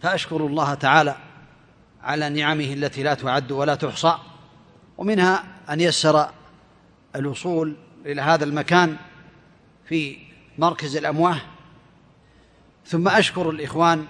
فأشكر 0.00 0.46
الله 0.46 0.74
تعالى 0.74 1.16
على 2.02 2.28
نعمه 2.28 2.72
التي 2.72 3.02
لا 3.02 3.14
تعد 3.14 3.52
ولا 3.52 3.74
تحصى 3.74 4.18
ومنها 4.98 5.44
أن 5.70 5.80
يسر 5.80 6.30
الوصول 7.16 7.76
إلى 8.06 8.22
هذا 8.22 8.44
المكان 8.44 8.96
في 9.88 10.18
مركز 10.58 10.96
الأمواه. 10.96 11.40
ثم 12.86 13.08
أشكر 13.08 13.50
الإخوان 13.50 14.06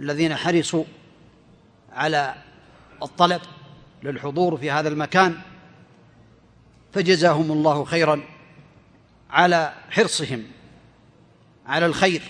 الذين 0.00 0.36
حرصوا 0.36 0.84
على 1.92 2.34
الطلب 3.02 3.40
للحضور 4.02 4.56
في 4.56 4.70
هذا 4.70 4.88
المكان 4.88 5.38
فجزاهم 6.92 7.52
الله 7.52 7.84
خيرا 7.84 8.20
على 9.30 9.72
حرصهم 9.90 10.44
على 11.66 11.86
الخير 11.86 12.22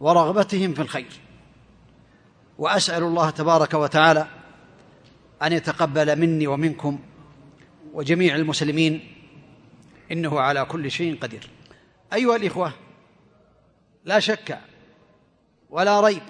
ورغبتهم 0.00 0.74
في 0.74 0.82
الخير. 0.82 1.27
وأسأل 2.58 3.02
الله 3.02 3.30
تبارك 3.30 3.74
وتعالى 3.74 4.26
أن 5.42 5.52
يتقبل 5.52 6.18
مني 6.18 6.46
ومنكم 6.46 6.98
وجميع 7.92 8.34
المسلمين 8.34 9.14
إنه 10.12 10.40
على 10.40 10.64
كل 10.64 10.90
شيء 10.90 11.18
قدير. 11.18 11.50
أيها 12.12 12.36
الإخوة 12.36 12.72
لا 14.04 14.20
شك 14.20 14.58
ولا 15.70 16.00
ريب 16.00 16.22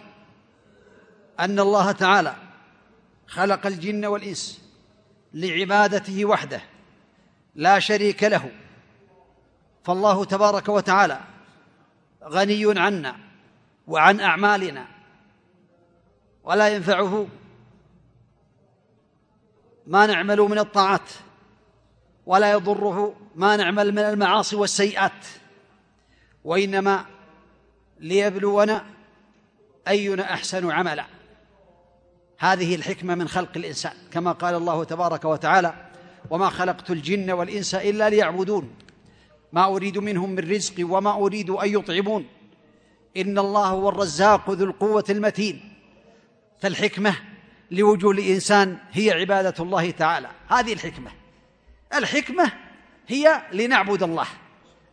أن 1.41 1.61
الله 1.61 1.93
تعالى 1.93 2.35
خلق 3.27 3.67
الجن 3.67 4.07
والإنس 4.07 4.63
لعبادته 5.35 6.25
وحده 6.25 6.61
لا 7.55 7.79
شريك 7.79 8.23
له. 8.25 8.51
فالله 9.85 10.25
تبارك 10.25 10.69
وتعالى 10.69 11.21
غني 12.25 12.81
عنا 12.81 13.17
وعن 13.87 14.21
أعمالنا 14.21 14.98
ولا 16.49 16.69
ينفعه 16.69 17.27
ما 19.87 20.07
نعمل 20.07 20.41
من 20.41 20.59
الطاعات 20.59 21.11
ولا 22.27 22.53
يضره 22.53 23.15
ما 23.37 23.57
نعمل 23.57 23.93
من 23.93 23.99
المعاصي 23.99 24.57
والسيئات. 24.57 25.27
وإنما 26.45 27.05
ليبلونا 28.01 28.85
أينا 29.89 30.33
أحسن 30.33 30.71
عملا. 30.71 31.07
هذه 32.39 32.75
الحكمة 32.75 33.15
من 33.15 33.29
خلق 33.29 33.51
الإنسان 33.57 33.93
كما 34.11 34.33
قال 34.33 34.55
الله 34.55 34.85
تبارك 34.85 35.25
وتعالى 35.25 35.75
وما 36.31 36.51
خلقت 36.51 36.91
الجن 36.91 37.31
والإنس 37.31 37.75
إلا 37.75 38.11
ليعبدون. 38.11 38.75
ما 39.53 39.65
أريد 39.65 39.99
منهم 39.99 40.31
من 40.31 40.51
رزق 40.51 40.75
وما 40.81 41.13
أريد 41.15 41.51
أن 41.51 41.69
يطعمون. 41.69 42.27
إن 43.17 43.39
الله 43.39 43.67
هو 43.67 43.89
الرزاق 43.89 44.51
ذو 44.51 44.65
القوة 44.65 45.05
المتين. 45.11 45.68
فالحكمة 46.61 47.17
لوجود 47.71 48.19
الإنسان 48.19 48.79
هي 48.93 49.11
عبادة 49.11 49.65
الله 49.65 49.91
تعالى. 49.91 50.31
هذه 50.49 50.73
الحكمة. 50.73 51.11
الحكمة 51.95 52.53
هي 53.09 53.43
لنعبد 53.53 54.03
الله 54.03 54.27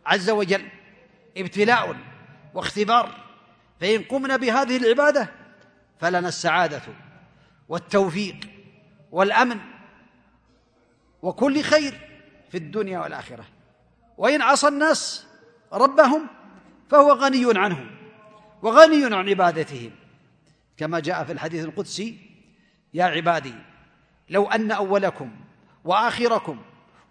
عز 0.06 0.30
وجل 0.30 0.68
ابتلاء 1.36 1.96
واختبار. 2.54 3.26
فإن 3.80 4.02
قمنا 4.02 4.36
بهذه 4.36 4.76
العبادة 4.76 5.28
فلنا 6.00 6.28
السعادة 6.28 6.82
والتوفيق 7.68 8.36
والأمن 9.12 9.58
وكل 11.22 11.62
خير 11.62 12.00
في 12.50 12.56
الدنيا 12.56 12.98
والآخرة. 12.98 13.44
وإن 14.18 14.42
عصى 14.42 14.68
الناس 14.68 15.26
ربهم 15.72 16.26
فهو 16.90 17.12
غني 17.12 17.58
عنهم 17.58 17.90
وغني 18.62 19.04
عن 19.04 19.28
عبادتهم. 19.28 19.90
كما 20.76 21.00
جاء 21.00 21.24
في 21.24 21.32
الحديث 21.32 21.64
القدسي 21.64 22.18
يا 22.94 23.04
عبادي 23.04 23.54
لو 24.30 24.50
أن 24.50 24.70
أولكم 24.70 25.30
وآخركم 25.84 26.58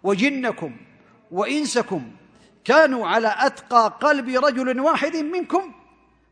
وجنكم 0.02 0.76
وإنسكم 1.30 2.12
كانوا 2.64 3.08
على 3.08 3.34
أتقى 3.38 3.98
قلب 4.00 4.28
رجل 4.28 4.80
واحد 4.80 5.16
منكم 5.16 5.72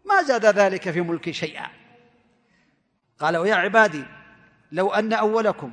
ما 0.05 0.23
زاد 0.23 0.47
ذلك 0.47 0.91
في 0.91 1.01
ملكي 1.01 1.33
شيئا. 1.33 1.67
قال 3.19 3.37
ويا 3.37 3.55
عبادي 3.55 4.05
لو 4.73 4.93
أن 4.93 5.13
أولكم 5.13 5.73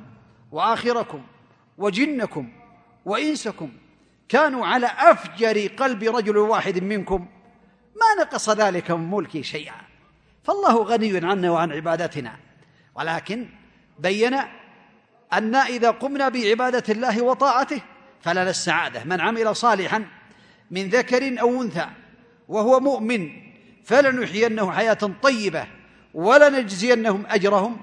وآخركم 0.52 1.22
وجنكم 1.78 2.52
وإنسكم 3.04 3.72
كانوا 4.28 4.66
على 4.66 4.86
أفجر 4.86 5.66
قلب 5.66 6.02
رجل 6.02 6.36
واحد 6.36 6.82
منكم 6.82 7.28
ما 7.96 8.24
نقص 8.24 8.50
ذلك 8.50 8.90
من 8.90 9.10
ملكي 9.10 9.42
شيئا. 9.42 9.91
فالله 10.44 10.82
غني 10.82 11.26
عنا 11.26 11.50
وعن 11.50 11.72
عبادتنا. 11.72 12.36
ولكن 12.94 13.46
بين 13.98 14.34
أن 15.32 15.54
إذا 15.54 15.90
قمنا 15.90 16.28
بعبادة 16.28 16.84
الله 16.88 17.22
وطاعته 17.22 17.80
فلنا 18.20 18.50
السعادة 18.50 19.04
من 19.04 19.20
عمل 19.20 19.56
صالحا 19.56 20.04
من 20.70 20.88
ذكر 20.88 21.40
أو 21.40 21.62
أنثى 21.62 21.86
وهو 22.48 22.80
مؤمن 22.80 23.30
فلنحيينه 23.84 24.72
حياة 24.72 24.98
طيبة 25.22 25.66
ولنجزينهم 26.14 27.26
أجرهم 27.28 27.80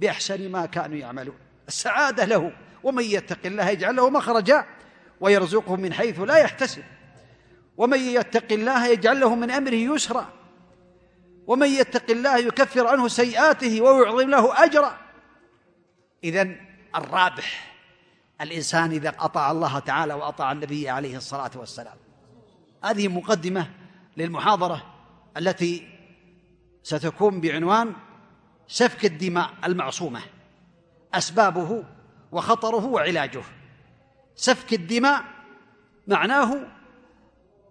بأحسن 0.00 0.50
ما 0.50 0.66
كانوا 0.66 0.96
يعملون. 0.96 1.34
السعادة 1.68 2.24
له 2.24 2.52
ومن 2.82 3.04
يتق 3.04 3.38
الله 3.44 3.68
يجعل 3.68 3.96
له 3.96 4.10
مخرجا 4.10 4.66
ويرزقه 5.20 5.76
من 5.76 5.92
حيث 5.92 6.20
لا 6.20 6.36
يحتسب. 6.36 6.82
ومن 7.76 7.98
يتق 7.98 8.52
الله 8.52 8.86
يجعل 8.86 9.20
له 9.20 9.34
من 9.34 9.50
أمره 9.50 9.74
يسرا. 9.94 10.41
ومن 11.46 11.68
يتق 11.68 12.10
الله 12.10 12.38
يكفر 12.38 12.86
عنه 12.86 13.08
سيئاته 13.08 13.80
ويعظم 13.80 14.30
له 14.30 14.64
أجرا. 14.64 14.98
اذا 16.24 16.48
الرابح 16.96 17.74
الإنسان 18.40 18.90
إذا 18.90 19.08
أطاع 19.08 19.50
الله 19.50 19.78
تعالى 19.78 20.14
وأطاع 20.14 20.52
النبي 20.52 20.88
عليه 20.88 21.16
الصلاة 21.16 21.50
والسلام. 21.56 21.96
هذه 22.84 23.08
مقدمة 23.08 23.70
للمحاضرة 24.16 24.82
التي 25.36 25.88
ستكون 26.82 27.40
بعنوان 27.40 27.92
سفك 28.68 29.04
الدماء 29.04 29.50
المعصومة 29.64 30.20
أسبابه 31.14 31.84
وخطره 32.32 32.86
وعلاجه. 32.86 33.42
سفك 34.34 34.72
الدماء 34.72 35.24
معناه 36.06 36.66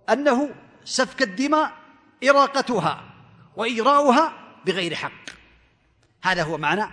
أنه 0.09 0.49
سفك 0.83 1.21
الدماء 1.21 1.71
إراقتها. 2.29 3.10
واجراؤها 3.55 4.33
بغير 4.65 4.95
حق. 4.95 5.29
هذا 6.23 6.43
هو 6.43 6.57
معنى 6.57 6.85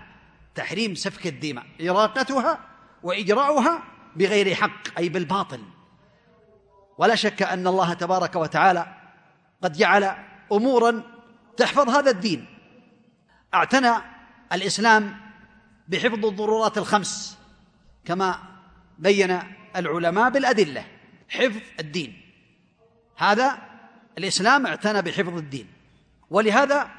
تحريم 0.55 0.95
سفك 0.95 1.27
الدماء. 1.27 1.67
إراقتها 1.81 2.59
وإجراؤها 3.03 3.83
بغير 4.17 4.55
حق 4.55 4.99
أي 4.99 5.09
بالباطل. 5.09 5.63
ولا 6.99 7.15
شك 7.15 7.43
أن 7.43 7.67
الله 7.67 7.93
تبارك 7.93 8.37
وتعالى 8.37 8.95
قد 9.63 9.73
جعل 9.73 10.15
أمورا 10.53 11.03
تحفظ 11.57 11.89
هذا 11.89 12.11
الدين. 12.11 12.47
أعتنى 13.55 13.93
الإسلام 14.53 15.17
بحفظ 15.89 16.27
الضرورات 16.27 16.79
الخمس 16.79 17.39
كما 18.05 18.39
بين 18.99 19.43
العلماء 19.77 20.31
بالأدلة 20.31 20.85
حفظ 21.29 21.61
الدين. 21.81 22.21
هذا 23.17 23.59
الإسلام 24.19 24.67
اعتنى 24.67 25.03
بحفظ 25.03 25.37
الدين. 25.37 25.78
ولهذا 26.31 26.91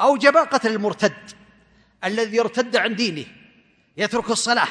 أوجب 0.00 0.36
قتل 0.36 0.72
المرتد 0.72 1.14
الذي 2.04 2.36
يرتد 2.36 2.76
عن 2.76 2.94
دينه 2.94 3.24
يترك 3.96 4.30
الصلاة 4.30 4.68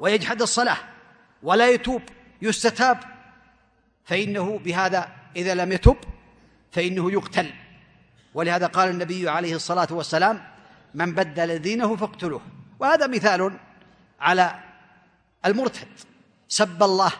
ويجحد 0.00 0.42
الصلاة 0.42 0.76
ولا 1.42 1.70
يتوب 1.70 2.02
يستتاب 2.42 2.98
فإنه 4.04 4.58
بهذا 4.58 5.08
إذا 5.36 5.54
لم 5.54 5.72
يتب 5.72 5.96
فإنه 6.72 7.12
يقتل. 7.12 7.50
ولهذا 8.34 8.66
قال 8.66 8.90
النبي 8.90 9.28
عليه 9.28 9.54
الصلاة 9.54 9.88
والسلام 9.90 10.42
من 10.94 11.14
بدل 11.14 11.58
دينه 11.58 11.96
فاقتلوه. 11.96 12.42
وهذا 12.78 13.06
مثال 13.06 13.58
على 14.20 14.60
المرتد. 15.46 15.88
سب 16.48 16.82
الله 16.82 17.12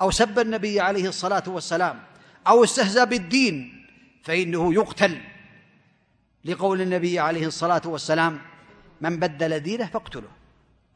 أو 0.00 0.10
سب 0.10 0.38
النبي 0.38 0.80
عليه 0.80 1.08
الصلاة 1.08 1.42
والسلام 1.46 2.02
أو 2.46 2.64
استهزأ 2.64 3.04
بالدين 3.04 3.86
فإنه 4.24 4.74
يقتل. 4.74 5.20
لقول 6.46 6.80
النبي 6.80 7.18
عليه 7.18 7.46
الصلاة 7.46 7.82
والسلام 7.84 8.40
من 9.00 9.18
بدل 9.18 9.60
دينه 9.60 9.86
فاقتله. 9.86 10.28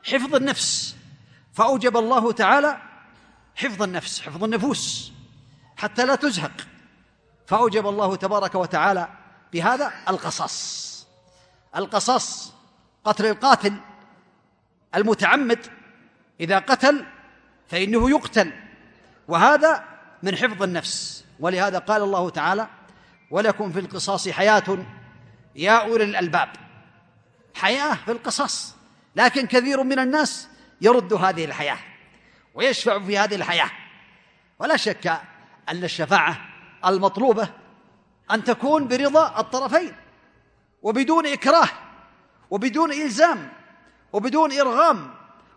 حفظ 0.04 0.34
النفس. 0.34 0.96
فأوجب 1.52 1.96
الله 1.96 2.32
تعالى 2.32 2.82
حفظ 3.56 3.82
النفس 3.82 4.20
حفظ 4.20 4.44
النفوس 4.44 5.12
حتى 5.76 6.06
لا 6.06 6.14
تزهق. 6.14 6.52
فأوجب 7.46 7.86
الله 7.86 8.16
تبارك 8.16 8.54
وتعالى 8.54 9.08
بهذا 9.52 9.92
القصاص. 10.08 11.06
القصاص 11.76 12.52
قتل 13.04 13.26
القاتل 13.26 13.74
المتعمد. 14.94 15.66
إذا 16.40 16.58
قتل 16.58 17.06
فإنه 17.68 18.10
يقتل. 18.10 18.52
وهذا 19.28 19.84
من 20.22 20.36
حفظ 20.36 20.62
النفس. 20.62 21.24
ولهذا 21.40 21.78
قال 21.78 22.02
الله 22.02 22.30
تعالى 22.30 22.68
ولكم 23.30 23.72
في 23.72 23.80
القصاص 23.80 24.28
حياة 24.28 24.78
يا 25.54 25.72
أولي 25.72 26.04
الألباب. 26.04 26.48
حياة 27.54 27.94
في 27.94 28.12
القصاص 28.12 28.74
لكن 29.16 29.46
كثير 29.46 29.82
من 29.82 29.98
الناس 29.98 30.48
يرد 30.80 31.12
هذه 31.12 31.44
الحياة 31.44 31.78
ويشفع 32.54 32.98
في 32.98 33.18
هذه 33.18 33.34
الحياة. 33.34 33.70
ولا 34.58 34.76
شك 34.76 35.06
أن 35.68 35.84
الشفاعة 35.84 36.40
المطلوبة 36.84 37.48
أن 38.30 38.44
تكون 38.44 38.88
برضا 38.88 39.40
الطرفين. 39.40 39.92
وبدون 40.82 41.26
إكراه 41.26 41.68
وبدون 42.50 42.92
إلزام 42.92 43.52
وبدون 44.12 44.52
إرغام 44.52 45.14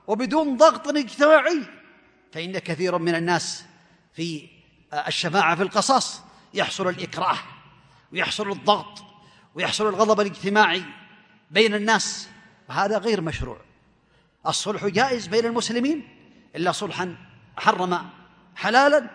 وبدون 0.08 0.58
ضغط 0.58 0.88
اجتماعي. 0.88 1.64
فإن 2.34 2.60
كثيرا 2.60 2.98
من 2.98 3.16
الناس 3.16 3.66
في 4.14 4.50
الشفاعة 5.08 5.56
في 5.56 5.64
القصاص 5.64 6.22
يحصل 6.54 6.90
الإكراه 6.90 7.38
ويحصل 8.12 8.52
الضغط 8.52 9.13
ويحصل 9.56 9.88
الغضب 9.88 10.20
الاجتماعي 10.22 10.84
بين 11.52 11.74
الناس 11.74 12.30
وهذا 12.70 12.98
غير 12.98 13.22
مشروع. 13.22 13.58
الصلح 14.48 14.86
جائز 14.86 15.28
بين 15.28 15.46
المسلمين 15.46 16.08
إلا 16.56 16.72
صلحا 16.72 17.16
حرم 17.58 18.10
حلالا 18.56 19.10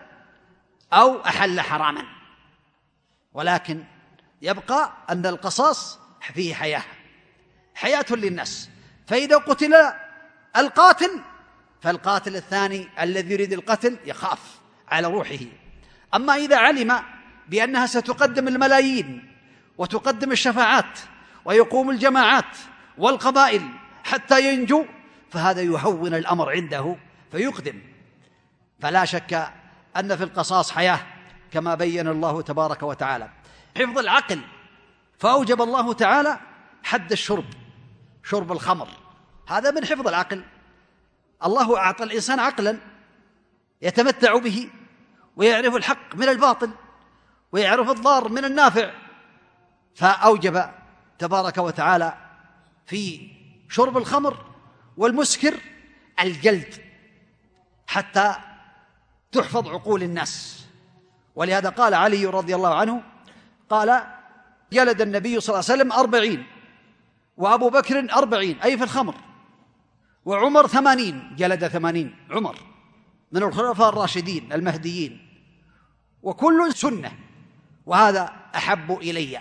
أو 0.93 1.25
أحل 1.25 1.61
حراما. 1.61 2.03
ولكن 3.33 3.83
يبقى 4.41 4.93
أن 5.09 5.25
القصاص 5.25 5.99
فيه 6.33 6.53
حياة 6.53 6.83
حياة 7.75 8.05
للناس. 8.09 8.69
فإذا 9.07 9.37
قتل 9.37 9.73
القاتل 10.57 11.21
فالقاتل 11.81 12.35
الثاني 12.35 12.87
الذي 12.99 13.33
يريد 13.33 13.53
القتل 13.53 13.97
يخاف 14.05 14.39
على 14.87 15.07
روحه. 15.07 15.45
أما 16.15 16.35
إذا 16.35 16.57
علم 16.57 17.03
بأنها 17.47 17.85
ستقدم 17.85 18.47
الملايين 18.47 19.28
وتقدم 19.79 20.31
الشفاعات 20.31 20.99
ويقوم 21.45 21.89
الجماعات 21.89 22.57
والقبائل 22.97 23.69
حتى 24.03 24.53
ينجو 24.53 24.85
فهذا 25.31 25.61
يهون 25.61 26.13
الأمر 26.13 26.49
عنده 26.49 26.95
فيقدم. 27.31 27.81
فلا 28.79 29.05
شك 29.05 29.51
أن 29.97 30.15
في 30.15 30.23
القصاص 30.23 30.71
حياة 30.71 30.99
كما 31.51 31.75
بين 31.75 32.07
الله 32.07 32.41
تبارك 32.41 32.83
وتعالى. 32.83 33.29
حفظ 33.77 33.97
العقل 33.97 34.41
فأوجب 35.19 35.61
الله 35.61 35.93
تعالى 35.93 36.39
حد 36.83 37.11
الشرب 37.11 37.45
شرب 38.23 38.51
الخمر. 38.51 38.87
هذا 39.47 39.71
من 39.71 39.85
حفظ 39.85 40.07
العقل. 40.07 40.43
الله 41.45 41.77
أعطى 41.77 42.03
الإنسان 42.03 42.39
عقلا 42.39 42.77
يتمتع 43.81 44.37
به 44.37 44.69
ويعرف 45.35 45.75
الحق 45.75 46.15
من 46.15 46.29
الباطل 46.29 46.71
ويعرف 47.51 47.89
الضار 47.89 48.29
من 48.29 48.45
النافع. 48.45 48.91
فأوجب 49.95 50.69
تبارك 51.19 51.57
وتعالى 51.57 52.13
في 52.85 53.31
شرب 53.69 53.97
الخمر 53.97 54.45
والمسكر 54.97 55.55
الجلد 56.19 56.73
حتى 57.87 58.35
تحفظ 59.31 59.67
عقول 59.67 60.03
الناس. 60.03 60.65
ولهذا 61.35 61.69
قال 61.69 61.93
علي 61.93 62.25
رضي 62.25 62.55
الله 62.55 62.75
عنه 62.75 63.03
قال 63.69 64.03
جلد 64.73 65.01
النبي 65.01 65.39
صلى 65.39 65.53
الله 65.53 65.71
عليه 65.71 65.81
وسلم 65.81 65.91
أربعين 65.91 66.45
وأبو 67.37 67.69
بكر 67.69 68.13
أربعين 68.13 68.61
أي 68.61 68.77
في 68.77 68.83
الخمر 68.83 69.15
وعمر 70.25 70.67
ثمانين 70.67 71.35
جلد 71.35 71.67
ثمانين 71.67 72.15
عمر 72.29 72.59
من 73.31 73.43
الخلفاء 73.43 73.89
الراشدين 73.89 74.53
المهديين 74.53 75.27
وكل 76.23 76.73
سنة 76.73 77.11
وهذا 77.85 78.33
أحب 78.55 78.91
إلي. 78.91 79.39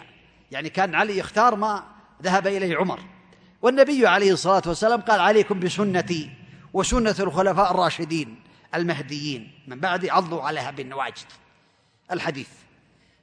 يعني 0.50 0.68
كان 0.70 0.94
علي 0.94 1.18
يختار 1.18 1.54
ما 1.54 1.84
ذهب 2.22 2.46
إليه 2.46 2.76
عمر. 2.76 3.00
والنبي 3.62 4.06
عليه 4.06 4.32
الصلاة 4.32 4.62
والسلام 4.66 5.00
قال 5.00 5.20
عليكم 5.20 5.60
بسنتي 5.60 6.30
وسنة 6.72 7.14
الخلفاء 7.20 7.70
الراشدين 7.70 8.42
المهديين. 8.74 9.52
من 9.66 9.80
بعد 9.80 10.06
عضوا 10.06 10.42
عليها 10.42 10.70
بالنواجد 10.70 11.26
الحديث. 12.12 12.48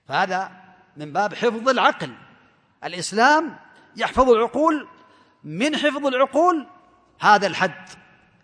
فهذا 0.08 0.52
من 0.98 1.14
باب 1.14 1.34
حفظ 1.34 1.70
العقل. 1.70 2.14
الإسلام 2.84 3.56
يحفظ 3.98 4.30
العقول. 4.30 4.88
من 5.44 5.78
حفظ 5.78 6.06
العقول؟ 6.06 6.68
هذا 7.20 7.48
الحد 7.48 7.90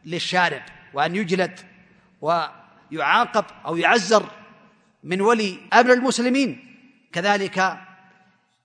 للشارب 0.05 0.61
وأن 0.93 1.15
يجلد 1.15 1.59
ويعاقب 2.21 3.45
أو 3.65 3.77
يعزر 3.77 4.25
من 5.03 5.21
ولي 5.21 5.59
أمر 5.73 5.93
المسلمين. 5.93 6.77
كذلك 7.13 7.77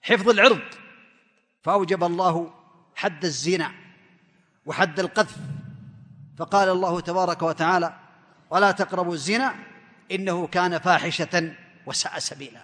حفظ 0.03 0.29
العرض. 0.29 0.63
فأوجب 1.63 2.05
الله 2.05 2.55
حد 2.95 3.25
الزنا 3.25 3.73
وحد 4.67 5.01
القذف. 5.01 5.37
فقال 6.39 6.69
الله 6.69 7.01
تبارك 7.01 7.43
وتعالى 7.43 7.95
ولا 8.51 8.71
تقربوا 8.71 9.15
الزنا 9.15 9.55
إنه 10.13 10.47
كان 10.47 10.79
فاحشة 10.79 11.55
وساء 11.87 12.19
سبيلا. 12.19 12.63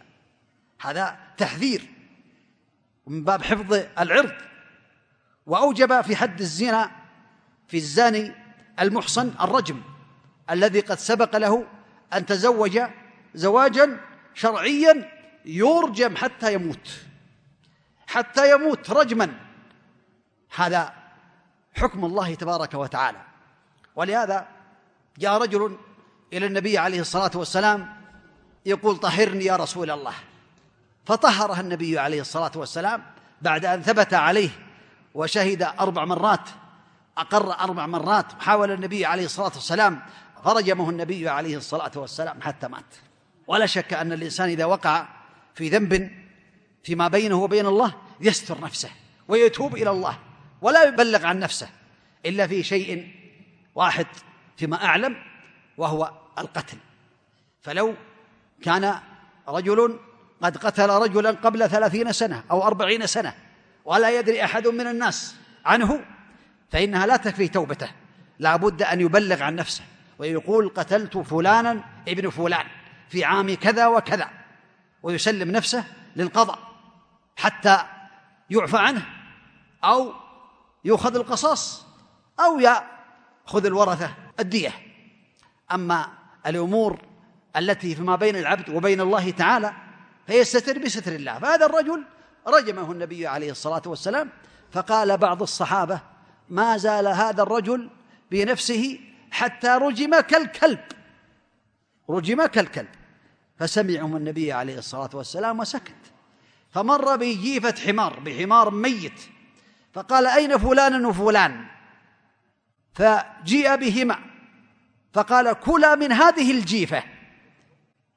هذا 0.81 1.19
تحذير 1.37 1.83
من 3.07 3.25
باب 3.25 3.43
حفظ 3.43 3.85
العرض. 3.99 4.35
وأوجب 5.47 6.01
في 6.01 6.17
حد 6.17 6.41
الزنا 6.41 6.91
في 7.69 7.77
الزاني 7.77 8.33
المحصن 8.81 9.35
الرجم 9.41 9.83
الذي 10.51 10.81
قد 10.81 10.99
سبق 10.99 11.37
له 11.37 11.67
أن 12.15 12.27
تزوج 12.27 12.81
زواجا 13.35 14.01
شرعيا 14.35 15.11
يرجم 15.45 16.17
حتى 16.17 16.55
يموت. 16.55 17.05
حتى 18.13 18.55
يموت 18.55 18.91
رجما. 18.91 19.35
هذا 20.55 20.93
حكم 21.75 22.05
الله 22.05 22.35
تبارك 22.35 22.75
وتعالى. 22.75 23.19
ولهذا 23.97 24.49
جاء 25.19 25.43
رجل 25.43 25.77
إلى 26.33 26.47
النبي 26.47 26.79
عليه 26.79 27.01
الصلاة 27.01 27.31
والسلام 27.35 27.95
يقول 28.67 28.97
طهرني 28.97 29.45
يا 29.45 29.57
رسول 29.57 29.91
الله. 29.91 30.15
فطهرها 31.07 31.61
النبي 31.61 31.99
عليه 31.99 32.21
الصلاة 32.21 32.53
والسلام 32.57 33.03
بعد 33.43 33.65
أن 33.65 33.83
ثبت 33.83 34.15
عليه 34.15 34.51
وشهد 35.15 35.63
أربع 35.63 36.05
مرات 36.05 36.49
أقر 37.19 37.61
أربع 37.61 37.87
مرات 37.87 38.27
حاول 38.41 38.71
النبي 38.71 39.07
عليه 39.07 39.25
الصلاة 39.25 39.53
والسلام 39.55 40.03
فرجمه 40.45 40.91
النبي 40.91 41.29
عليه 41.29 41.57
الصلاة 41.57 41.91
والسلام 41.97 42.43
حتى 42.43 42.69
مات. 42.69 42.85
ولا 43.47 43.67
شك 43.67 43.93
أن 43.95 44.13
الإنسان 44.13 44.49
إذا 44.49 44.65
وقع 44.65 45.09
في 45.55 45.69
ذنب 45.69 46.22
فيما 46.85 47.09
بينه 47.09 47.43
وبين 47.43 47.67
الله 47.67 47.95
يستر 48.21 48.61
نفسه 48.61 48.91
ويتوب 49.29 49.77
إلى 49.77 49.91
الله 49.91 50.19
ولا 50.63 50.85
يبلغ 50.85 51.27
عن 51.27 51.39
نفسه 51.39 51.69
إلا 52.27 52.47
في 52.47 52.63
شيء 52.63 53.15
واحد 53.75 54.07
فيما 54.57 54.85
أعلم 54.85 55.17
وهو 55.79 56.13
القتل. 56.39 56.77
فلو 57.63 57.95
كان 58.63 58.99
رجل 59.49 59.99
قد 60.43 60.57
قتل 60.57 60.89
رجلا 60.89 61.31
قبل 61.31 61.71
ثلاثين 61.71 62.13
سنة 62.13 62.45
أو 62.51 62.67
أربعين 62.67 63.07
سنة 63.07 63.35
ولا 63.85 64.19
يدري 64.19 64.45
أحد 64.45 64.67
من 64.67 64.87
الناس 64.87 65.37
عنه 65.65 66.05
فإنها 66.71 67.07
لا 67.07 67.17
تكفي 67.17 67.49
توبته. 67.49 67.91
لا 68.39 68.57
بد 68.57 68.83
أن 68.83 69.01
يبلغ 69.01 69.43
عن 69.43 69.57
نفسه 69.57 69.85
ويقول 70.19 70.69
قتلت 70.69 71.19
فلانا 71.19 71.85
ابن 72.09 72.31
فلان 72.31 72.67
في 73.09 73.25
عام 73.25 73.55
كذا 73.55 73.87
وكذا 73.87 74.31
ويسلم 75.03 75.51
نفسه 75.51 75.85
للقضاء. 76.17 76.72
حتى 77.37 77.85
يعفى 78.51 78.79
عنه 78.79 79.07
أو 79.85 80.13
يؤخذ 80.85 81.17
القصاص 81.17 81.87
أو 82.41 82.61
يأخذ 82.61 83.67
الورثة 83.67 84.15
الدية. 84.41 84.73
أما 85.73 86.09
الأمور 86.47 86.99
التي 87.57 87.95
فيما 87.95 88.17
بين 88.17 88.37
العبد 88.37 88.69
وبين 88.69 89.01
الله 89.01 89.31
تعالى 89.31 89.73
فيستتر 90.27 90.79
بستر 90.79 91.13
الله. 91.13 91.39
فهذا 91.39 91.67
الرجل 91.67 92.05
رجمه 92.47 92.93
النبي 92.93 93.27
عليه 93.27 93.51
الصلاة 93.51 93.83
والسلام 93.87 94.31
فقال 94.73 95.17
بعض 95.17 95.43
الصحابة 95.43 96.01
ما 96.49 96.77
زال 96.77 97.09
هذا 97.09 97.43
الرجل 97.43 97.91
بنفسه 98.31 99.01
حتى 99.31 99.69
رجم 99.69 100.21
كالكلب. 100.21 100.81
رجم 102.11 102.47
كالكلب. 102.47 102.89
فسمعهم 103.59 104.17
النبي 104.17 104.53
عليه 104.53 104.79
الصلاة 104.79 105.11
والسلام 105.15 105.61
وسكت. 105.61 106.12
فمر 106.73 107.17
بجيفة 107.17 107.75
حمار 107.87 108.21
بحمار 108.21 108.71
ميت. 108.71 109.21
فقال 109.95 110.27
أين 110.27 110.59
فلان 110.59 111.07
وفلان 111.07 111.65
فجيء 112.95 113.77
بهما. 113.77 114.19
فقال 115.15 115.53
كلا 115.53 115.95
من 115.95 116.13
هذه 116.13 116.51
الجيفة. 116.51 117.03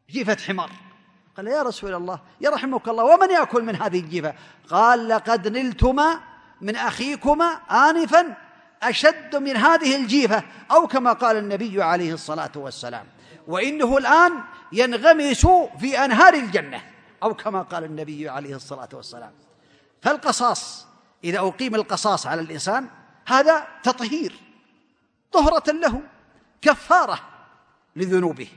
جيفة 0.10 0.38
حمار. 0.48 0.72
قال 1.38 1.48
يا 1.48 1.64
رسول 1.64 1.94
الله 1.94 2.20
يا 2.42 2.50
رحمك 2.50 2.88
الله 2.88 3.04
ومن 3.04 3.32
يأكل 3.32 3.64
من 3.64 3.76
هذه 3.76 4.00
الجيفة؟ 4.00 4.34
قال 4.70 5.08
لقد 5.10 5.48
نلتما 5.48 6.20
من 6.62 6.76
أخيكما 6.76 7.46
آنفا 7.72 8.38
أشد 8.84 9.36
من 9.36 9.58
هذه 9.58 9.96
الجيفة 9.96 10.44
أو 10.72 10.88
كما 10.88 11.14
قال 11.14 11.38
النبي 11.38 11.84
عليه 11.84 12.14
الصلاة 12.14 12.52
والسلام. 12.56 13.06
وإنه 13.48 13.98
الآن 13.98 14.32
ينغمس 14.72 15.48
في 15.80 16.06
أنهار 16.06 16.34
الجنة. 16.34 16.95
أو 17.24 17.34
كما 17.34 17.62
قال 17.62 17.84
النبي 17.84 18.30
عليه 18.30 18.56
الصلاة 18.56 18.90
والسلام. 18.94 19.32
فالقصاص 20.02 20.88
إذا 21.24 21.40
أقيم 21.40 21.76
القصاص 21.76 22.28
على 22.28 22.42
الإنسان 22.42 22.90
هذا 23.28 23.68
تطهير 23.84 24.36
طهرة 25.32 25.72
له 25.72 26.02
كفارة 26.62 27.20
لذنوبه. 27.96 28.48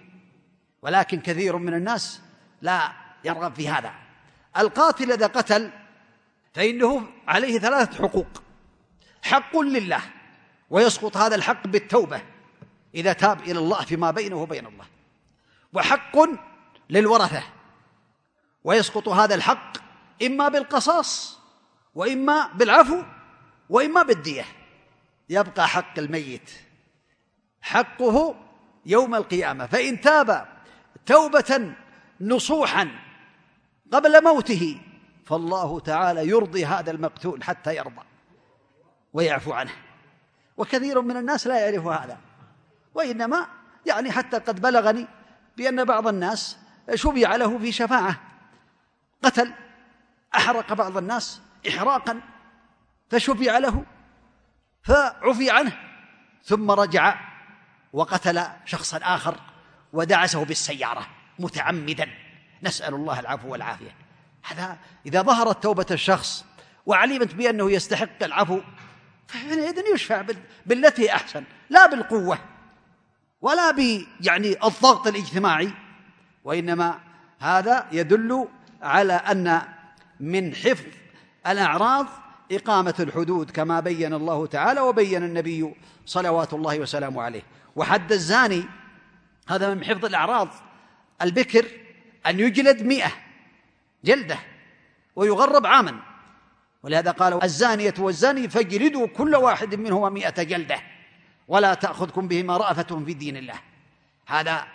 ولكن 0.83 1.21
كثير 1.21 1.57
من 1.57 1.75
الناس 1.75 2.21
لا 2.62 2.93
يرغب 3.25 3.55
في 3.55 3.69
هذا. 3.69 3.95
القاتل 4.59 5.12
إذا 5.12 5.27
قتل 5.27 5.71
فإنه 6.55 7.07
عليه 7.29 7.59
ثلاثة 7.59 8.09
حقوق. 8.09 8.43
حق 9.23 9.57
لله 9.57 10.00
ويسقط 10.71 11.17
هذا 11.17 11.35
الحق 11.35 11.67
بالتوبة 11.67 12.23
إذا 12.95 13.12
تاب 13.12 13.41
إلى 13.41 13.59
الله 13.59 13.85
فيما 13.85 14.11
بينه 14.11 14.37
وبين 14.37 14.67
الله. 14.67 14.85
وحق 15.73 16.17
للورثة 16.91 17.43
ويسقط 18.65 19.09
هذا 19.09 19.35
الحق 19.35 19.79
إما 20.23 20.49
بالقصاص 20.49 21.38
وإما 21.95 22.47
بالعفو 22.55 23.03
وإما 23.71 24.03
بالدية. 24.03 24.45
يبقى 25.31 25.69
حق 25.69 25.99
الميت 25.99 26.50
حقه 27.61 28.35
يوم 28.87 29.15
القيامة. 29.15 29.67
فإن 29.67 30.00
تاب 30.00 30.49
توبة 31.07 31.75
نصوحا 32.21 32.91
قبل 33.93 34.25
موته 34.25 34.81
فالله 35.27 35.81
تعالى 35.81 36.29
يرضي 36.29 36.67
هذا 36.67 36.91
المقتول 36.91 37.45
حتى 37.45 37.77
يرضى 37.77 38.03
ويعفو 39.12 39.53
عنه. 39.53 39.73
وكثير 40.57 41.00
من 41.00 41.17
الناس 41.17 41.47
لا 41.47 41.59
يعرف 41.59 41.87
هذا 41.87 42.19
وإنما 42.95 43.47
يعني 43.87 44.12
حتى 44.12 44.38
قد 44.38 44.61
بلغني 44.61 45.07
بأن 45.57 45.85
بعض 45.85 46.09
الناس 46.09 46.59
شبع 46.95 47.37
له 47.37 47.59
في 47.59 47.73
شفاعة. 47.73 48.27
قتل 49.22 49.52
أحرق 50.34 50.72
بعض 50.72 50.96
الناس 50.96 51.40
إحراقا 51.68 52.20
فشفع 53.10 53.58
له 53.58 53.84
فعفي 54.82 55.50
عنه 55.50 55.72
ثم 56.44 56.70
رجع 56.70 57.20
وقتل 57.92 58.42
شخصا 58.64 59.00
آخر 59.02 59.40
ودعسه 59.92 60.44
بالسيارة 60.44 61.06
متعمدا. 61.38 62.08
نسأل 62.62 62.94
الله 62.94 63.20
العفو 63.20 63.52
والعافية. 63.52 63.96
هذا 64.42 64.78
إذا 65.06 65.22
ظهرت 65.22 65.62
توبة 65.62 65.87
الشخص 65.90 66.44
وعلمت 66.87 67.34
بأنه 67.34 67.70
يستحق 67.70 68.22
العفو 68.22 68.60
فحينئذ 69.28 69.82
يشفع 69.94 70.25
بالتي 70.66 71.12
أحسن 71.14 71.44
لا 71.70 71.87
بالقوة 71.87 72.38
ولا 73.40 73.70
ب 73.70 74.06
يعني 74.20 74.52
الضغط 74.64 75.06
الاجتماعي 75.06 75.72
وإنما 76.44 77.00
هذا 77.38 77.87
يدل 77.92 78.48
على 78.82 79.12
أن 79.12 79.62
من 80.20 80.54
حفظ 80.54 80.87
الأعراض 81.47 82.06
إقامة 82.52 82.94
الحدود 83.00 83.50
كما 83.50 83.80
بين 83.80 84.14
الله 84.14 84.47
تعالى 84.47 84.80
وبين 84.80 85.23
النبي 85.23 85.75
صلوات 86.06 86.54
الله 86.54 86.80
وسلامه 86.80 87.23
عليه. 87.23 87.42
وحد 87.76 88.12
الزاني 88.12 88.64
هذا 89.49 89.75
من 89.75 89.85
حفظ 89.85 90.04
الأعراض. 90.04 90.49
البكر 91.23 91.66
أن 92.26 92.40
يجلد 92.40 92.82
مئة 92.82 93.12
جلدة 94.04 94.38
ويغرب 95.16 95.66
عاما. 95.66 96.00
ولهذا 96.82 97.11
قال 97.11 97.44
الزانية 97.44 97.94
والزاني 97.99 98.49
فاجلدوا 98.49 99.06
كل 99.06 99.37
واحد 99.37 99.75
منهما 99.75 100.08
مئة 100.08 100.42
جلدة 100.42 100.80
ولا 101.49 101.75
تأخذكم 101.75 102.28
بهما 102.28 102.56
رأفة 102.56 103.04
في 103.04 103.14
دين 103.14 103.37
الله. 103.37 103.61
هذا 104.26 104.66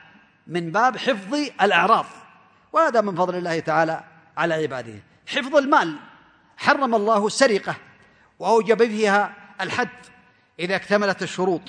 من 0.47 0.71
باب 0.71 0.97
حفظ 0.97 1.33
الأعراض. 1.61 2.05
وهذا 2.73 3.01
من 3.01 3.15
فضل 3.15 3.35
الله 3.35 3.59
تعالى 3.59 4.03
على 4.37 4.53
عباده. 4.53 4.99
حفظ 5.27 5.55
المال. 5.55 5.95
حرم 6.57 6.95
الله 6.95 7.27
السرقة 7.27 7.75
وأوجب 8.39 8.77
فيها 8.77 9.35
الحد 9.61 9.89
إذا 10.59 10.75
اكتملت 10.75 11.23
الشروط. 11.23 11.61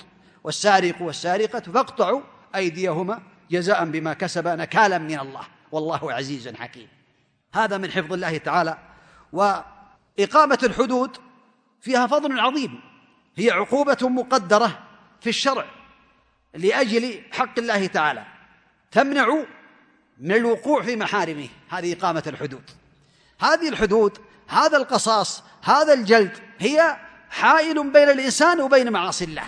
والسارق 0.44 1.02
والسارقة 1.02 1.60
فاقطعوا 1.60 2.20
أيديهما 2.54 3.22
جزاء 3.50 3.84
بما 3.84 4.12
كسب 4.14 4.48
نكالا 4.48 4.98
من 4.98 5.20
الله. 5.20 5.42
والله 5.72 6.12
عزيز 6.12 6.48
حكيم. 6.48 6.88
هذا 7.54 7.78
من 7.78 7.90
حفظ 7.90 8.12
الله 8.12 8.36
تعالى. 8.38 8.78
وإقامة 9.32 10.58
الحدود 10.62 11.16
فيها 11.80 12.06
فضل 12.06 12.40
عظيم. 12.40 12.80
هي 13.36 13.50
عقوبة 13.50 13.98
مقدرة 14.02 14.78
في 15.20 15.28
الشرع 15.28 15.64
لأجل 16.54 17.22
حق 17.32 17.58
الله 17.58 17.86
تعالى. 17.86 18.24
تمنع 18.90 19.44
من 20.20 20.32
الوقوع 20.32 20.82
في 20.82 20.96
محارمه. 20.96 21.48
هذه 21.70 21.92
إقامة 21.92 22.22
الحدود. 22.26 22.70
هذه 23.40 23.68
الحدود 23.68 24.18
هذا 24.48 24.76
القصاص 24.76 25.42
هذا 25.62 25.92
الجلد 25.92 26.38
هي 26.58 26.96
حائل 27.30 27.92
بين 27.92 28.08
الإنسان 28.08 28.60
وبين 28.60 28.92
معاصي 28.92 29.24
الله. 29.24 29.46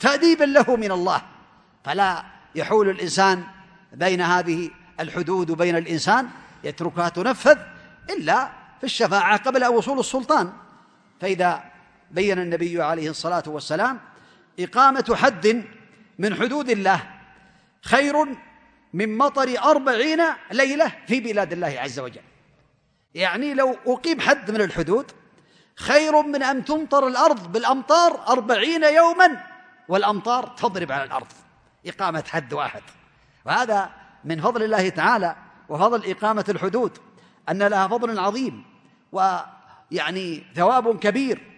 تأديبا 0.00 0.44
له 0.44 0.76
من 0.76 0.92
الله. 0.92 1.22
فلا 1.84 2.24
يحول 2.54 2.88
الإنسان 2.88 3.44
بين 3.92 4.20
هذه 4.20 4.70
الحدود 5.00 5.50
وبين 5.50 5.76
الإنسان. 5.76 6.28
يتركها 6.64 7.08
تنفذ 7.08 7.58
إلا 8.10 8.50
في 8.78 8.84
الشفاعة 8.84 9.36
قبل 9.36 9.66
وصول 9.66 9.98
السلطان. 9.98 10.52
فإذا 11.20 11.64
بين 12.10 12.38
النبي 12.38 12.82
عليه 12.82 13.10
الصلاة 13.10 13.42
والسلام 13.46 14.00
إقامة 14.60 15.16
حد 15.16 15.64
من 16.18 16.34
حدود 16.34 16.70
الله 16.70 17.00
خير 17.82 18.26
من 18.92 19.18
مطر 19.18 19.58
أربعين 19.58 20.22
ليلة 20.50 20.92
في 21.06 21.20
بلاد 21.20 21.52
الله 21.52 21.76
عز 21.80 21.98
وجل. 21.98 22.22
يعني 23.14 23.54
لو 23.54 23.76
أقيم 23.86 24.20
حد 24.20 24.50
من 24.50 24.60
الحدود 24.60 25.12
خير 25.76 26.22
من 26.22 26.42
أن 26.42 26.64
تمطر 26.64 27.08
الأرض 27.08 27.52
بالأمطار 27.52 28.28
أربعين 28.28 28.84
يوما 28.84 29.46
والأمطار 29.88 30.46
تضرب 30.46 30.92
على 30.92 31.04
الأرض. 31.04 31.26
إقامة 31.86 32.24
حد 32.28 32.52
واحد. 32.52 32.82
وهذا 33.44 33.90
من 34.24 34.40
فضل 34.40 34.62
الله 34.62 34.88
تعالى 34.88 35.36
وفضل 35.68 36.10
إقامة 36.10 36.44
الحدود 36.48 36.98
أن 37.48 37.62
لها 37.62 37.88
فضل 37.88 38.18
عظيم 38.18 38.64
ويعني 39.12 40.44
ثواب 40.54 40.98
كبير. 40.98 41.50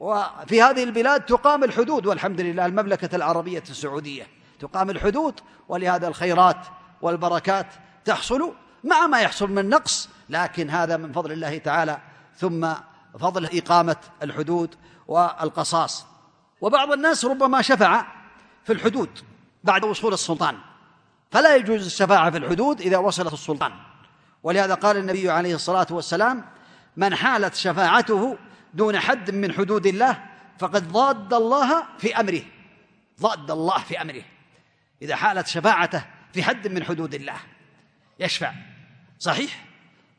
وفي 0.00 0.62
هذه 0.62 0.82
البلاد 0.82 1.24
تقام 1.24 1.64
الحدود 1.64 2.06
والحمد 2.06 2.40
لله 2.40 2.66
المملكة 2.66 3.16
العربية 3.16 3.62
السعودية 3.70 4.26
تقام 4.60 4.90
الحدود 4.90 5.40
ولهذا 5.68 6.08
الخيرات 6.08 6.66
والبركات 7.02 7.66
تحصل 8.04 8.54
مع 8.84 9.06
ما 9.06 9.20
يحصل 9.20 9.50
من 9.50 9.68
نقص 9.68 10.08
لكن 10.28 10.70
هذا 10.70 10.96
من 10.96 11.12
فضل 11.12 11.32
الله 11.32 11.58
تعالى 11.58 11.98
ثم 12.36 12.72
فضل 13.20 13.58
إقامة 13.58 13.96
الحدود 14.22 14.74
والقصاص. 15.06 16.06
وبعض 16.60 16.92
الناس 16.92 17.24
ربما 17.24 17.62
شفع 17.62 18.06
في 18.64 18.72
الحدود 18.72 19.18
بعد 19.64 19.84
وصول 19.84 20.12
السلطان 20.12 20.58
فلا 21.30 21.56
يجوز 21.56 21.86
الشفاعة 21.86 22.30
في 22.30 22.38
الحدود 22.38 22.80
إذا 22.80 22.98
وصلت 22.98 23.32
السلطان. 23.32 23.72
ولهذا 24.42 24.74
قال 24.74 24.96
النبي 24.96 25.30
عليه 25.30 25.54
الصلاة 25.54 25.86
والسلام 25.90 26.44
من 26.96 27.14
حالت 27.14 27.54
شفاعته 27.54 28.38
دون 28.74 28.98
حد 28.98 29.30
من 29.30 29.52
حدود 29.52 29.86
الله 29.86 30.24
فقد 30.58 30.92
ضاد 30.92 31.34
الله 31.34 31.82
في 31.98 32.20
أمره. 32.20 32.42
ضاد 33.20 33.50
الله 33.50 33.78
في 33.78 34.02
أمره. 34.02 34.22
إذا 35.02 35.16
حالت 35.16 35.46
شفاعته 35.46 36.04
في 36.32 36.42
حد 36.42 36.68
من 36.68 36.84
حدود 36.84 37.14
الله. 37.14 37.36
يشفع. 38.20 38.52
صحيح؟ 39.18 39.64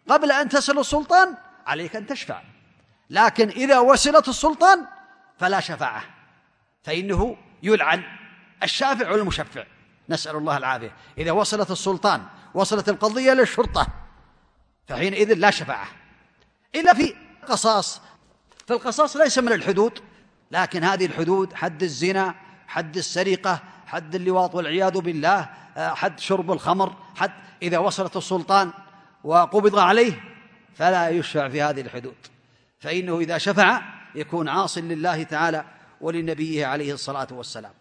قبل 0.09 0.31
أن 0.31 0.49
تصل 0.49 0.79
السلطان 0.79 1.37
عليك 1.67 1.95
أن 1.95 2.07
تشفع. 2.07 2.41
لكن 3.09 3.49
إذا 3.49 3.79
وصلت 3.79 4.27
السلطان 4.27 4.85
فلا 5.39 5.59
شفاعة. 5.59 6.03
فإنه 6.83 7.37
يلعن 7.63 8.03
الشافع 8.63 9.11
والمشفع. 9.11 9.63
نسأل 10.09 10.35
الله 10.35 10.57
العافية. 10.57 10.95
إذا 11.17 11.31
وصلت 11.31 11.71
السلطان 11.71 12.25
وصلت 12.53 12.89
القضية 12.89 13.33
للشرطة 13.33 13.87
فحينئذ 14.87 15.33
لا 15.33 15.51
شفاعة. 15.51 15.87
إلا 16.75 16.93
في 16.93 17.15
قصاص. 17.47 18.01
فالقصاص 18.67 19.17
ليس 19.17 19.39
من 19.39 19.53
الحدود 19.53 19.99
لكن 20.51 20.83
هذه 20.83 21.05
الحدود 21.05 21.53
حد 21.53 21.83
الزنا 21.83 22.35
حد 22.67 22.97
السرقة 22.97 23.63
حد 23.89 24.15
اللواط 24.15 24.55
والعياذ 24.55 24.99
بالله 24.99 25.49
حد 25.77 26.19
شرب 26.19 26.51
الخمر 26.51 26.93
حد 27.15 27.31
إذا 27.61 27.77
وصلت 27.77 28.17
السلطان 28.17 28.71
وقبض 29.23 29.79
عليه 29.79 30.23
فلا 30.75 31.09
يشفع 31.09 31.49
في 31.49 31.61
هذه 31.61 31.81
الحدود. 31.81 32.15
فإنه 32.79 33.19
إذا 33.19 33.37
شفع 33.37 33.81
يكون 34.15 34.49
عاص 34.49 34.77
لله 34.77 35.23
تعالى 35.23 35.65
ولنبيه 36.01 36.65
عليه 36.65 36.93
الصلاة 36.93 37.27
والسلام. 37.31 37.71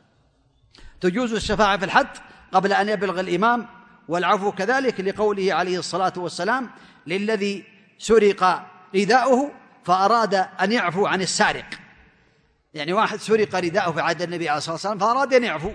تجوز 1.01 1.33
الشفاعة 1.33 1.79
في 1.79 1.85
الحد 1.85 2.09
قبل 2.53 2.73
أن 2.73 2.89
يبلغ 2.89 3.21
الإمام 3.21 3.67
والعفو 4.09 4.53
كذلك 4.53 5.01
لقوله 5.01 5.55
عليه 5.55 5.79
الصلاة 5.79 6.13
والسلام 6.17 6.71
للذي 7.07 7.65
سرق 7.99 8.67
رداؤه 8.95 9.53
فأراد 9.85 10.35
أن 10.35 10.73
يعفو 10.73 11.07
عن 11.07 11.21
السارق. 11.21 11.67
يعني 12.75 12.93
واحد 12.93 13.19
سرق 13.19 13.57
رداءه 13.57 13.93
في 13.93 14.01
عهد 14.01 14.23
النبي 14.23 14.49
عليه 14.49 14.59
الصلاة 14.59 14.75
والسلام 14.75 14.99
فأراد 14.99 15.35
أن 15.35 15.45
يعفو. 15.45 15.73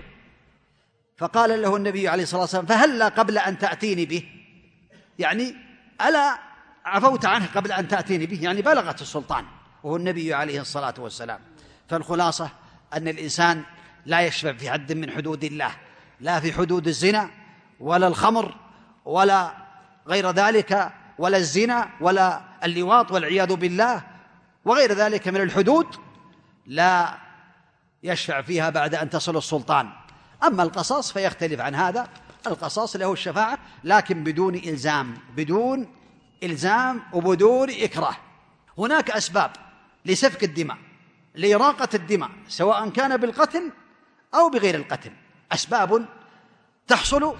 فقال 1.16 1.62
له 1.62 1.76
النبي 1.76 2.08
عليه 2.08 2.22
الصلاة 2.22 2.40
والسلام 2.40 2.66
فهلا 2.66 3.08
قبل 3.08 3.38
أن 3.38 3.58
تأتيني 3.58 4.06
به؟ 4.06 4.24
يعني 5.18 5.54
ألا 6.08 6.38
عفوت 6.84 7.26
عنه 7.26 7.46
قبل 7.54 7.72
أن 7.72 7.88
تأتيني 7.88 8.26
به. 8.26 8.38
يعني 8.42 8.62
بلغت 8.62 9.02
السلطان 9.02 9.44
وهو 9.82 9.96
النبي 9.96 10.34
عليه 10.34 10.60
الصلاة 10.60 10.94
والسلام. 10.98 11.40
فالخلاصة 11.88 12.50
أن 12.94 13.08
الإنسان 13.08 13.62
لا 14.06 14.20
يشفع 14.20 14.52
في 14.52 14.70
حد 14.70 14.92
من 14.92 15.10
حدود 15.10 15.44
الله 15.44 15.70
لا 16.20 16.40
في 16.40 16.52
حدود 16.52 16.86
الزنا 16.86 17.30
ولا 17.80 18.06
الخمر 18.06 18.54
ولا 19.04 19.54
غير 20.06 20.30
ذلك 20.30 20.92
ولا 21.18 21.36
الزنا 21.36 21.90
ولا 22.00 22.40
اللواط 22.64 23.12
والعياذ 23.12 23.56
بالله 23.56 24.02
وغير 24.64 24.92
ذلك 24.92 25.28
من 25.28 25.40
الحدود 25.40 25.86
لا 26.66 27.18
يشفع 28.02 28.42
فيها 28.42 28.70
بعد 28.70 28.94
أن 28.94 29.10
تصل 29.10 29.36
السلطان. 29.36 29.90
أما 30.42 30.62
القصاص 30.62 31.12
فيختلف 31.12 31.60
عن 31.60 31.74
هذا. 31.74 32.08
القصاص 32.46 32.96
له 32.96 33.12
الشفاعة 33.12 33.58
لكن 33.84 34.24
بدون 34.24 34.54
إلزام 34.54 35.14
بدون 35.36 35.86
إلزام 36.42 37.02
وبدون 37.12 37.70
إكراه. 37.70 38.16
هناك 38.78 39.10
أسباب 39.10 39.50
لسفك 40.06 40.44
الدماء 40.44 40.78
لإراقة 41.34 41.88
الدماء 41.94 42.30
سواء 42.48 42.88
كان 42.88 43.16
بالقتل 43.16 43.72
أو 44.34 44.50
بغير 44.50 44.74
القتل. 44.74 45.12
أسباب 45.52 46.06
تحصل 46.86 47.36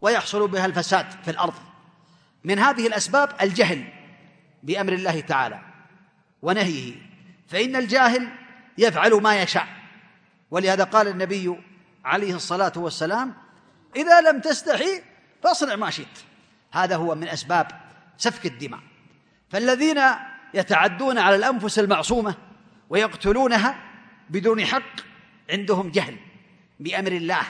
ويحصل 0.00 0.48
بها 0.48 0.66
الفساد 0.66 1.06
في 1.24 1.30
الأرض. 1.30 1.54
من 2.44 2.58
هذه 2.58 2.86
الأسباب 2.86 3.36
الجهل 3.40 3.84
بأمر 4.62 4.92
الله 4.92 5.20
تعالى 5.20 5.60
ونهيه. 6.42 6.94
فإن 7.48 7.76
الجاهل 7.76 8.28
يفعل 8.78 9.12
ما 9.12 9.42
يشاء. 9.42 9.66
ولهذا 10.50 10.84
قال 10.84 11.08
النبي 11.08 11.56
عليه 12.04 12.34
الصلاة 12.34 12.72
والسلام 12.76 13.34
إذا 13.96 14.20
لم 14.20 14.40
تستحي 14.40 15.02
فاصنع 15.42 15.76
ما 15.76 15.90
شئت. 15.90 16.18
هذا 16.72 16.96
هو 16.96 17.14
من 17.14 17.28
أسباب 17.28 17.66
سفك 18.16 18.46
الدماء. 18.46 18.80
فالذين 19.50 20.00
يتعدون 20.54 21.18
على 21.18 21.36
الأنفس 21.36 21.78
المعصومة 21.78 22.34
ويقتلونها 22.90 23.80
بدون 24.30 24.64
حق 24.64 25.00
عندهم 25.50 25.90
جهل 25.90 26.16
بأمر 26.80 27.12
الله 27.12 27.42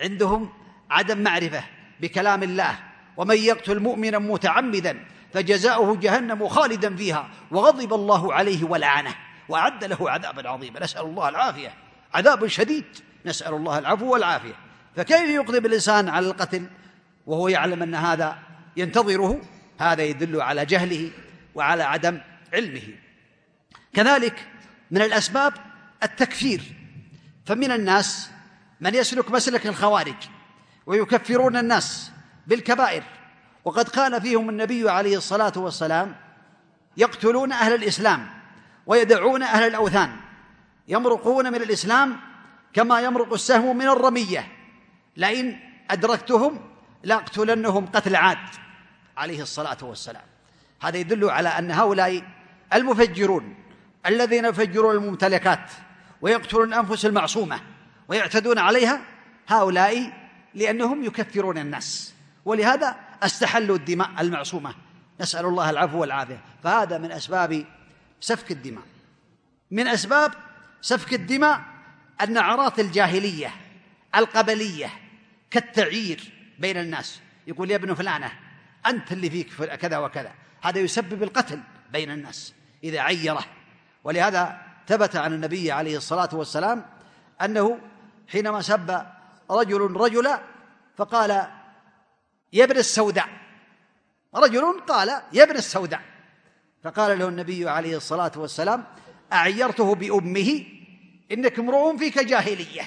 عندهم 0.00 0.52
عدم 0.90 1.22
معرفة 1.22 1.64
بكلام 2.00 2.42
الله. 2.42 2.78
ومن 3.16 3.36
يقتل 3.36 3.80
مؤمنا 3.80 4.18
متعمدا 4.18 5.04
فجزاؤه 5.32 5.96
جهنم 5.96 6.48
خالدا 6.48 6.96
فيها 6.96 7.30
وغضب 7.50 7.92
الله 7.92 8.34
عليه 8.34 8.64
ولعنه 8.64 9.14
وأعد 9.48 9.84
له 9.84 10.10
عذابا 10.10 10.48
عظيما. 10.48 10.82
نسأل 10.82 11.04
الله 11.04 11.28
العافية. 11.28 11.74
عذاب 12.14 12.46
شديد. 12.46 13.07
نسأل 13.28 13.54
الله 13.54 13.78
العفو 13.78 14.12
والعافية. 14.12 14.54
فكيف 14.96 15.30
يقدم 15.30 15.66
الإنسان 15.66 16.08
على 16.08 16.26
القتل 16.26 16.66
وهو 17.26 17.48
يعلم 17.48 17.82
أن 17.82 17.94
هذا 17.94 18.38
ينتظره؟ 18.76 19.40
هذا 19.80 20.02
يدل 20.02 20.40
على 20.40 20.66
جهله 20.66 21.10
وعلى 21.54 21.82
عدم 21.82 22.20
علمه. 22.54 22.82
كذلك 23.92 24.48
من 24.90 25.02
الأسباب 25.02 25.52
التكفير. 26.02 26.62
فمن 27.46 27.70
الناس 27.70 28.30
من 28.80 28.94
يسلك 28.94 29.30
مسلك 29.30 29.66
الخوارج 29.66 30.16
ويكفرون 30.86 31.56
الناس 31.56 32.10
بالكبائر. 32.46 33.02
وقد 33.64 33.88
قال 33.88 34.22
فيهم 34.22 34.48
النبي 34.48 34.90
عليه 34.90 35.16
الصلاة 35.16 35.52
والسلام 35.56 36.16
يقتلون 36.96 37.52
أهل 37.52 37.74
الإسلام 37.74 38.28
ويدعون 38.86 39.42
أهل 39.42 39.66
الأوثان. 39.66 40.16
يمرقون 40.88 41.52
من 41.52 41.62
الإسلام 41.62 42.27
كما 42.78 43.00
يمرق 43.00 43.32
السهم 43.32 43.78
من 43.78 43.88
الرمية. 43.88 44.48
لئن 45.16 45.58
أدركتهم 45.90 46.60
لأقتلنهم 47.02 47.86
قتل 47.86 48.16
عاد 48.16 48.48
عليه 49.16 49.42
الصلاة 49.42 49.76
والسلام. 49.82 50.22
هذا 50.82 50.96
يدل 50.96 51.30
على 51.30 51.48
أن 51.48 51.70
هؤلاء 51.70 52.22
المفجرون 52.72 53.54
الذين 54.06 54.44
يفجرون 54.44 54.94
الممتلكات 54.94 55.70
ويقتلون 56.20 56.68
الأنفس 56.68 57.06
المعصومة 57.06 57.60
ويعتدون 58.08 58.58
عليها 58.58 59.00
هؤلاء 59.48 60.12
لأنهم 60.54 61.04
يكفرون 61.04 61.58
الناس. 61.58 62.14
ولهذا 62.44 62.96
استحلوا 63.22 63.76
الدماء 63.76 64.10
المعصومة. 64.20 64.74
نسأل 65.20 65.46
الله 65.46 65.70
العفو 65.70 66.00
والعافية. 66.00 66.40
فهذا 66.62 66.98
من 66.98 67.12
أسباب 67.12 67.64
سفك 68.20 68.50
الدماء. 68.50 68.84
من 69.70 69.88
أسباب 69.88 70.34
سفك 70.80 71.14
الدماء 71.14 71.77
النعرات 72.22 72.80
الجاهلية 72.80 73.54
القبلية 74.16 74.90
كالتعيير 75.50 76.32
بين 76.58 76.76
الناس. 76.76 77.20
يقول 77.46 77.70
يا 77.70 77.76
ابن 77.76 77.94
فلانة 77.94 78.32
أنت 78.86 79.12
اللي 79.12 79.30
فيك 79.30 79.64
كذا 79.64 79.98
وكذا. 79.98 80.32
هذا 80.62 80.78
يسبب 80.78 81.22
القتل 81.22 81.60
بين 81.92 82.10
الناس 82.10 82.54
إذا 82.84 83.00
عيره. 83.00 83.44
ولهذا 84.04 84.62
ثبت 84.88 85.16
عن 85.16 85.32
النبي 85.32 85.72
عليه 85.72 85.96
الصلاة 85.96 86.28
والسلام 86.32 86.86
أنه 87.42 87.78
حينما 88.28 88.62
سب 88.62 89.06
رجل 89.50 89.80
رجلا 89.80 90.40
فقال 90.96 91.30
يا 92.52 92.64
ابن 92.64 92.76
السوداء. 92.76 93.28
رجل 94.34 94.80
قال 94.80 95.08
يا 95.32 95.42
ابن 95.42 95.56
السوداء. 95.56 96.02
فقال 96.84 97.18
له 97.18 97.28
النبي 97.28 97.68
عليه 97.68 97.96
الصلاة 97.96 98.32
والسلام 98.36 98.84
أعيرته 99.32 99.94
بأمه 99.94 100.77
إنك 101.32 101.58
امرؤ 101.58 101.96
فيك 101.96 102.18
جاهلية 102.18 102.82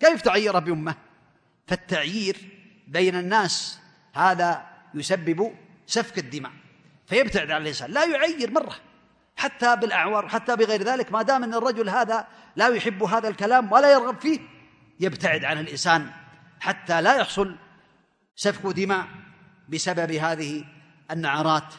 كيف 0.00 0.22
تعير 0.22 0.58
بأمة؟ 0.58 0.94
فالتعيير 1.66 2.36
بين 2.88 3.16
الناس 3.16 3.78
هذا 4.14 4.66
يسبب 4.94 5.54
سفك 5.86 6.18
الدماء. 6.18 6.52
فيبتعد 7.06 7.50
عن 7.50 7.62
الإنسان. 7.62 7.90
لا 7.90 8.04
يعير 8.04 8.50
مرة. 8.50 8.76
حتى 9.36 9.76
بالأعوار 9.76 10.28
حتى 10.28 10.56
بغير 10.56 10.82
ذلك 10.82 11.12
ما 11.12 11.22
دام 11.22 11.44
أن 11.44 11.54
الرجل 11.54 11.88
هذا 11.88 12.26
لا 12.56 12.68
يحب 12.68 13.02
هذا 13.02 13.28
الكلام 13.28 13.72
ولا 13.72 13.92
يرغب 13.92 14.20
فيه 14.20 14.40
يبتعد 15.00 15.44
عن 15.44 15.58
الإنسان 15.58 16.10
حتى 16.60 17.02
لا 17.02 17.16
يحصل 17.16 17.56
سفك 18.36 18.66
دماء 18.66 19.06
بسبب 19.68 20.12
هذه 20.12 20.64
النعرات 21.10 21.74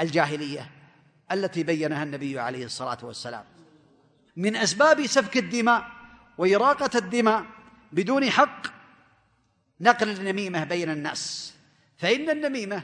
الجاهلية 0.00 0.70
التي 1.32 1.62
بينها 1.62 2.02
النبي 2.02 2.40
عليه 2.40 2.64
الصلاة 2.64 2.98
والسلام. 3.02 3.53
من 4.36 4.56
أسباب 4.56 5.06
سفك 5.06 5.36
الدماء 5.36 5.90
وإراقة 6.38 6.98
الدماء 6.98 7.44
بدون 7.92 8.30
حق 8.30 8.66
نقل 9.80 10.08
النميمة 10.08 10.64
بين 10.64 10.90
الناس. 10.90 11.54
فإن 11.98 12.30
النميمة 12.30 12.82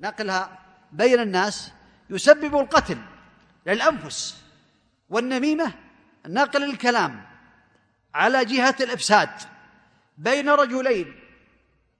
نقلها 0.00 0.58
بين 0.92 1.20
الناس 1.20 1.72
يسبب 2.10 2.56
القتل 2.56 2.98
للأنفس 3.66 4.42
والنميمة 5.08 5.72
نقل 6.26 6.64
الكلام 6.64 7.26
على 8.14 8.44
جهة 8.44 8.76
الإفساد 8.80 9.30
بين 10.18 10.48
رجلين 10.48 11.14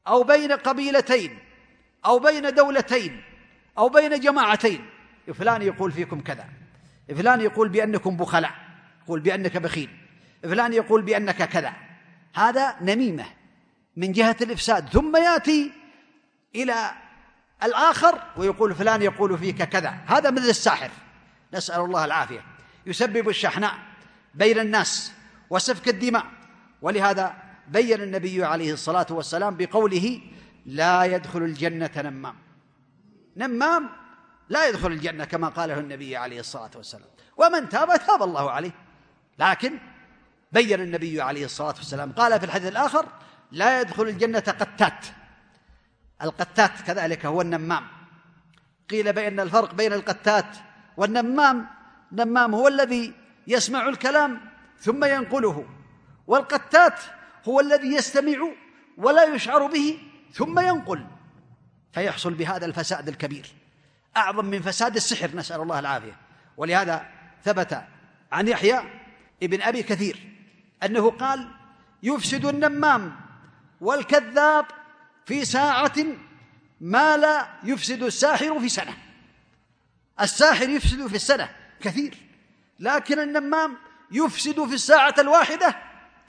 أو 0.07 0.23
بين 0.23 0.53
قبيلتين 0.53 1.39
أو 2.07 2.19
بين 2.19 2.55
دولتين 2.55 3.23
أو 3.79 3.89
بين 3.89 4.21
جماعتين. 4.21 4.87
فلان 5.35 5.63
يقول 5.63 5.93
فيكم 5.93 6.21
كذا 6.21 6.49
فلان 7.09 7.41
يقول 7.41 7.69
بأنكم 7.69 8.17
بخلاء. 8.17 8.72
يقول 9.04 9.20
بأنك 9.20 9.58
بخيل 9.58 9.90
فلان 10.44 10.74
يقول 10.74 11.02
بأنك 11.02 11.50
كذا 11.50 11.74
هذا 12.36 12.76
نميمة 12.82 13.26
من 13.96 14.12
جهة 14.12 14.36
الإفساد 14.42 14.90
ثم 14.90 15.16
يأتي 15.16 15.72
إلى 16.56 16.92
الآخر 17.64 18.24
ويقول 18.38 18.76
فلان 18.76 19.02
يقول 19.02 19.38
فيك 19.38 19.64
كذا 19.64 19.98
هذا 20.06 20.32
مثل 20.32 20.50
الساحر 20.50 20.90
نسأل 21.54 21.82
الله 21.82 22.06
العافية 22.06 22.42
يسبب 22.86 23.30
الشحناء 23.30 23.74
بين 24.34 24.60
الناس 24.60 25.12
وسفك 25.50 25.88
الدماء 25.88 26.26
ولهذا 26.82 27.34
بين 27.68 28.02
النبي 28.02 28.46
عليه 28.46 28.74
الصلاة 28.74 29.08
والسلام 29.10 29.58
بقوله 29.58 30.22
لا 30.66 31.04
يدخل 31.04 31.44
الجنة 31.44 31.92
نمام 31.98 32.36
نمام 33.38 33.90
لا 34.50 34.68
يدخل 34.68 34.92
الجنة 34.92 35.26
كما 35.26 35.48
قاله 35.50 35.80
النبي 35.80 36.18
عليه 36.18 36.40
الصلاة 36.40 36.72
والسلام 36.76 37.08
ومن 37.38 37.70
تاب 37.70 37.98
تاب 38.08 38.24
الله 38.24 38.52
عليه 38.52 38.72
لكن 39.40 39.78
بين 40.52 40.82
النبي 40.82 41.22
عليه 41.22 41.46
الصلاة 41.46 41.76
والسلام 41.78 42.12
قال 42.12 42.40
في 42.40 42.46
الحديث 42.46 42.72
الآخر 42.72 43.06
لا 43.52 43.82
يدخل 43.82 44.04
الجنة 44.04 44.40
قتات 44.40 45.06
القتات 46.22 46.82
كذلك 46.88 47.26
هو 47.26 47.42
النمام 47.42 47.88
قيل 48.90 49.14
بأن 49.14 49.40
الفرق 49.40 49.74
بين 49.74 49.94
القتات 49.94 50.58
والنمام 50.98 51.68
نمام 52.12 52.56
هو 52.56 52.68
الذي 52.68 53.14
يسمع 53.48 53.90
الكلام 53.90 54.42
ثم 54.80 55.06
ينقله 55.06 55.66
والقتات 56.28 57.00
هو 57.48 57.60
الذي 57.60 57.88
يستمع 57.88 58.38
ولا 58.98 59.24
يشعر 59.24 59.68
به 59.68 60.00
ثم 60.34 60.60
ينقل 60.60 61.06
فيحصل 61.92 62.34
بهذا 62.34 62.66
الفساد 62.66 63.08
الكبير 63.08 63.48
اعظم 64.18 64.46
من 64.46 64.62
فساد 64.62 64.96
السحر 64.96 65.36
نسال 65.36 65.62
الله 65.62 65.80
العافيه 65.80 66.18
ولهذا 66.58 67.06
ثبت 67.44 67.84
عن 68.32 68.48
يحيى 68.48 68.82
ابن 69.43 69.63
أبي 69.63 69.83
كثير 69.83 70.19
أنه 70.85 71.11
قال 71.11 71.49
يفسد 72.03 72.45
النمام 72.45 73.17
والكذاب 73.81 74.67
في 75.27 75.45
ساعة 75.45 75.95
ما 76.81 77.17
لا 77.17 77.49
يفسد 77.65 78.03
الساحر 78.03 78.61
في 78.61 78.69
سنة. 78.69 78.97
الساحر 80.21 80.69
يفسد 80.69 81.07
في 81.07 81.15
السنة 81.15 81.49
كثير 81.81 82.17
لكن 82.79 83.19
النمام 83.19 83.77
يفسد 84.13 84.65
في 84.65 84.75
الساعة 84.75 85.15
الواحدة 85.19 85.77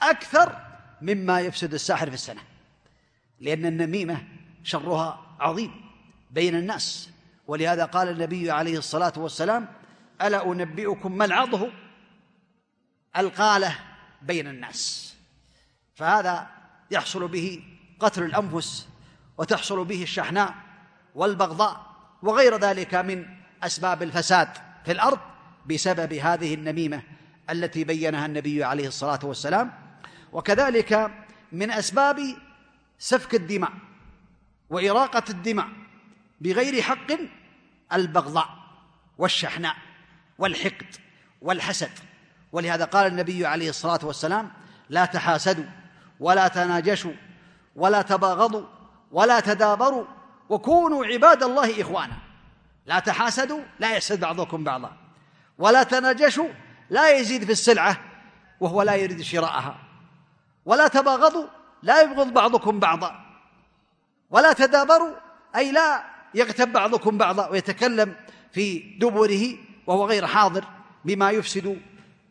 أكثر 0.02 0.56
مما 1.02 1.40
يفسد 1.40 1.74
الساحر 1.74 2.08
في 2.08 2.14
السنة 2.14 2.40
لأن 3.40 3.66
النميمة 3.66 4.24
شرها 4.64 5.36
عظيم 5.40 5.70
بين 6.30 6.54
الناس. 6.54 7.10
ولهذا 7.46 7.84
قال 7.84 8.08
النبي 8.08 8.50
عليه 8.50 8.78
الصلاة 8.78 9.12
والسلام 9.16 9.68
ألا 10.22 10.52
أنبئكم 10.52 11.18
ما 11.18 11.24
العضه 11.24 11.70
القاله 13.17 13.75
بين 14.21 14.47
الناس 14.47 15.13
فهذا 15.95 16.47
يحصل 16.91 17.27
به 17.27 17.63
قتل 17.99 18.23
الانفس 18.23 18.87
وتحصل 19.37 19.85
به 19.85 20.03
الشحناء 20.03 20.55
والبغضاء 21.15 21.85
وغير 22.21 22.57
ذلك 22.57 22.95
من 22.95 23.25
اسباب 23.63 24.03
الفساد 24.03 24.49
في 24.85 24.91
الارض 24.91 25.19
بسبب 25.65 26.13
هذه 26.13 26.53
النميمه 26.53 27.01
التي 27.49 27.83
بينها 27.83 28.25
النبي 28.25 28.63
عليه 28.63 28.87
الصلاه 28.87 29.19
والسلام 29.23 29.71
وكذلك 30.31 31.11
من 31.51 31.71
اسباب 31.71 32.19
سفك 32.99 33.35
الدماء 33.35 33.71
واراقه 34.69 35.23
الدماء 35.29 35.67
بغير 36.41 36.81
حق 36.81 37.11
البغضاء 37.93 38.49
والشحناء 39.17 39.75
والحقد 40.37 40.95
والحسد 41.41 41.91
ولهذا 42.53 42.85
قال 42.85 43.07
النبي 43.07 43.45
عليه 43.45 43.69
الصلاه 43.69 43.99
والسلام 44.03 44.51
لا 44.89 45.05
تحاسدوا 45.05 45.65
ولا 46.19 46.47
تناجشوا 46.47 47.13
ولا 47.75 48.01
تباغضوا 48.01 48.65
ولا 49.11 49.39
تدابروا 49.39 50.05
وكونوا 50.49 51.05
عباد 51.05 51.43
الله 51.43 51.81
اخوانا 51.81 52.17
لا 52.85 52.99
تحاسدوا 52.99 53.59
لا 53.79 53.91
يحسد 53.91 54.19
بعضكم 54.19 54.63
بعضا 54.63 54.91
ولا 55.57 55.83
تناجشوا 55.83 56.49
لا 56.89 57.17
يزيد 57.17 57.43
في 57.43 57.51
السلعه 57.51 57.97
وهو 58.59 58.81
لا 58.81 58.95
يريد 58.95 59.21
شراءها 59.21 59.75
ولا 60.65 60.87
تباغضوا 60.87 61.47
لا 61.83 62.01
يبغض 62.01 62.33
بعضكم 62.33 62.79
بعضا 62.79 63.25
ولا 64.29 64.53
تدابروا 64.53 65.15
اي 65.55 65.71
لا 65.71 66.03
يغتب 66.33 66.73
بعضكم 66.73 67.17
بعضا 67.17 67.47
ويتكلم 67.47 68.15
في 68.51 68.79
دبره 68.99 69.57
وهو 69.87 70.05
غير 70.05 70.27
حاضر 70.27 70.65
بما 71.05 71.31
يفسد 71.31 71.81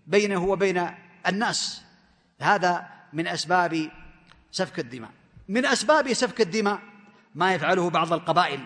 بينه 0.08 0.44
وبين 0.44 0.90
الناس. 1.28 1.84
هذا 2.42 2.90
من 3.14 3.28
أسباب 3.28 3.92
سفك 4.52 4.80
الدماء. 4.80 5.12
من 5.50 5.66
أسباب 5.66 6.14
سفك 6.14 6.42
الدماء 6.42 6.80
ما 7.36 7.54
يفعله 7.54 7.90
بعض 7.90 8.14
القبائل. 8.14 8.60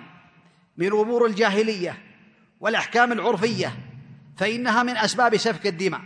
من 0.78 0.88
أمور 0.88 1.26
الجاهلية 1.26 1.97
والأحكام 2.60 3.12
العرفية 3.12 3.78
فإنها 4.38 4.84
من 4.84 4.97
أسباب 4.97 5.38
سفك 5.38 5.67
الدماء. 5.67 6.02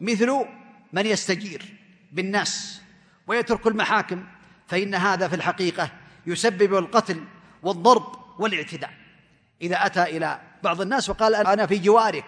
مثل 0.00 0.44
من 0.92 1.06
يستجير 1.06 1.62
بالناس 2.12 2.82
ويترك 3.26 3.66
المحاكم 3.66 4.24
فإن 4.66 4.94
هذا 4.94 5.28
في 5.28 5.36
الحقيقة 5.36 5.90
يسبب 6.26 6.74
القتل 6.74 7.24
والضرب 7.62 8.16
والاعتداء. 8.38 8.94
إذا 9.62 9.86
أتى 9.86 10.02
إلى 10.02 10.40
بعض 10.62 10.80
الناس 10.80 11.10
وقال 11.10 11.34
أنا 11.34 11.66
في 11.66 11.78
جوارك 11.78 12.24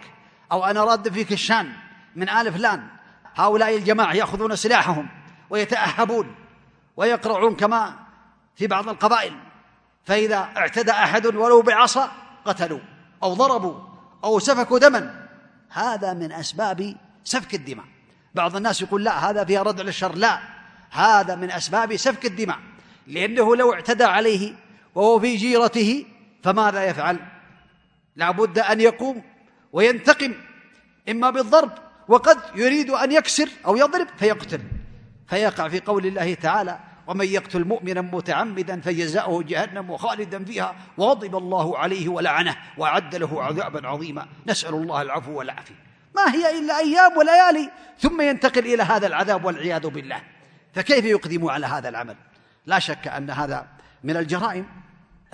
أو 0.52 0.64
أنا 0.64 0.84
راد 0.84 1.12
فيك 1.12 1.32
الشان 1.32 1.72
من 2.16 2.28
ال 2.28 2.52
فلان 2.52 2.88
هؤلاء 3.34 3.76
الجماعة 3.76 4.14
يأخذون 4.14 4.56
سلاحهم 4.56 5.08
ويتأهبون 5.50 6.34
ويقرعون 6.96 7.56
كما 7.56 7.96
في 8.56 8.66
بعض 8.66 8.88
القبائل. 8.88 9.32
فإذا 10.04 10.36
اعتدى 10.36 10.90
أحد 10.90 11.26
ولو 11.26 11.62
بعصا 11.62 12.12
قتلوا 12.44 12.80
أو 13.22 13.34
ضربوا 13.34 13.80
أو 14.24 14.38
سفكوا 14.38 14.78
دما. 14.78 15.28
هذا 15.70 16.14
من 16.14 16.32
أسباب 16.32 16.96
سفك 17.24 17.54
الدماء. 17.54 17.86
بعض 18.34 18.56
الناس 18.56 18.82
يقول 18.82 19.04
لا 19.04 19.30
هذا 19.30 19.44
فيها 19.44 19.62
ردع 19.62 19.82
للشر 19.82 20.14
لا 20.14 20.40
هذا 20.90 21.34
من 21.34 21.50
أسباب 21.50 21.96
سفك 21.96 22.26
الدماء. 22.26 22.58
لأنه 23.06 23.56
لو 23.56 23.72
اعتدى 23.72 24.04
عليه 24.04 24.54
وهو 24.94 25.20
في 25.20 25.36
جيرته 25.36 26.06
فماذا 26.42 26.84
يفعل؟ 26.84 27.20
لا 28.16 28.30
بد 28.30 28.58
أن 28.58 28.80
يقوم 28.80 29.22
وينتقم 29.72 30.34
إما 31.08 31.30
بالضرب 31.30 31.85
وقد 32.08 32.38
يريد 32.54 32.90
أن 32.90 33.12
يكسر 33.12 33.48
أو 33.66 33.76
يضرب 33.76 34.06
فيقتل. 34.16 34.60
فيقع 35.28 35.68
في 35.68 35.80
قول 35.80 36.06
الله 36.06 36.34
تعالى 36.34 36.78
ومن 37.06 37.26
يقتل 37.26 37.64
مؤمنا 37.64 38.00
متعمدا 38.00 38.80
فجزاؤه 38.80 39.42
جهنم 39.42 39.96
خالدا 39.96 40.44
فيها 40.44 40.76
وغضب 40.98 41.36
الله 41.36 41.78
عليه 41.78 42.08
ولعنه 42.08 42.56
وأعد 42.76 43.14
له 43.14 43.42
عذابا 43.42 43.88
عظيما. 43.88 44.26
نسأل 44.46 44.74
الله 44.74 45.02
العفو 45.02 45.38
والعافية. 45.38 45.74
ما 46.16 46.34
هي 46.34 46.58
إلا 46.58 46.78
أيام 46.78 47.16
وليالي 47.16 47.70
ثم 47.98 48.20
ينتقل 48.20 48.66
إلى 48.74 48.82
هذا 48.82 49.06
العذاب 49.06 49.44
والعياذ 49.44 49.86
بالله. 49.86 50.22
فكيف 50.74 51.04
يقدم 51.04 51.48
على 51.50 51.66
هذا 51.66 51.88
العمل؟ 51.88 52.16
لا 52.66 52.78
شك 52.78 53.08
أن 53.08 53.30
هذا 53.30 53.66
من 54.04 54.16
الجرائم 54.16 54.66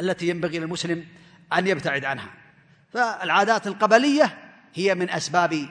التي 0.00 0.28
ينبغي 0.28 0.58
للمسلم 0.58 1.04
أن 1.52 1.66
يبتعد 1.66 2.04
عنها. 2.04 2.28
فالعادات 2.92 3.66
القبلية 3.66 4.38
هي 4.74 4.94
من 4.94 5.10
أسباب 5.10 5.68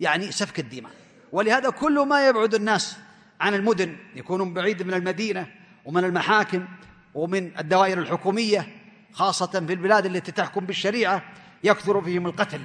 يعني 0.00 0.32
سفك 0.32 0.60
الدماء. 0.60 0.92
ولهذا 1.32 1.70
كل 1.70 2.06
ما 2.06 2.28
يبعد 2.28 2.54
الناس 2.54 2.98
عن 3.40 3.54
المدن 3.54 3.96
يكونون 4.14 4.54
بعيد 4.54 4.82
من 4.82 4.94
المدينة 4.94 5.46
ومن 5.84 6.04
المحاكم 6.04 6.68
ومن 7.14 7.58
الدوائر 7.58 7.98
الحكومية 7.98 8.68
خاصة 9.12 9.46
في 9.46 9.72
البلاد 9.72 10.06
التي 10.06 10.32
تحكم 10.32 10.66
بالشريعة 10.66 11.22
يكثر 11.64 12.02
فيهم 12.02 12.26
القتل. 12.26 12.60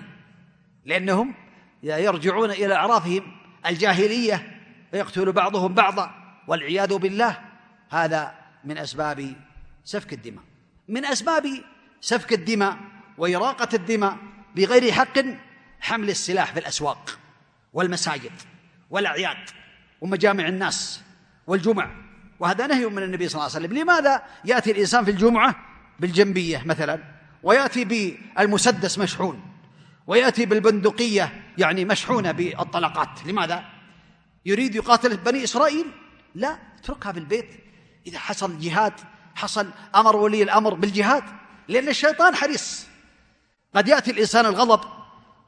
لأنهم 0.85 1.33
يرجعون 1.83 2.51
إلى 2.51 2.75
أعرافهم 2.75 3.31
الجاهلية 3.65 4.61
ويقتل 4.93 5.31
بعضهم 5.31 5.73
بعضا 5.73 6.11
والعياذ 6.47 6.97
بالله. 6.97 7.37
هذا 7.89 8.35
من 8.63 8.77
أسباب 8.77 9.35
سفك 9.83 10.13
الدماء. 10.13 10.43
من 10.87 11.05
أسباب 11.05 11.45
سفك 12.01 12.33
الدماء 12.33 12.77
وإراقة 13.17 13.69
الدماء 13.73 14.17
بغير 14.55 14.91
حق 14.91 15.19
حمل 15.79 16.09
السلاح 16.09 16.53
في 16.53 16.59
الأسواق. 16.59 17.19
والمساجد 17.75 18.31
والأعياد 18.89 19.49
ومجامع 20.01 20.47
الناس 20.47 21.01
والجمع. 21.47 21.91
وهذا 22.39 22.67
نهي 22.67 22.85
من 22.85 23.03
النبي 23.03 23.27
صلى 23.27 23.41
الله 23.41 23.55
عليه 23.55 23.65
وسلم. 23.65 23.77
لماذا 23.77 24.23
يأتي 24.45 24.71
الإنسان 24.71 25.05
في 25.05 25.11
الجمعة 25.11 25.55
بالجنبية 25.99 26.63
مثلا؟ 26.65 27.03
ويأتي 27.43 27.85
بالمسدس 27.85 28.99
مشحون. 28.99 29.41
ويأتي 30.07 30.45
بالبندقية 30.45 31.43
يعني 31.57 31.85
مشحونة 31.85 32.31
بالطلقات. 32.31 33.25
لماذا؟ 33.25 33.65
يريد 34.45 34.75
يقاتل 34.75 35.17
بني 35.17 35.43
إسرائيل؟ 35.43 35.85
لا 36.35 36.57
اتركها 36.79 37.11
في 37.11 37.19
البيت. 37.19 37.49
إذا 38.07 38.19
حصل 38.19 38.59
جهاد 38.59 38.93
حصل 39.35 39.71
أمر 39.95 40.15
ولي 40.15 40.43
الأمر 40.43 40.73
بالجهاد 40.73 41.23
لأن 41.67 41.87
الشيطان 41.87 42.35
حريص. 42.35 42.87
قد 43.75 43.87
يأتي 43.87 44.11
الإنسان 44.11 44.45
الغضب 44.45 44.89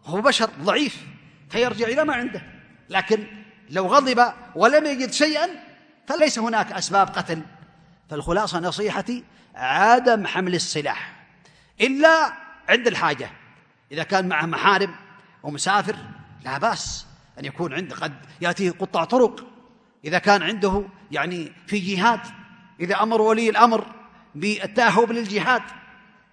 هو 0.05 0.21
بشر 0.21 0.49
ضعيف. 0.61 1.03
فيرجع 1.49 1.88
إلى 1.88 2.05
ما 2.05 2.13
عنده. 2.13 2.41
لكن 2.89 3.27
لو 3.69 3.88
غضب 3.88 4.33
ولم 4.55 4.86
يجد 4.86 5.12
شيئا 5.12 5.47
فليس 6.07 6.39
هناك 6.39 6.71
أسباب 6.71 7.07
قتل. 7.07 7.41
فالخلاصة 8.10 8.60
نصيحتي 8.60 9.23
عدم 9.55 10.27
حمل 10.27 10.55
السلاح 10.55 11.13
إلا 11.81 12.33
عند 12.69 12.88
الحاجة. 12.88 13.29
إذا 13.91 14.03
كان 14.03 14.27
معه 14.27 14.45
محارم 14.45 14.95
ومسافر 15.43 15.95
لا 16.45 16.57
بأس 16.57 17.05
أن 17.39 17.45
يكون 17.45 17.73
عنده. 17.73 17.95
قد 17.95 18.13
يأتيه 18.41 18.71
قطاع 18.71 19.03
طرق. 19.03 19.47
إذا 20.05 20.19
كان 20.19 20.43
عنده 20.43 20.83
يعني 21.12 21.51
في 21.67 21.79
جهاد 21.79 22.19
إذا 22.79 23.03
أمر 23.03 23.21
ولي 23.21 23.49
الأمر 23.49 23.86
بالتأهب 24.36 25.12
للجهاد 25.12 25.62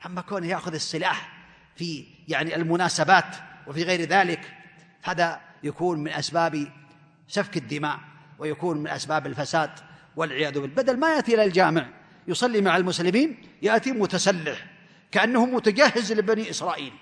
أما 0.07 0.20
كونه 0.20 0.46
يأخذ 0.46 0.74
السلاح 0.74 1.33
في 1.77 2.05
يعني 2.29 2.57
المناسبات 2.57 3.37
وفي 3.66 3.83
غير 3.83 4.00
ذلك 4.00 4.55
هذا 5.05 5.40
يكون 5.62 5.99
من 5.99 6.11
أسباب 6.11 6.69
سفك 7.29 7.57
الدماء 7.57 8.01
ويكون 8.38 8.79
من 8.79 8.88
أسباب 8.88 9.27
الفساد 9.27 9.71
والعياذ 10.17 10.53
بالله. 10.53 10.75
بدل 10.75 10.97
ما 10.99 11.14
يأتي 11.14 11.35
إلى 11.35 11.45
الجامع 11.45 11.87
يصلي 12.29 12.61
مع 12.61 12.77
المسلمين 12.77 13.43
يأتي 13.62 13.93
متسلح 13.93 14.67
كأنه 15.12 15.47
متجهز 15.47 16.12
لبني 16.12 16.51
إسرائيل. 16.51 16.93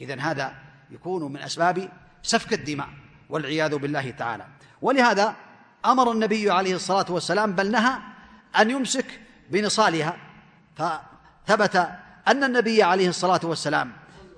إذن 0.00 0.20
هذا 0.20 0.54
يكون 0.90 1.32
من 1.32 1.40
أسباب 1.40 1.88
سفك 2.22 2.52
الدماء 2.52 2.88
والعياذ 3.28 3.76
بالله 3.76 4.10
تعالى. 4.10 4.46
ولهذا 4.82 5.36
أمر 5.84 6.12
النبي 6.12 6.50
عليه 6.50 6.74
الصلاة 6.74 7.06
والسلام 7.08 7.52
بل 7.52 7.70
نهى 7.70 7.98
أن 8.60 8.70
يمسك 8.70 9.20
بنصالها. 9.50 10.16
فثبت 10.76 11.76
أن 12.28 12.44
النبي 12.44 12.82
عليه 12.82 13.08
الصلاة 13.08 13.40
والسلام 13.44 13.92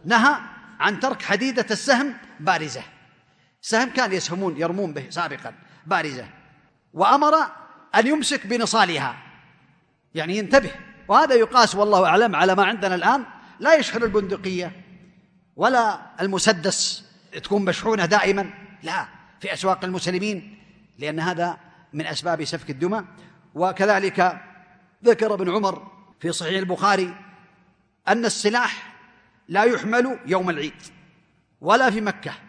نهى 0.05 0.35
عن 0.81 1.01
ترك 1.01 1.23
حديدة 1.23 1.67
السهم 1.71 2.15
بارزة. 2.41 2.83
سهم 3.65 3.91
كان 3.91 4.13
يسهمون 4.13 4.57
يرمون 4.57 4.93
به 4.93 5.11
سابقا 5.11 5.55
بارزة. 5.87 6.27
وأمر 6.93 7.35
أن 7.95 8.07
يمسك 8.07 8.47
بنصالها. 8.47 9.17
يعني 10.15 10.37
ينتبه. 10.37 10.71
وهذا 11.09 11.35
يقاس 11.35 11.75
والله 11.75 12.07
أعلم 12.07 12.37
على 12.37 12.55
ما 12.55 12.65
عندنا 12.65 12.95
الآن 12.95 13.25
لا 13.61 13.75
يشحن 13.75 14.03
البندقية 14.03 14.73
ولا 15.57 16.01
المسدس 16.21 17.05
تكون 17.43 17.65
مشحونة 17.65 18.07
دائما. 18.07 18.51
لا 18.83 19.07
في 19.41 19.53
أسواق 19.53 19.85
المسلمين 19.85 20.59
لأن 20.99 21.21
هذا 21.21 21.57
من 21.93 22.07
أسباب 22.07 22.45
سفك 22.45 22.71
الدماء. 22.71 23.05
وكذلك 23.55 24.41
ذكر 25.05 25.35
ابن 25.35 25.51
عمر 25.51 25.93
في 26.21 26.33
صحيح 26.33 26.59
البخاري 26.59 27.15
أن 28.09 28.25
السلاح 28.25 28.95
لا 29.49 29.63
يحمل 29.63 30.19
يوم 30.27 30.51
العيد 30.51 30.83
ولا 31.61 31.91
في 31.91 32.01
مكة. 32.01 32.44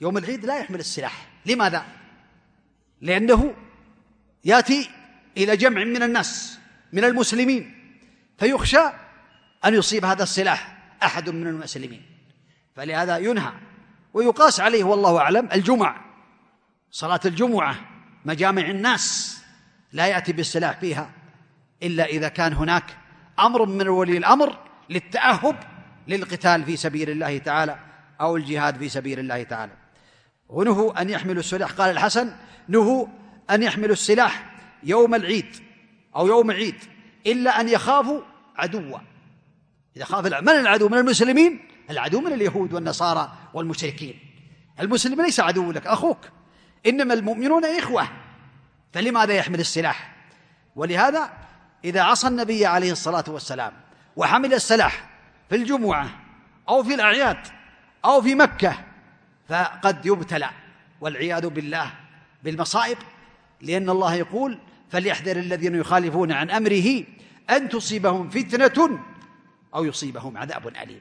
يوم 0.00 0.18
العيد 0.18 0.44
لا 0.44 0.58
يحمل 0.58 0.80
السلاح. 0.80 1.26
لماذا؟ 1.46 1.84
لأنه 3.00 3.54
يأتي 4.44 4.90
إلى 5.36 5.56
جمع 5.56 5.84
من 5.84 6.02
الناس 6.02 6.58
من 6.92 7.04
المسلمين 7.04 7.74
فيخشى 8.38 8.82
أن 9.64 9.74
يصيب 9.74 10.04
هذا 10.04 10.22
السلاح 10.22 10.78
أحد 11.02 11.30
من 11.30 11.46
المسلمين. 11.46 12.02
فلهذا 12.76 13.18
ينهى 13.18 13.52
ويقاس 14.14 14.60
عليه 14.60 14.84
والله 14.84 15.18
أعلم 15.18 15.48
الجمع 15.52 16.00
صلاة 16.90 17.20
الجمعة 17.24 17.76
مجامع 18.24 18.62
الناس 18.62 19.38
لا 19.92 20.06
يأتي 20.06 20.32
بالسلاح 20.32 20.80
فيها 20.80 21.10
إلا 21.82 22.04
إذا 22.04 22.28
كان 22.28 22.52
هناك 22.52 22.96
أمر 23.38 23.66
من 23.66 23.88
ولي 23.88 24.16
الأمر 24.16 24.58
للتأهب 24.90 25.56
للقتال 26.08 26.64
في 26.64 26.76
سبيل 26.76 27.10
الله 27.10 27.38
تعالى 27.38 27.78
أو 28.20 28.36
الجهاد 28.36 28.78
في 28.78 28.88
سبيل 28.88 29.18
الله 29.18 29.42
تعالى. 29.42 29.72
ونهوا 30.50 31.02
أن 31.02 31.10
يحملوا 31.10 31.40
السلاح. 31.40 31.72
قال 31.72 31.90
الحسن 31.90 32.32
نهوا 32.68 33.06
أن 33.50 33.62
يحملوا 33.62 33.92
السلاح 33.92 34.50
يوم 34.82 35.14
العيد 35.14 35.56
أو 36.16 36.26
يوم 36.26 36.50
العيد 36.50 36.74
إلا 37.26 37.60
أن 37.60 37.68
يخافوا 37.68 38.20
عدوا. 38.56 38.98
إذا 39.96 40.04
خاف 40.04 40.26
من 40.26 40.48
العدو؟ 40.48 40.88
من 40.88 40.98
المسلمين؟ 40.98 41.60
العدو 41.90 42.20
من 42.20 42.32
اليهود 42.32 42.72
والنصارى 42.72 43.32
والمشركين. 43.54 44.18
المسلم 44.80 45.22
ليس 45.22 45.40
عدو 45.40 45.72
لك 45.72 45.86
أخوك. 45.86 46.18
إنما 46.86 47.14
المؤمنون 47.14 47.64
إخوة. 47.64 48.08
فلماذا 48.92 49.32
يحمل 49.32 49.60
السلاح؟ 49.60 50.16
ولهذا 50.76 51.30
إذا 51.84 52.02
عصى 52.02 52.26
النبي 52.26 52.66
عليه 52.66 52.92
الصلاة 52.92 53.24
والسلام 53.28 53.72
وحمل 54.16 54.54
السلاح 54.54 55.10
في 55.48 55.56
الجمعة 55.56 56.10
أو 56.68 56.82
في 56.82 56.94
الأعياد 56.94 57.38
أو 58.04 58.22
في 58.22 58.34
مكة 58.34 58.89
فقد 59.50 60.06
يبتلى 60.06 60.50
والعياذ 61.00 61.46
بالله 61.46 61.92
بالمصائب 62.44 62.98
لأن 63.60 63.90
الله 63.90 64.14
يقول 64.14 64.58
فليحذر 64.90 65.36
الذين 65.36 65.74
يخالفون 65.74 66.32
عن 66.32 66.50
أمره 66.50 67.04
أن 67.50 67.68
تصيبهم 67.68 68.30
فتنة 68.30 69.00
أو 69.74 69.84
يصيبهم 69.84 70.38
عذاب 70.38 70.68
أليم. 70.68 71.00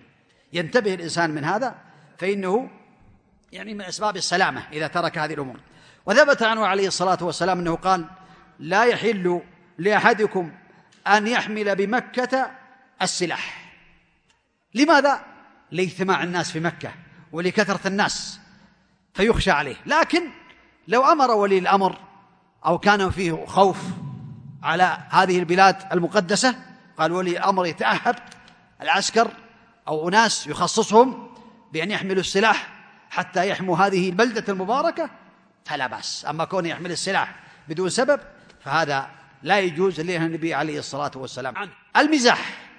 ينتبه 0.54 0.94
الإنسان 0.94 1.30
من 1.30 1.44
هذا 1.44 1.76
فإنه 2.18 2.70
يعني 3.52 3.74
من 3.74 3.82
أسباب 3.82 4.18
السلامة 4.18 4.64
إذا 4.72 4.88
ترك 4.88 5.18
هذه 5.18 5.34
الأمور. 5.34 5.60
وثبت 6.06 6.44
عنه 6.44 6.66
عليه 6.66 6.88
الصلاة 6.88 7.18
والسلام 7.22 7.60
أنه 7.60 7.76
قال 7.76 8.06
لا 8.60 8.84
يحل 8.84 9.42
لأحدكم 9.78 10.52
أن 11.08 11.28
يحمل 11.28 11.76
بمكة 11.76 12.52
السلاح. 13.02 13.74
لماذا؟ 14.74 15.26
لاجتماع 15.72 16.24
الناس 16.24 16.52
في 16.52 16.60
مكة 16.60 16.92
ولكثرة 17.32 17.88
الناس. 17.88 18.38
فيخشى 19.13 19.52
عليه. 19.52 19.76
لكن 19.86 20.30
لو 20.88 21.04
أمر 21.04 21.32
ولي 21.32 21.58
الأمر 21.58 21.95
أو 22.65 22.78
كان 22.78 23.10
فيه 23.10 23.45
خوف 23.45 23.78
على 24.63 24.98
هذه 25.10 25.39
البلاد 25.39 25.76
المقدسة 25.91 26.56
قال 26.98 27.12
ولي 27.12 27.32
الأمر 27.32 27.65
يتأهب 27.65 28.15
العسكر 28.82 29.32
أو 29.88 30.10
أناس 30.10 30.48
يخصصهم 30.48 31.30
بأن 31.74 31.91
يحملوا 31.91 32.19
السلاح 32.19 32.67
حتى 33.10 33.50
يحموا 33.50 33.78
هذه 33.78 34.10
البلدة 34.10 34.54
المباركة 34.54 35.10
فلا 35.65 35.88
بأس. 35.88 36.26
أما 36.30 36.45
كون 36.45 36.65
يحمل 36.65 36.91
السلاح 36.91 37.36
بدون 37.67 37.89
سبب 37.89 38.19
فهذا 38.63 39.10
لا 39.43 39.60
يجوز 39.60 40.02
لها 40.02 40.26
النبي 40.26 40.54
عليه 40.54 40.80
الصلاة 40.80 41.12
والسلام. 41.15 41.58
عنه 41.58 41.72
المزاح 41.98 42.69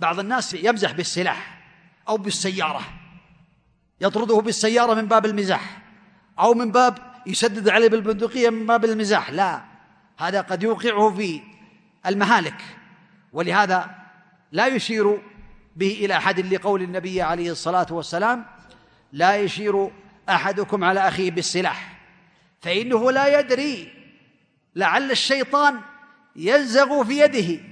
بعض 0.00 0.18
الناس 0.18 0.54
يمزح 0.54 0.92
بالسلاح 0.92 1.58
أو 2.08 2.16
بالسيارة. 2.16 2.82
يطرده 4.01 4.39
بالسيارة 4.39 4.93
من 4.93 5.05
باب 5.05 5.25
المزاح 5.25 5.81
أو 6.39 6.53
من 6.53 6.71
باب 6.71 6.97
يسدد 7.25 7.69
عليه 7.69 7.87
بالبندقية 7.89 8.49
من 8.49 8.65
باب 8.65 8.85
المزاح 8.85 9.31
لا 9.31 9.61
هذا 10.17 10.41
قد 10.41 10.63
يوقعه 10.63 11.15
في 11.15 11.41
المهالك 12.05 12.61
ولهذا 13.33 13.89
لا 14.51 14.67
يشير 14.67 15.21
به 15.75 15.99
إلى 16.01 16.17
أحد 16.17 16.53
لقول 16.53 16.81
النبي 16.81 17.21
عليه 17.21 17.51
الصلاة 17.51 17.87
والسلام 17.91 18.45
لا 19.13 19.35
يشير 19.35 19.91
أحدكم 20.29 20.83
على 20.83 21.07
أخيه 21.07 21.31
بالسلاح 21.31 21.97
فإنه 22.61 23.11
لا 23.11 23.39
يدري 23.39 23.93
لعل 24.75 25.11
الشيطان 25.11 25.79
ينزغ 26.35 27.03
في 27.03 27.19
يده 27.19 27.63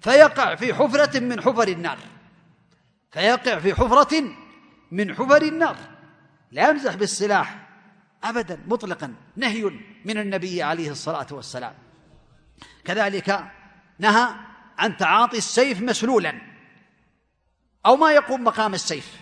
فيقع 0.00 0.54
في 0.54 0.74
حفرة 0.74 1.20
من 1.20 1.40
حفر 1.40 1.68
النار 1.68 1.98
فيقع 3.12 3.58
في 3.58 3.74
حفرة 3.74 4.24
من 4.91 5.15
حفر 5.15 5.41
النار 5.41 5.77
لا 6.51 6.69
يمزح 6.69 6.95
بالسلاح 6.95 7.67
أبدا 8.23 8.59
مطلقا 8.67 9.13
نهي 9.35 9.63
من 10.05 10.17
النبي 10.17 10.63
عليه 10.63 10.91
الصلاة 10.91 11.27
والسلام. 11.31 11.73
كذلك 12.85 13.45
نهى 13.99 14.35
عن 14.77 14.97
تعاطي 14.97 15.37
السيف 15.37 15.81
مسلولا 15.81 16.41
أو 17.85 17.95
ما 17.95 18.11
يقوم 18.11 18.43
مقام 18.43 18.73
السيف. 18.73 19.21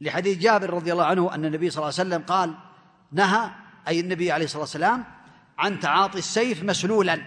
لحديث 0.00 0.38
جابر 0.38 0.70
رضي 0.70 0.92
الله 0.92 1.04
عنه 1.04 1.34
أن 1.34 1.44
النبي 1.44 1.70
صلى 1.70 1.82
الله 1.82 1.94
عليه 1.98 2.08
وسلم 2.08 2.22
قال 2.22 2.54
نهى 3.12 3.50
أي 3.88 4.00
النبي 4.00 4.32
عليه 4.32 4.44
الصلاة 4.44 4.60
والسلام 4.60 5.04
عن 5.58 5.80
تعاطي 5.80 6.18
السيف 6.18 6.62
مسلولا. 6.62 7.22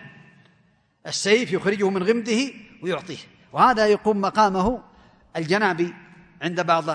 السيف 1.07 1.51
يخرجه 1.51 1.89
من 1.89 2.03
غمده 2.03 2.53
ويعطيه 2.83 3.17
وهذا 3.53 3.87
يقوم 3.87 4.21
مقامه 4.21 4.83
الجنابي 5.35 5.93
عند 6.41 6.61
بعض 6.61 6.89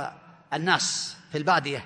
الناس 0.54 1.16
في 1.32 1.38
البادية. 1.38 1.85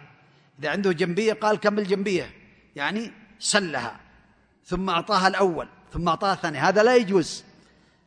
إذا 0.58 0.70
عنده 0.70 0.92
جنبية 0.92 1.32
قال 1.32 1.56
كم 1.56 1.78
الجنبية؟ 1.78 2.30
يعني 2.76 3.12
سلها 3.38 4.00
ثم 4.64 4.90
أعطاها 4.90 5.28
الأول 5.28 5.68
ثم 5.92 6.08
أعطاها 6.08 6.32
الثاني. 6.32 6.58
هذا 6.58 6.82
لا 6.82 6.96
يجوز. 6.96 7.44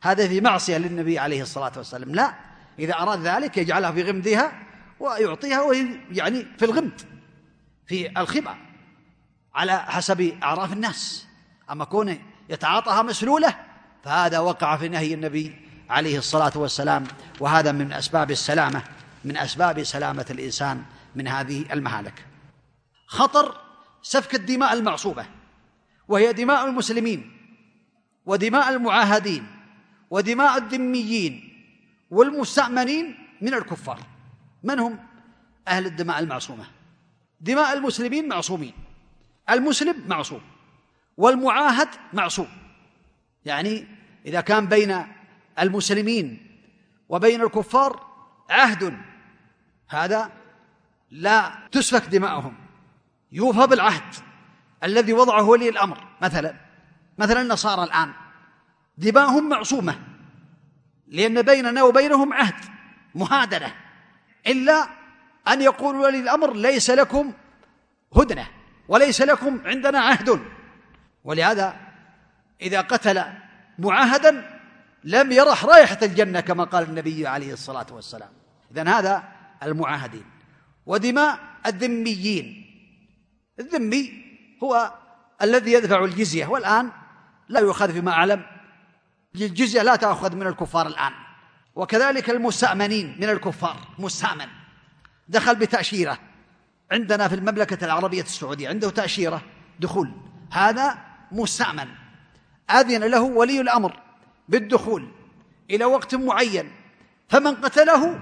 هذا 0.02 0.28
في 0.28 0.40
معصية 0.40 0.76
للنبي 0.76 1.18
عليه 1.18 1.42
الصلاة 1.42 1.72
والسلام. 1.76 2.14
لا 2.14 2.34
إذا 2.78 2.94
أراد 2.94 3.20
ذلك 3.20 3.58
يجعلها 3.58 3.92
في 3.92 4.02
غمدها 4.02 4.52
ويعطيها 5.00 5.62
وهي 5.62 5.86
يعني 6.12 6.46
في 6.58 6.64
الغمد 6.64 7.00
في 7.86 8.20
الخبأ 8.20 8.56
على 9.54 9.78
حسب 9.78 10.20
أعراف 10.42 10.72
الناس. 10.72 11.26
أما 11.70 11.84
كونه 11.84 12.18
يتعاطاها 12.48 13.02
مسلولة 13.02 13.54
فهذا 14.04 14.38
وقع 14.38 14.76
في 14.76 14.88
نهي 14.88 15.14
النبي 15.14 15.56
عليه 15.90 16.18
الصلاة 16.18 16.52
والسلام 16.54 17.04
وهذا 17.40 17.72
من 17.72 17.92
أسباب 17.92 18.30
السلامة. 18.30 18.82
من 19.24 19.36
أسباب 19.36 19.82
سلامة 19.82 20.26
الإنسان 20.30 20.84
من 21.14 21.28
هذه 21.28 21.72
المهالك. 21.72 22.26
خطر 23.06 23.60
سفك 24.02 24.34
الدماء 24.34 24.72
المعصوبة 24.72 25.26
وهي 26.08 26.32
دماء 26.32 26.66
المسلمين 26.66 27.30
ودماء 28.26 28.70
المعاهدين 28.70 29.46
ودماء 30.10 30.58
الذميين 30.58 31.50
والمستأمنين 32.10 33.18
من 33.40 33.54
الكفار. 33.54 34.00
من 34.62 34.78
هم؟ 34.78 34.98
أهل 35.68 35.86
الدماء 35.86 36.18
المعصومة. 36.18 36.64
دماء 37.40 37.72
المسلمين 37.72 38.28
معصومين 38.28 38.72
المسلم 39.50 40.08
معصوم 40.08 40.40
والمعاهد 41.16 41.88
معصوم. 42.12 42.48
يعني 43.44 43.86
إذا 44.26 44.40
كان 44.40 44.66
بين 44.66 45.06
المسلمين 45.58 46.46
وبين 47.08 47.42
الكفار 47.42 48.06
عهد 48.50 48.98
هذا 49.94 50.30
لا 51.10 51.52
تسفك 51.72 52.06
دماؤهم. 52.06 52.56
يوفى 53.32 53.66
بالعهد 53.66 54.14
الذي 54.84 55.12
وضعه 55.12 55.42
ولي 55.42 55.68
الأمر 55.68 56.06
مثلا 56.22 56.54
مثلا 57.18 57.40
النصارى 57.40 57.84
الآن. 57.84 58.12
دماؤهم 58.98 59.48
معصومة 59.48 59.98
لأن 61.08 61.42
بيننا 61.42 61.82
وبينهم 61.82 62.32
عهد 62.32 62.54
مهادنة. 63.14 63.74
إلا 64.46 64.88
أن 65.48 65.62
يقول 65.62 65.96
ولي 65.96 66.18
الأمر 66.18 66.54
ليس 66.54 66.90
لكم 66.90 67.32
هدنة 68.16 68.46
وليس 68.88 69.22
لكم 69.22 69.60
عندنا 69.64 70.00
عهد. 70.00 70.40
ولهذا 71.24 71.76
إذا 72.60 72.80
قتل 72.80 73.24
معاهدا 73.78 74.60
لم 75.04 75.32
يرح 75.32 75.64
رائحة 75.64 75.98
الجنة 76.02 76.40
كما 76.40 76.64
قال 76.64 76.82
النبي 76.88 77.26
عليه 77.26 77.52
الصلاة 77.52 77.86
والسلام. 77.90 78.30
إذن 78.72 78.88
هذا 78.88 79.33
المعاهدين 79.63 80.25
ودماء 80.85 81.39
الذميين 81.65 82.65
الذمي 83.59 84.23
هو 84.63 84.93
الذي 85.41 85.73
يدفع 85.73 86.03
الجزية 86.03 86.45
والآن 86.45 86.91
لا 87.49 87.59
يؤخذ 87.59 87.93
فيما 87.93 88.11
أعلم 88.11 88.45
الجزية 89.35 89.81
لا 89.81 89.95
تأخذ 89.95 90.35
من 90.35 90.47
الكفار 90.47 90.87
الآن 90.87 91.11
وكذلك 91.75 92.29
المستأمنين 92.29 93.15
من 93.19 93.29
الكفار 93.29 93.77
مستأمن 93.99 94.47
دخل 95.27 95.55
بتأشيرة 95.55 96.19
عندنا 96.91 97.27
في 97.27 97.35
المملكة 97.35 97.85
العربية 97.85 98.21
السعودية 98.21 98.69
عنده 98.69 98.89
تأشيرة 98.89 99.41
دخول 99.79 100.11
هذا 100.51 100.97
مستأمن 101.31 101.87
أذن 102.71 103.03
له 103.03 103.21
ولي 103.21 103.61
الأمر 103.61 103.99
بالدخول 104.49 105.07
إلى 105.71 105.85
وقت 105.85 106.15
معين 106.15 106.71
فمن 107.29 107.55
قتله 107.55 108.21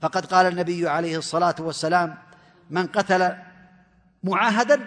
فقد 0.00 0.26
قال 0.26 0.46
النبي 0.46 0.88
عليه 0.88 1.18
الصلاة 1.18 1.54
والسلام 1.58 2.18
من 2.70 2.86
قتل 2.86 3.36
معاهدا 4.24 4.86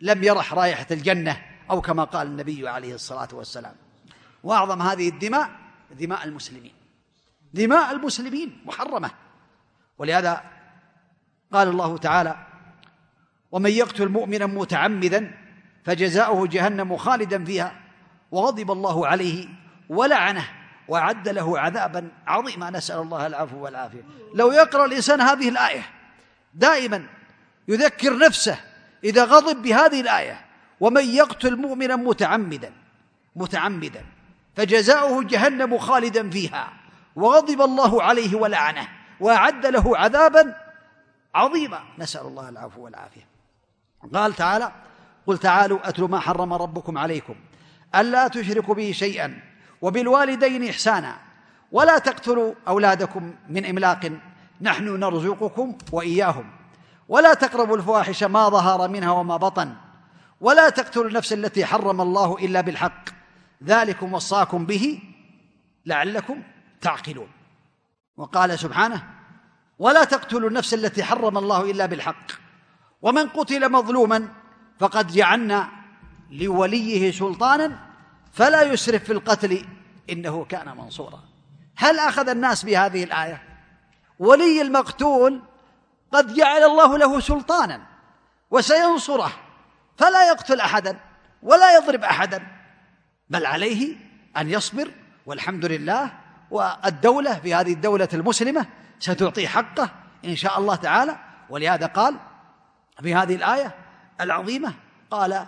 لم 0.00 0.24
يرح 0.24 0.54
رائحة 0.54 0.86
الجنة 0.90 1.42
أو 1.70 1.80
كما 1.80 2.04
قال 2.04 2.26
النبي 2.26 2.68
عليه 2.68 2.94
الصلاة 2.94 3.28
والسلام 3.32 3.74
وأعظم 4.42 4.82
هذه 4.82 5.08
الدماء 5.08 5.50
دماء 5.90 6.24
المسلمين 6.24 6.72
دماء 7.54 7.92
المسلمين 7.92 8.62
محرمة 8.64 9.10
ولهذا 9.98 10.42
قال 11.52 11.68
الله 11.68 11.98
تعالى 11.98 12.46
ومن 13.52 13.70
يقتل 13.70 14.08
مؤمنا 14.08 14.46
متعمدا 14.46 15.34
فجزاؤه 15.84 16.46
جهنم 16.46 16.96
خالدا 16.96 17.44
فيها 17.44 17.80
وغضب 18.30 18.70
الله 18.70 19.06
عليه 19.06 19.48
ولعنه 19.88 20.44
وأعد 20.87 21.29
له 21.29 21.59
عذابا 21.59 22.11
عظيما. 22.27 22.69
نسأل 22.69 22.99
الله 22.99 23.27
العفو 23.27 23.63
والعافية. 23.63 24.03
لو 24.35 24.51
يقرأ 24.51 24.85
الإنسان 24.85 25.21
هذه 25.21 25.49
الآية 25.49 25.85
دائما 26.53 27.05
يذكر 27.67 28.17
نفسه 28.17 28.59
إذا 29.03 29.23
غضب 29.23 29.61
بهذه 29.61 30.01
الآية 30.01 30.45
ومن 30.79 31.05
يقتل 31.05 31.55
مؤمنا 31.55 31.95
متعمدا 31.95 32.73
متعمدا 33.35 34.05
فجزاؤه 34.55 35.23
جهنم 35.23 35.77
خالدا 35.77 36.29
فيها. 36.29 36.73
وغضب 37.15 37.61
الله 37.61 38.03
عليه 38.03 38.35
ولعنه 38.35 38.87
وأعد 39.19 39.65
له 39.65 39.97
عذابا 39.97 40.55
عظيما. 41.35 41.79
نسأل 41.97 42.21
الله 42.21 42.49
العفو 42.49 42.81
والعافية. 42.81 43.27
قال 44.13 44.33
تعالى 44.33 44.71
قل 45.27 45.37
تعالوا 45.37 45.89
أتلوا 45.89 46.07
ما 46.07 46.19
حرم 46.19 46.53
ربكم 46.53 46.97
عليكم 46.97 47.35
ألا 47.95 48.27
تشركوا 48.27 48.75
به 48.75 48.91
شيئا. 48.91 49.52
وبالوالدين 49.82 50.68
إحسانا 50.68 51.16
ولا 51.72 51.98
تقتلوا 51.98 52.54
أولادكم 52.68 53.34
من 53.48 53.66
إملاق 53.66 54.12
نحن 54.60 54.84
نرزقكم 54.84 55.78
وإياهم 55.92 56.50
ولا 57.08 57.34
تقربوا 57.34 57.76
الفواحش 57.76 58.24
ما 58.24 58.48
ظهر 58.48 58.88
منها 58.88 59.10
وما 59.10 59.36
بطن 59.36 59.74
ولا 60.40 60.68
تقتلوا 60.68 61.08
النفس 61.08 61.32
التي 61.32 61.64
حرم 61.64 62.00
الله 62.00 62.36
إلا 62.40 62.60
بالحق 62.60 63.04
ذلكم 63.64 64.14
وصاكم 64.14 64.66
به 64.66 65.02
لعلكم 65.86 66.42
تعقلون 66.80 67.28
وقال 68.16 68.58
سبحانه 68.58 69.02
ولا 69.78 70.04
تقتلوا 70.04 70.48
النفس 70.48 70.74
التي 70.74 71.04
حرم 71.04 71.38
الله 71.38 71.70
الا 71.70 71.86
بالحق 71.86 72.32
ومن 73.02 73.28
قتل 73.28 73.72
مظلوما 73.72 74.28
فقد 74.78 75.06
جعلنا 75.06 75.68
لوليه 76.30 77.12
سلطانا 77.12 77.78
فلا 78.33 78.61
يسرف 78.61 79.03
في 79.03 79.13
القتل 79.13 79.65
إنه 80.09 80.45
كان 80.45 80.77
منصورا. 80.77 81.23
هل 81.75 81.99
أخذ 81.99 82.29
الناس 82.29 82.63
بهذه 82.63 83.03
الآية؟ 83.03 83.43
ولي 84.19 84.61
المقتول 84.61 85.41
قد 86.11 86.33
جعل 86.33 86.63
الله 86.63 86.97
له 86.97 87.19
سلطانا 87.19 87.81
وسينصره 88.51 89.31
فلا 89.97 90.27
يقتل 90.27 90.59
أحدا 90.59 90.99
ولا 91.43 91.75
يضرب 91.77 92.03
أحدا 92.03 92.47
بل 93.29 93.45
عليه 93.45 93.95
أن 94.37 94.49
يصبر 94.49 94.91
والحمد 95.25 95.65
لله 95.65 96.11
والدولة 96.51 97.33
في 97.39 97.53
هذه 97.55 97.73
الدولة 97.73 98.09
المسلمة 98.13 98.65
ستعطيه 98.99 99.47
حقه 99.47 99.89
إن 100.25 100.35
شاء 100.35 100.59
الله 100.59 100.75
تعالى. 100.75 101.17
ولهذا 101.49 101.85
قال 101.85 102.15
في 103.01 103.15
هذه 103.15 103.35
الآية 103.35 103.75
العظيمة 104.21 104.73
قال 105.11 105.47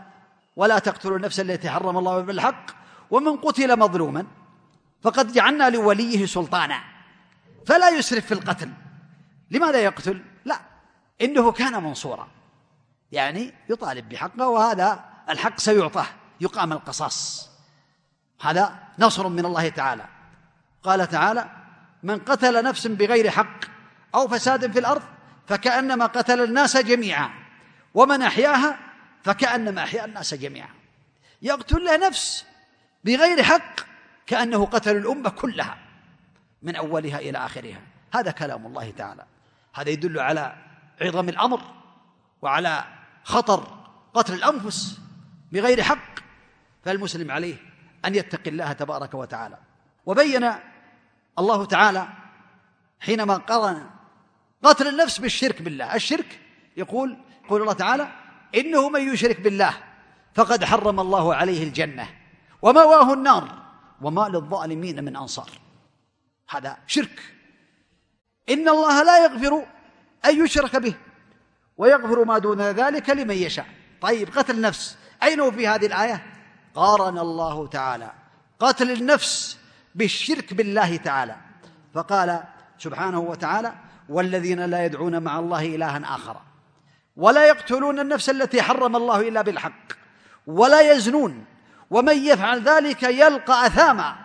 ولا 0.56 0.80
تقتلوا 0.80 1.18
النفس 1.18 1.39
التي 1.39 1.70
حرم 1.70 1.98
الله 1.98 2.22
بالحق 2.22 2.65
ومن 3.12 3.38
قتل 3.38 3.80
مظلوما. 3.80 4.28
فقد 5.02 5.32
جعلنا 5.32 5.70
لوليه 5.70 6.26
سلطانا. 6.26 6.84
فلا 7.65 7.89
يسرف 7.89 8.26
في 8.26 8.34
القتل. 8.34 8.72
لماذا 9.52 9.80
يقتل؟ 9.80 10.22
لا 10.46 10.60
إنه 11.22 11.52
كان 11.52 11.84
منصورا. 11.84 12.28
يعني 13.12 13.54
يطالب 13.70 14.10
بحقه 14.10 14.48
وهذا 14.48 15.04
الحق 15.30 15.60
سيعطاه 15.60 16.08
يقام 16.41 16.74
القصاص. 16.74 17.50
هذا 18.41 18.80
نصر 19.00 19.28
من 19.28 19.46
الله 19.46 19.70
تعالى. 19.70 20.06
قال 20.84 21.08
تعالى 21.08 21.50
من 22.04 22.20
قتل 22.20 22.63
نفس 22.63 22.88
بغير 22.88 23.30
حق 23.30 23.60
أو 24.15 24.28
فساد 24.28 24.72
في 24.72 24.80
الأرض 24.80 25.02
فكأنما 25.48 26.06
قتل 26.06 26.44
الناس 26.44 26.78
جميعا 26.78 27.30
ومن 27.94 28.22
أحياها 28.22 28.80
فكأنما 29.26 29.84
احيا 29.84 30.06
الناس 30.06 30.34
جميعا. 30.34 30.70
يقتل 31.42 31.86
له 31.86 32.08
نفس 32.08 32.46
بغير 33.04 33.44
حق 33.44 33.80
كأنه 34.26 34.66
قتل 34.66 34.98
الأمة 34.98 35.30
كلها 35.30 35.78
من 36.62 36.76
أولها 36.76 37.20
إلى 37.20 37.38
آخرها. 37.38 37.82
هذا 38.14 38.32
كلام 38.32 38.66
الله 38.66 38.92
تعالى. 38.92 39.26
هذا 39.74 39.90
يدل 39.90 40.20
على 40.20 40.56
عظم 41.02 41.30
الأمر 41.30 41.62
وعلى 42.42 42.84
خطر 43.24 43.88
قتل 44.14 44.34
الأنفس 44.34 45.00
بغير 45.52 45.84
حق. 45.84 46.20
فالمسلم 46.84 47.32
عليه 47.32 47.56
أن 48.06 48.16
يتقي 48.16 48.50
الله 48.50 48.72
تبارك 48.74 49.14
وتعالى. 49.14 49.58
وبين 50.06 50.52
الله 51.40 51.66
تعالى 51.66 52.08
حينما 53.00 53.36
قرن 53.38 53.90
قتل 54.64 54.88
النفس 54.88 55.18
بالشرك 55.18 55.62
بالله. 55.62 55.96
الشرك 55.96 56.40
يقول 56.78 57.18
يقول 57.46 57.62
الله 57.62 57.74
تعالى 57.74 58.25
انه 58.55 58.88
من 58.88 59.14
يشرك 59.14 59.40
بالله 59.40 59.75
فقد 60.35 60.64
حرم 60.64 61.01
الله 61.01 61.35
عليه 61.35 61.64
الجنه 61.64 62.09
ومواه 62.62 63.12
النار 63.12 63.49
وما 64.03 64.29
للظالمين 64.29 65.05
من 65.05 65.16
انصار 65.16 65.51
هذا 66.51 66.77
شرك 66.87 67.35
ان 68.51 68.68
الله 68.68 69.03
لا 69.03 69.25
يغفر 69.25 69.66
ان 70.25 70.44
يشرك 70.44 70.77
به 70.77 70.94
ويغفر 71.77 72.25
ما 72.25 72.38
دون 72.38 72.61
ذلك 72.61 73.11
لمن 73.11 73.35
يشاء 73.35 73.66
طيب 74.01 74.29
قتل 74.38 74.55
النفس 74.55 74.96
اين 75.23 75.40
هو 75.40 75.51
في 75.51 75.68
هذه 75.68 75.87
الايه 75.87 76.27
قارن 76.75 77.18
الله 77.18 77.66
تعالى 77.66 78.12
قتل 78.61 78.90
النفس 78.90 79.59
بالشرك 79.94 80.55
بالله 80.55 80.96
تعالى 80.96 81.37
فقال 81.94 82.42
سبحانه 82.79 83.18
وتعالى 83.18 83.75
والذين 84.09 84.61
لا 84.61 84.85
يدعون 84.85 85.23
مع 85.23 85.38
الله 85.38 85.75
الها 85.75 86.14
اخر 86.14 86.40
ولا 87.17 87.47
يقتلون 87.47 87.99
النفس 87.99 88.30
التي 88.30 88.62
حرم 88.62 88.95
الله 88.95 89.28
إلا 89.28 89.41
بالحق 89.41 89.93
ولا 90.47 90.91
يزنون 90.91 91.45
ومن 91.89 92.25
يفعل 92.25 92.62
ذلك 92.62 93.04
يلقى 93.04 93.67
أثاما 93.67 94.15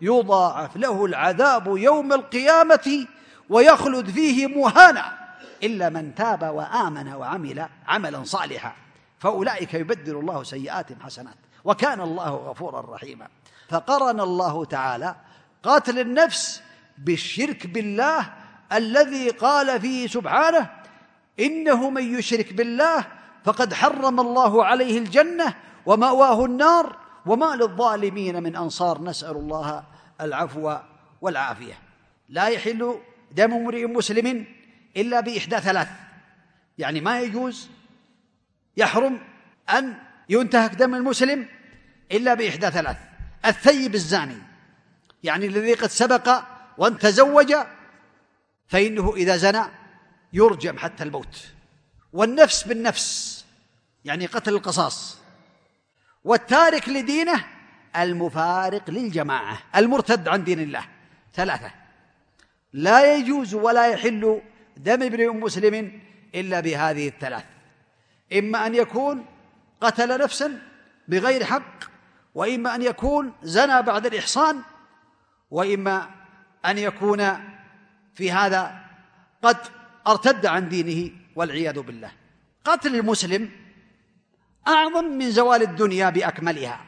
يضاعف 0.00 0.76
له 0.76 1.04
العذاب 1.04 1.76
يوم 1.76 2.12
القيامة 2.12 3.06
ويخلد 3.48 4.10
فيه 4.10 4.46
مهانا 4.46 5.12
إلا 5.62 5.88
من 5.88 6.14
تاب 6.14 6.42
وآمن 6.42 7.12
وعمل 7.12 7.68
عملا 7.88 8.24
صالحا. 8.24 8.72
فأولئك 9.18 9.74
يبدل 9.74 10.16
الله 10.16 10.42
سيئاتهم 10.42 10.98
حسنات 11.00 11.36
وكان 11.64 12.00
الله 12.00 12.30
غفورا 12.30 12.94
رحيما. 12.94 13.28
فقرن 13.68 14.20
الله 14.20 14.64
تعالى 14.64 15.14
قاتل 15.62 15.98
النفس 15.98 16.62
بالشرك 16.98 17.66
بالله 17.66 18.32
الذي 18.72 19.30
قال 19.30 19.80
فيه 19.80 20.06
سبحانه 20.06 20.70
إنه 21.40 21.90
من 21.90 22.18
يشرك 22.18 22.52
بالله 22.52 23.06
فقد 23.44 23.74
حرم 23.74 24.20
الله 24.20 24.64
عليه 24.64 24.98
الجنة 24.98 25.54
ومأواه 25.86 26.44
النار 26.44 26.96
وما 27.26 27.56
للظالمين 27.56 28.42
من 28.42 28.56
أنصار. 28.56 29.02
نسأل 29.02 29.36
الله 29.36 29.84
العفو 30.20 30.76
والعافية. 31.20 31.78
لا 32.28 32.48
يحل 32.48 32.98
دم 33.32 33.54
امرئ 33.54 33.86
مسلم 33.86 34.46
إلا 34.96 35.20
بإحدى 35.20 35.60
ثلاث. 35.60 35.88
يعني 36.78 37.00
ما 37.00 37.20
يجوز 37.20 37.68
يحرم 38.76 39.18
أن 39.70 39.94
ينتهك 40.28 40.74
دم 40.74 40.94
المسلم 40.94 41.46
إلا 42.12 42.34
بإحدى 42.34 42.70
ثلاث. 42.70 42.96
الثيب 43.46 43.94
الزاني 43.94 44.38
يعني 45.22 45.46
الذي 45.46 45.74
قد 45.74 45.88
سبق 45.88 46.42
وان 46.78 46.98
تزوج 46.98 47.54
فإنه 48.68 49.14
إذا 49.16 49.36
زنى 49.36 49.62
يرجم 50.36 50.78
حتى 50.78 51.02
الموت. 51.02 51.46
والنفس 52.12 52.62
بالنفس 52.62 53.44
يعني 54.04 54.26
قتل 54.26 54.54
القصاص. 54.54 55.18
والتارك 56.24 56.88
لدينه 56.88 57.44
المفارق 57.96 58.90
للجماعة 58.90 59.58
المرتد 59.76 60.28
عن 60.28 60.44
دين 60.44 60.60
الله. 60.60 60.84
ثلاثة 61.34 61.70
لا 62.72 63.14
يجوز 63.14 63.54
ولا 63.54 63.86
يحل 63.86 64.42
دم 64.76 65.02
ابن 65.02 65.28
مسلم 65.28 66.00
إلا 66.34 66.60
بهذه 66.60 67.08
الثلاث. 67.08 67.44
إما 68.32 68.66
أن 68.66 68.74
يكون 68.74 69.24
قتل 69.80 70.18
نفسا 70.18 70.62
بغير 71.08 71.44
حق 71.44 71.84
وإما 72.34 72.74
أن 72.74 72.82
يكون 72.82 73.32
زنى 73.42 73.82
بعد 73.82 74.06
الإحصان 74.06 74.62
وإما 75.50 76.10
أن 76.66 76.78
يكون 76.78 77.44
في 78.14 78.32
هذا 78.32 78.80
قد 79.42 79.56
ارتد 80.06 80.46
عن 80.46 80.68
دينه 80.68 81.10
والعياذ 81.36 81.80
بالله. 81.80 82.10
قتل 82.64 82.94
المسلم 82.94 83.50
أعظم 84.68 85.04
من 85.04 85.30
زوال 85.30 85.62
الدنيا 85.62 86.10
بأكملها. 86.10 86.80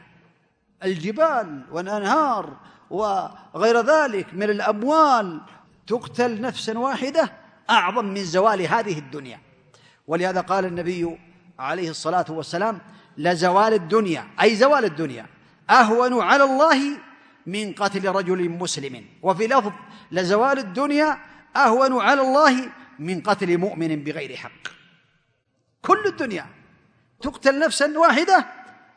الجبال 0.83 1.63
والأنهار 1.71 2.57
وغير 2.89 3.81
ذلك 3.81 4.33
من 4.33 4.49
الأموال 4.49 5.41
تقتل 5.87 6.41
نفسا 6.41 6.79
واحدة 6.79 7.31
أعظم 7.69 8.05
من 8.05 8.23
زوال 8.23 8.61
هذه 8.61 8.99
الدنيا. 8.99 9.39
ولهذا 10.07 10.41
قال 10.41 10.65
النبي 10.65 11.17
عليه 11.59 11.89
الصلاة 11.89 12.25
والسلام 12.29 12.81
لزوال 13.17 13.73
الدنيا 13.73 14.27
أي 14.41 14.55
زوال 14.55 14.85
الدنيا 14.85 15.25
أهون 15.69 16.21
على 16.21 16.43
الله 16.43 16.97
من 17.45 17.73
قتل 17.73 18.07
رجل 18.07 18.49
مسلم. 18.49 19.05
وفي 19.21 19.47
لفظ 19.47 19.71
لزوال 20.11 20.59
الدنيا 20.59 21.17
أهون 21.55 22.01
على 22.01 22.21
الله 22.21 22.69
من 22.99 23.21
قتل 23.21 23.57
مؤمن 23.57 24.03
بغير 24.03 24.35
حق. 24.35 24.67
كل 25.81 26.05
الدنيا 26.05 26.45
تقتل 27.21 27.59
نفسا 27.59 27.99
واحدة 27.99 28.45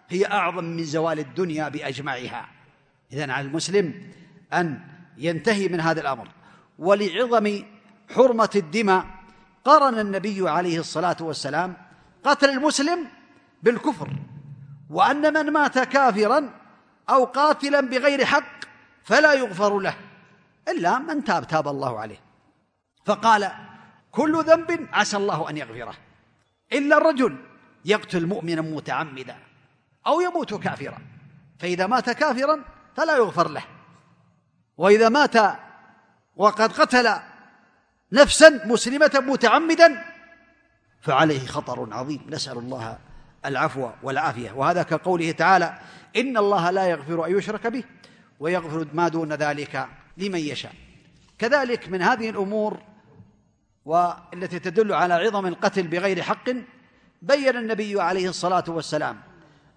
هي 0.08 0.26
أعظم 0.26 0.64
من 0.64 0.84
زوال 0.84 1.18
الدنيا 1.18 1.68
بأجمعها. 1.68 2.48
إذن 3.12 3.30
على 3.30 3.46
المسلم 3.46 4.12
أن 4.52 4.80
ينتهي 5.18 5.68
من 5.68 5.80
هذا 5.80 6.00
الأمر. 6.00 6.28
ولعظم 6.78 7.64
حرمة 8.14 8.50
الدماء 8.56 9.06
قرن 9.64 9.98
النبي 9.98 10.48
عليه 10.48 10.78
الصلاة 10.78 11.16
والسلام 11.20 11.76
قتل 12.24 12.50
المسلم 12.50 13.08
بالكفر. 13.62 14.10
وأن 14.90 15.32
من 15.34 15.52
مات 15.52 15.78
كافرا 15.78 16.50
أو 17.10 17.24
قاتلا 17.24 17.80
بغير 17.80 18.24
حق 18.24 18.64
فلا 19.04 19.32
يغفر 19.32 19.78
له 19.78 19.94
إلا 20.68 20.98
من 20.98 21.24
تاب 21.24 21.46
تاب 21.46 21.68
الله 21.68 22.00
عليه. 22.00 22.20
فقال 23.04 23.71
كل 24.12 24.44
ذنب 24.44 24.88
عسى 24.92 25.16
الله 25.16 25.50
أن 25.50 25.56
يغفره. 25.56 25.94
إلا 26.72 26.96
الرجل 26.96 27.36
يقتل 27.84 28.26
مؤمنا 28.26 28.60
متعمدا 28.60 29.36
أو 30.06 30.20
يموت 30.20 30.54
كافرا. 30.54 30.98
فإذا 31.58 31.86
مات 31.86 32.10
كافرا 32.10 32.64
فلا 32.96 33.16
يغفر 33.16 33.48
له. 33.48 33.64
وإذا 34.76 35.08
مات 35.08 35.36
وقد 36.36 36.72
قتل 36.72 37.10
نفسا 38.12 38.66
مسلمة 38.66 39.22
متعمدا 39.26 40.04
فعليه 41.00 41.46
خطر 41.46 41.94
عظيم. 41.94 42.26
نسأل 42.28 42.58
الله 42.58 42.98
العفو 43.44 43.90
والعافية. 44.02 44.52
وهذا 44.52 44.82
كقوله 44.82 45.32
تعالى 45.32 45.78
إن 46.16 46.36
الله 46.36 46.70
لا 46.70 46.86
يغفر 46.86 47.26
أن 47.26 47.38
يشرك 47.38 47.66
به 47.66 47.84
ويغفر 48.40 48.86
ما 48.92 49.08
دون 49.08 49.32
ذلك 49.32 49.88
لمن 50.16 50.38
يشاء. 50.38 50.74
كذلك 51.38 51.88
من 51.88 52.02
هذه 52.02 52.30
الأمور 52.30 52.91
والتي 53.85 54.59
تدل 54.59 54.93
على 54.93 55.13
عظم 55.13 55.45
القتل 55.45 55.87
بغير 55.87 56.21
حق 56.21 56.49
بين 57.21 57.57
النبي 57.57 58.01
عليه 58.01 58.29
الصلاة 58.29 58.63
والسلام 58.67 59.21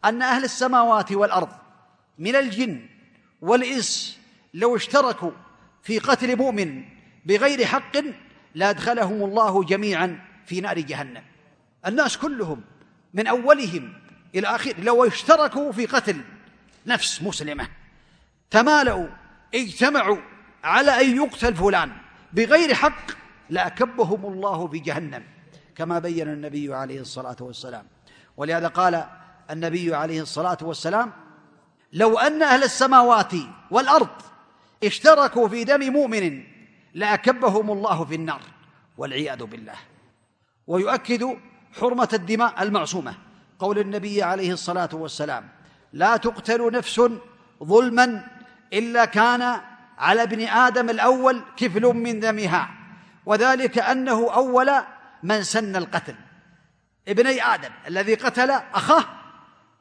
أن 0.05 0.22
أهل 0.22 0.45
السماوات 0.45 1.12
والأرض 1.12 1.49
من 2.18 2.37
الجن 2.37 2.87
والإنس 3.43 4.18
لو 4.55 4.76
اشتركوا 4.76 5.31
في 5.83 5.99
قتل 5.99 6.37
مؤمن 6.37 6.85
بغير 7.26 7.64
حق 7.64 7.97
لادخلهم 8.55 9.24
الله 9.24 9.64
جميعا 9.64 10.20
في 10.47 10.61
نار 10.61 10.81
جهنم 10.81 11.22
الناس 11.87 12.18
كلهم 12.18 12.62
من 13.14 13.26
أولهم 13.26 13.93
إلى 14.35 14.47
آخر 14.47 14.74
لو 14.78 15.07
اشتركوا 15.07 15.72
في 15.72 15.87
قتل 15.87 16.20
نفس 16.87 17.22
مسلمة 17.22 17.68
تمالؤوا 18.51 19.09
اجتمعوا 19.55 20.18
على 20.64 21.01
أن 21.01 21.16
يقتل 21.16 21.55
فلان 21.55 21.93
بغير 22.33 22.74
حق 22.74 23.20
لأكبهم 23.50 24.26
الله 24.26 24.68
في 24.68 24.80
جهنم 24.80 25.24
كما 25.76 26.00
بين 26.00 26.30
النبي 26.30 26.74
عليه 26.74 27.02
الصلاة 27.02 27.36
والسلام. 27.41 27.88
ولهذا 28.38 28.68
قال 28.68 29.06
النبي 29.52 29.96
عليه 29.96 30.22
الصلاة 30.22 30.58
والسلام 30.62 31.12
لو 31.93 32.20
أن 32.20 32.43
أهل 32.43 32.64
السماوات 32.64 33.32
والأرض 33.72 34.10
اشتركوا 34.84 35.48
في 35.48 35.64
دم 35.64 35.93
مؤمن 35.93 36.43
لأكبهم 36.93 37.72
الله 37.72 38.06
في 38.06 38.16
النار 38.16 38.41
والعياذ 38.98 39.43
بالله. 39.43 39.76
ويؤكد 40.68 41.38
حرمة 41.80 42.10
الدماء 42.14 42.64
المعصومة. 42.64 43.16
قول 43.60 43.80
النبي 43.80 44.24
عليه 44.24 44.54
الصلاة 44.54 44.89
والسلام 44.93 45.50
لا 45.93 46.18
تقتل 46.18 46.72
نفس 46.72 47.02
ظلما 47.64 48.28
إلا 48.74 49.06
كان 49.06 49.62
على 49.98 50.24
ابن 50.24 50.41
آدم 50.48 50.89
الأول 50.89 51.41
كفل 51.58 51.82
من 51.82 52.20
دمها. 52.20 52.74
وذلك 53.26 53.78
أنه 53.80 54.34
أول 54.34 54.71
من 55.23 55.43
سن 55.43 55.76
القتل. 55.76 56.15
ابني 57.07 57.43
آدم 57.43 57.69
الذي 57.88 58.15
قتل 58.15 58.51
أخاه 58.51 59.05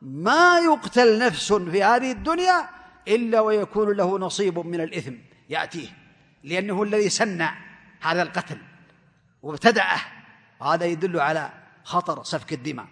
ما 0.02 0.58
يقتل 0.58 1.18
نفس 1.18 1.52
في 1.52 1.82
هذه 1.82 2.12
الدنيا 2.12 2.68
إلا 3.08 3.40
ويكون 3.40 3.96
له 3.96 4.18
نصيب 4.18 4.58
من 4.58 4.80
الإثم 4.80 5.14
يأتيه 5.48 5.88
لأنه 6.44 6.82
الذي 6.82 7.08
سن 7.08 7.46
هذا 8.00 8.22
القتل 8.22 8.58
وابتدأه. 9.42 10.00
هذا 10.62 10.84
يدل 10.84 11.20
على 11.20 11.52
خطر 11.84 12.24
سفك 12.24 12.52
الدماء. 12.52 12.86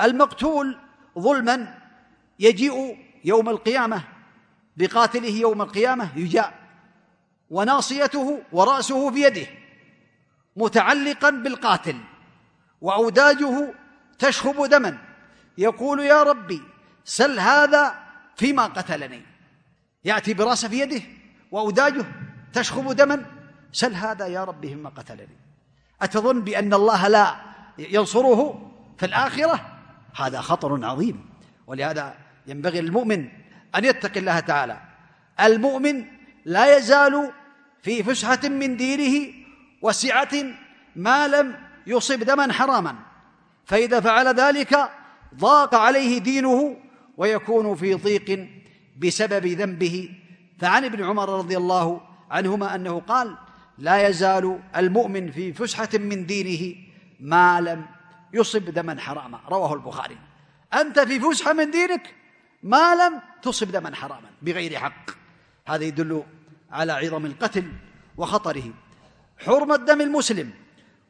المقتول 0.00 0.78
ظلما 1.18 1.78
يجيء 2.38 2.98
يوم 3.24 3.48
القيامة 3.48 4.02
بقاتله 4.76 5.28
يوم 5.28 5.62
القيامة 5.62 6.18
يجاء 6.18 6.54
وناصيته 7.50 8.42
ورأسه 8.52 9.10
في 9.10 9.22
يده 9.22 9.46
متعلقا 10.56 11.30
بالقاتل 11.30 11.96
وأوداجه 12.80 13.74
تشخب 14.18 14.64
دما. 14.64 14.98
يقول 15.58 16.00
يا 16.00 16.22
ربي 16.22 16.62
سل 17.04 17.40
هذا 17.40 17.94
فيما 18.36 18.64
قتلني. 18.64 19.22
يأتي 20.04 20.34
برأسه 20.34 20.68
في 20.68 20.80
يده 20.80 21.02
وأوداجه 21.50 22.04
تشخب 22.52 22.92
دما. 22.92 23.24
سل 23.72 23.94
هذا 23.94 24.26
يا 24.26 24.44
ربي 24.44 24.68
فيما 24.68 24.90
قتلني. 24.90 25.36
أتظن 26.02 26.40
بأن 26.40 26.74
الله 26.74 27.08
لا 27.08 27.36
ينصره 27.78 28.70
في 28.98 29.06
الآخرة؟ 29.06 29.78
هذا 30.16 30.40
خطر 30.40 30.84
عظيم. 30.84 31.30
ولهذا 31.66 32.14
ينبغي 32.46 32.80
للمؤمن 32.80 33.28
أن 33.76 33.84
يتقي 33.84 34.20
الله 34.20 34.40
تعالى. 34.40 34.80
المؤمن 35.40 36.04
لا 36.44 36.76
يزال 36.76 37.32
في 37.82 38.02
فسحة 38.02 38.48
من 38.48 38.76
دينه 38.76 39.39
وسعة 39.82 40.32
ما 40.96 41.28
لم 41.28 41.56
يصب 41.86 42.22
دما 42.22 42.52
حراما. 42.52 42.96
فإذا 43.64 44.00
فعل 44.00 44.28
ذلك 44.34 44.90
ضاق 45.34 45.74
عليه 45.74 46.18
دينه 46.18 46.76
ويكون 47.16 47.74
في 47.74 47.94
ضيق 47.94 48.48
بسبب 48.98 49.46
ذنبه. 49.46 50.10
فعن 50.58 50.84
ابن 50.84 51.04
عمر 51.04 51.38
رضي 51.38 51.56
الله 51.56 52.00
عنهما 52.30 52.74
أنه 52.74 53.00
قال 53.00 53.36
لا 53.78 54.08
يزال 54.08 54.60
المؤمن 54.76 55.30
في 55.30 55.52
فسحة 55.52 55.88
من 55.94 56.26
دينه 56.26 56.76
ما 57.20 57.60
لم 57.60 57.86
يصب 58.32 58.64
دما 58.64 59.00
حراما. 59.00 59.40
رواه 59.48 59.74
البخاري. 59.74 60.18
أنت 60.74 61.00
في 61.00 61.20
فسحة 61.20 61.52
من 61.52 61.70
دينك 61.70 62.14
ما 62.62 62.94
لم 62.94 63.20
تصب 63.42 63.70
دما 63.70 63.94
حراما 63.94 64.30
بغير 64.42 64.78
حق. 64.78 65.10
هذا 65.66 65.84
يدل 65.84 66.24
على 66.70 66.92
عظم 66.92 67.26
القتل 67.26 67.72
وخطره. 68.16 68.72
حرمة 69.45 69.75
دم 69.75 70.01
المسلم 70.01 70.51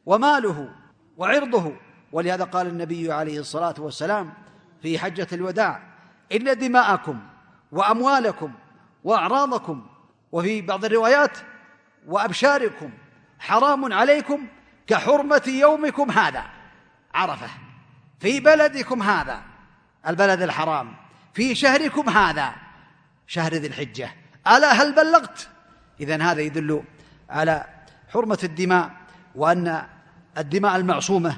وماله 0.06 0.68
وعرضه 1.16 1.72
ولهذا 2.12 2.44
قال 2.44 2.66
النبي 2.66 3.12
عليه 3.12 3.40
الصلاة 3.40 3.74
والسلام 3.78 4.32
في 4.82 4.98
حجة 4.98 5.26
الوداع 5.32 5.82
إن 6.32 6.58
دماءكم 6.58 7.20
وأموالكم 7.72 8.52
وأعراضكم 9.04 9.86
وفي 10.32 10.62
بعض 10.62 10.84
الروايات 10.84 11.38
وأبشاركم 12.06 12.90
حرام 13.38 13.92
عليكم 13.92 14.46
كحرمة 14.86 15.42
يومكم 15.46 16.10
هذا 16.10 16.44
عرفة 17.14 17.48
في 18.20 18.40
بلدكم 18.40 19.02
هذا 19.02 19.42
البلد 20.08 20.42
الحرام 20.42 20.96
في 21.34 21.54
شهركم 21.54 22.08
هذا 22.08 22.54
شهر 23.26 23.54
ذي 23.54 23.66
الحجة 23.66 24.10
ألا 24.46 24.72
هل 24.72 24.92
بلغت 24.94 25.48
إذا 26.00 26.22
هذا 26.22 26.40
يدل 26.40 26.82
على 27.30 27.64
حرمة 28.13 28.39
الدماء 28.43 28.91
وأن 29.35 29.81
الدماء 30.37 30.75
المعصومة 30.75 31.37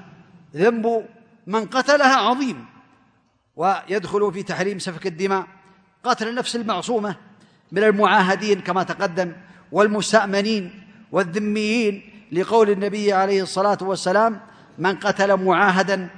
ذنب 0.56 1.06
من 1.48 1.66
قتلها 1.66 2.16
عظيم 2.16 2.66
ويدخل 3.56 4.34
في 4.34 4.44
تحريم 4.44 4.80
سفك 4.80 5.08
الدماء 5.08 5.48
قتل 6.04 6.28
النفس 6.28 6.56
المعصومة 6.56 7.16
من 7.72 7.84
المعاهدين 7.84 8.62
كما 8.62 8.84
تقدم 8.84 9.32
والمستأمنين 9.72 10.84
والذميين 11.12 12.02
لقول 12.32 12.70
النبي 12.70 13.14
عليه 13.14 13.44
الصلاة 13.44 13.78
والسلام 13.82 14.40
من 14.78 14.96
قتل 14.96 15.44
معاهدا 15.44 16.10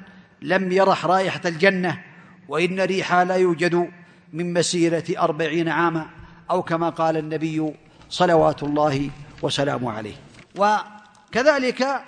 لم 0.41 0.72
يرح 0.72 1.06
رائحة 1.06 1.41
الجنة 1.45 2.01
وإن 2.47 2.80
ريحها 2.80 3.24
لا 3.24 3.36
يوجد 3.36 3.89
من 4.34 4.53
مسيرة 4.53 5.03
أربعين 5.20 5.70
عاما 5.70 6.06
أو 6.51 6.64
كما 6.64 6.89
قال 6.89 7.18
النبي 7.18 7.74
صلوات 8.10 8.64
الله 8.64 9.10
وسلامه 9.41 9.91
عليه. 9.91 10.24
وكذلك 10.58 12.03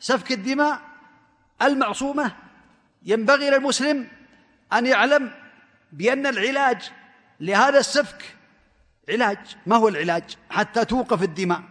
سفك 0.00 0.32
الدماء 0.32 0.80
المعصومة. 1.62 2.32
ينبغي 3.02 3.50
للمسلم 3.50 4.08
أن 4.72 4.86
يعلم 4.86 5.32
بأن 5.92 6.26
العلاج 6.26 6.90
لهذا 7.40 7.78
السفك 7.78 8.36
علاج. 9.08 9.38
ما 9.66 9.76
هو 9.76 9.88
العلاج؟ 9.88 10.36
حتى 10.50 10.84
توقف 10.84 11.22
الدماء 11.22 11.62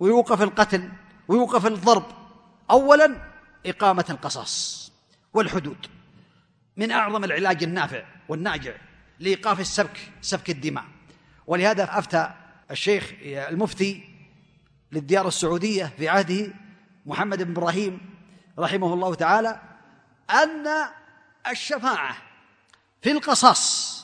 ويوقف 0.00 0.42
القتل 0.42 0.88
ويوقف 1.28 1.66
الضرب. 1.66 2.06
أولا 2.70 3.16
إقامة 3.66 4.04
القصاص 4.10 4.92
والحدود. 5.34 5.86
من 6.76 6.90
أعظم 6.90 7.24
العلاج 7.24 7.62
النافع 7.62 8.04
والناجع 8.28 8.72
لإيقاف 9.20 9.60
السفك 9.60 10.12
سفك 10.20 10.50
الدماء. 10.50 10.84
ولهذا 11.46 11.98
أفتى 11.98 12.30
الشيخ 12.70 13.12
المفتي 13.22 14.15
للديار 14.92 15.28
السعودية 15.28 15.92
في 15.98 16.08
عهده 16.08 16.52
محمد 17.06 17.42
بن 17.42 17.50
إبراهيم 17.50 18.00
رحمه 18.58 18.94
الله 18.94 19.14
تعالى 19.14 19.60
أن 20.30 20.66
الشفاعة 21.50 22.16
في 23.02 23.10
القصاص 23.10 23.96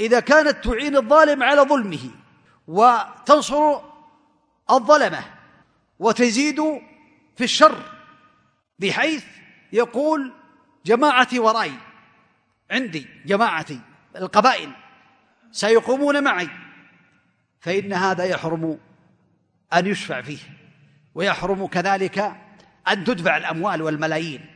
إذا 0.00 0.20
كانت 0.20 0.64
تعين 0.64 0.96
الظالم 0.96 1.42
على 1.42 1.60
ظلمه 1.60 2.10
وتنصر 2.68 3.80
الظلمة 4.70 5.24
وتزيد 5.98 6.60
في 7.36 7.44
الشر 7.44 7.82
بحيث 8.78 9.24
يقول 9.72 10.32
جماعتي 10.86 11.38
ورائي 11.38 11.78
عندي 12.70 13.06
جماعتي 13.26 13.80
القبائل 14.16 14.72
سيقومون 15.52 16.24
معي 16.24 16.48
فإن 17.60 17.92
هذا 17.92 18.24
يحرم 18.24 18.78
أن 19.74 19.86
يشفع 19.86 20.22
فيه 20.22 20.38
ويحرم 21.14 21.66
كذلك 21.66 22.18
أن 22.88 23.04
تدفع 23.04 23.36
الأموال 23.36 23.82
والملايين. 23.82 24.46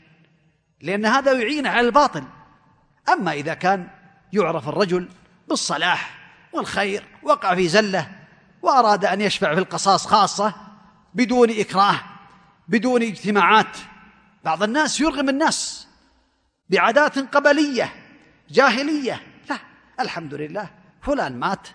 لأن 0.80 1.06
هذا 1.06 1.32
يعين 1.32 1.66
على 1.66 1.86
الباطل. 1.86 2.24
أما 3.08 3.32
إذا 3.32 3.54
كان 3.54 3.88
يعرف 4.32 4.68
الرجل 4.68 5.08
بالصلاح 5.48 6.18
والخير 6.52 7.04
وقع 7.22 7.54
في 7.54 7.68
زلة 7.68 8.08
وأراد 8.62 9.04
أن 9.04 9.20
يشفع 9.20 9.54
في 9.54 9.60
القصاص 9.60 10.06
خاصة 10.06 10.54
بدون 11.14 11.50
إكراه 11.50 12.00
بدون 12.68 13.02
اجتماعات. 13.02 13.76
بعض 14.44 14.62
الناس 14.62 15.00
يرغم 15.00 15.28
الناس 15.28 15.88
بعادات 16.70 17.18
قبلية 17.18 17.92
جاهلية. 18.50 19.20
لا 19.50 19.58
الحمد 20.00 20.34
لله 20.34 20.70
فلان 21.02 21.38
مات 21.38 21.68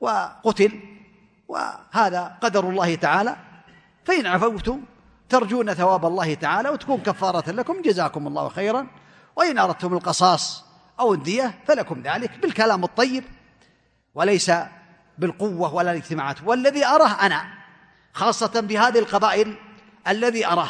وقتل 0.00 0.97
وهذا 1.48 2.38
قدر 2.40 2.70
الله 2.70 2.94
تعالى. 2.94 3.36
فإن 4.04 4.26
عفوتم 4.26 4.80
ترجون 5.28 5.74
ثواب 5.74 6.06
الله 6.06 6.34
تعالى 6.34 6.68
وتكون 6.68 7.00
كفارة 7.00 7.50
لكم 7.50 7.82
جزاكم 7.82 8.26
الله 8.26 8.48
خيرا. 8.48 8.86
وإن 9.36 9.58
أردتم 9.58 9.92
القصاص 9.92 10.64
أو 11.00 11.14
الدية 11.14 11.54
فلكم 11.66 12.02
ذلك 12.02 12.38
بالكلام 12.38 12.84
الطيب 12.84 13.24
وليس 14.14 14.52
بالقوة 15.18 15.74
ولا 15.74 15.92
الاجتماعات. 15.92 16.36
والذي 16.44 16.86
أراه 16.86 17.26
أنا 17.26 17.44
خاصة 18.12 18.60
بهذه 18.60 18.98
القبائل 18.98 19.54
الذي 20.08 20.46
أراه 20.46 20.68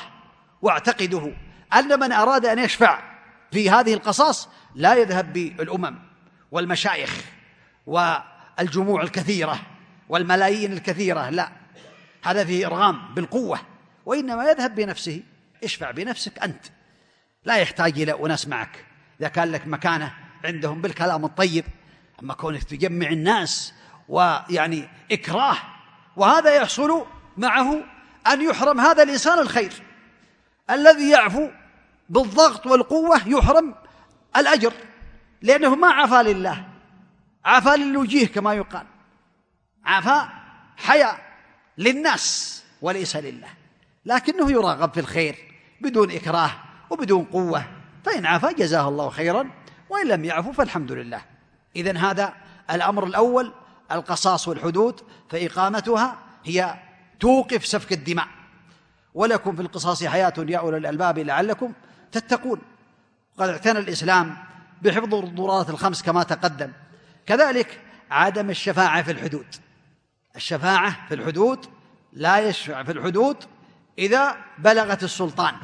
واعتقده 0.63 1.33
أن 1.75 2.01
من 2.01 2.13
أراد 2.13 2.47
أن 2.47 2.59
يشفع 2.59 3.03
في 3.53 3.71
هذه 3.71 3.95
القصاص 3.95 4.49
لا 4.75 4.95
يذهب 4.95 5.33
بالأمم 5.33 5.99
والمشايخ 6.53 7.25
والجموع 7.87 9.03
الكثيرة. 9.03 9.59
والملايين 10.09 10.73
الكثيرة 10.73 11.31
لا. 11.31 11.49
هذا 12.23 12.45
فيه 12.45 12.67
إرغام 12.67 13.15
بالقوة 13.15 13.61
وإنما 14.07 14.51
يذهب 14.51 14.75
بنفسه. 14.75 15.23
اشفع 15.65 15.91
بنفسك 15.91 16.39
أنت. 16.39 16.65
لا 17.45 17.57
يحتاج 17.57 18.01
إلى 18.01 18.13
أناس 18.13 18.49
معك. 18.49 18.85
إذا 19.21 19.29
كان 19.29 19.53
لك 19.53 19.67
مكانة 19.67 20.15
عندهم 20.45 20.83
بالكلام 20.83 21.25
الطيب 21.25 21.65
أما 22.23 22.35
كونك 22.35 22.65
تجمع 22.65 23.09
الناس 23.09 23.75
ويعني 24.09 24.89
إكراه 25.13 25.57
وهذا 26.17 26.55
يحصل 26.55 27.07
معه 27.37 27.85
أن 28.27 28.43
يحرم 28.43 28.81
هذا 28.81 29.03
الإنسان 29.03 29.39
الخير. 29.39 29.73
الذي 30.71 31.11
يعفو 31.11 31.49
بالضغط 32.09 32.67
والقوة 32.67 33.29
يحرم 33.29 33.75
الأجر 34.37 34.73
لأنه 35.43 35.75
ما 35.75 35.89
عفا 35.89 36.23
لله. 36.23 36.65
عفا 37.45 37.77
للوجيه 37.77 38.27
كما 38.27 38.55
يقال. 38.55 38.87
عفا 39.89 40.29
حياء 40.77 41.21
للناس 41.79 42.63
وليس 42.83 43.17
لله. 43.17 43.49
لكنه 44.07 44.51
يراغب 44.51 44.93
في 44.93 45.01
الخير 45.01 45.37
بدون 45.81 46.11
إكراه 46.11 46.51
وبدون 46.91 47.25
قوة. 47.25 47.65
فإن 48.05 48.27
عفا 48.27 48.53
جزاه 48.53 48.89
الله 48.89 49.11
خيرا 49.11 49.51
وإن 49.91 50.09
لم 50.09 50.25
يعفو 50.25 50.53
فالحمد 50.53 50.93
لله. 50.93 51.21
إذن 51.77 51.97
هذا 51.97 52.35
الأمر 52.71 53.07
الأول 53.07 53.53
القصاص 53.93 54.49
والحدود 54.49 55.01
فإقامتها 55.31 56.19
هي 56.45 56.75
توقف 57.21 57.67
سفك 57.67 57.93
الدماء. 57.93 58.29
ولكم 59.15 59.57
في 59.57 59.63
القصاص 59.63 60.05
حياة 60.05 60.35
يا 60.39 60.59
أولي 60.59 60.77
الألباب 60.77 61.19
لعلكم 61.19 61.73
تتقون. 62.13 62.61
قد 63.39 63.49
اعتنى 63.49 63.79
الإسلام 63.79 64.37
بحفظ 64.83 65.15
الضرورات 65.15 65.71
الخمس 65.71 66.03
كما 66.03 66.23
تقدم. 66.23 66.73
كذلك 67.27 67.81
عدم 68.11 68.51
الشفاعة 68.51 69.03
في 69.03 69.11
الحدود. 69.11 69.47
الشفاعة 70.39 71.09
في 71.09 71.15
الحدود 71.15 71.67
لا 72.13 72.39
يشفع 72.39 72.83
في 72.83 72.93
الحدود 72.93 73.37
إذا 73.99 74.37
بلغت 74.59 75.03
السلطان. 75.03 75.55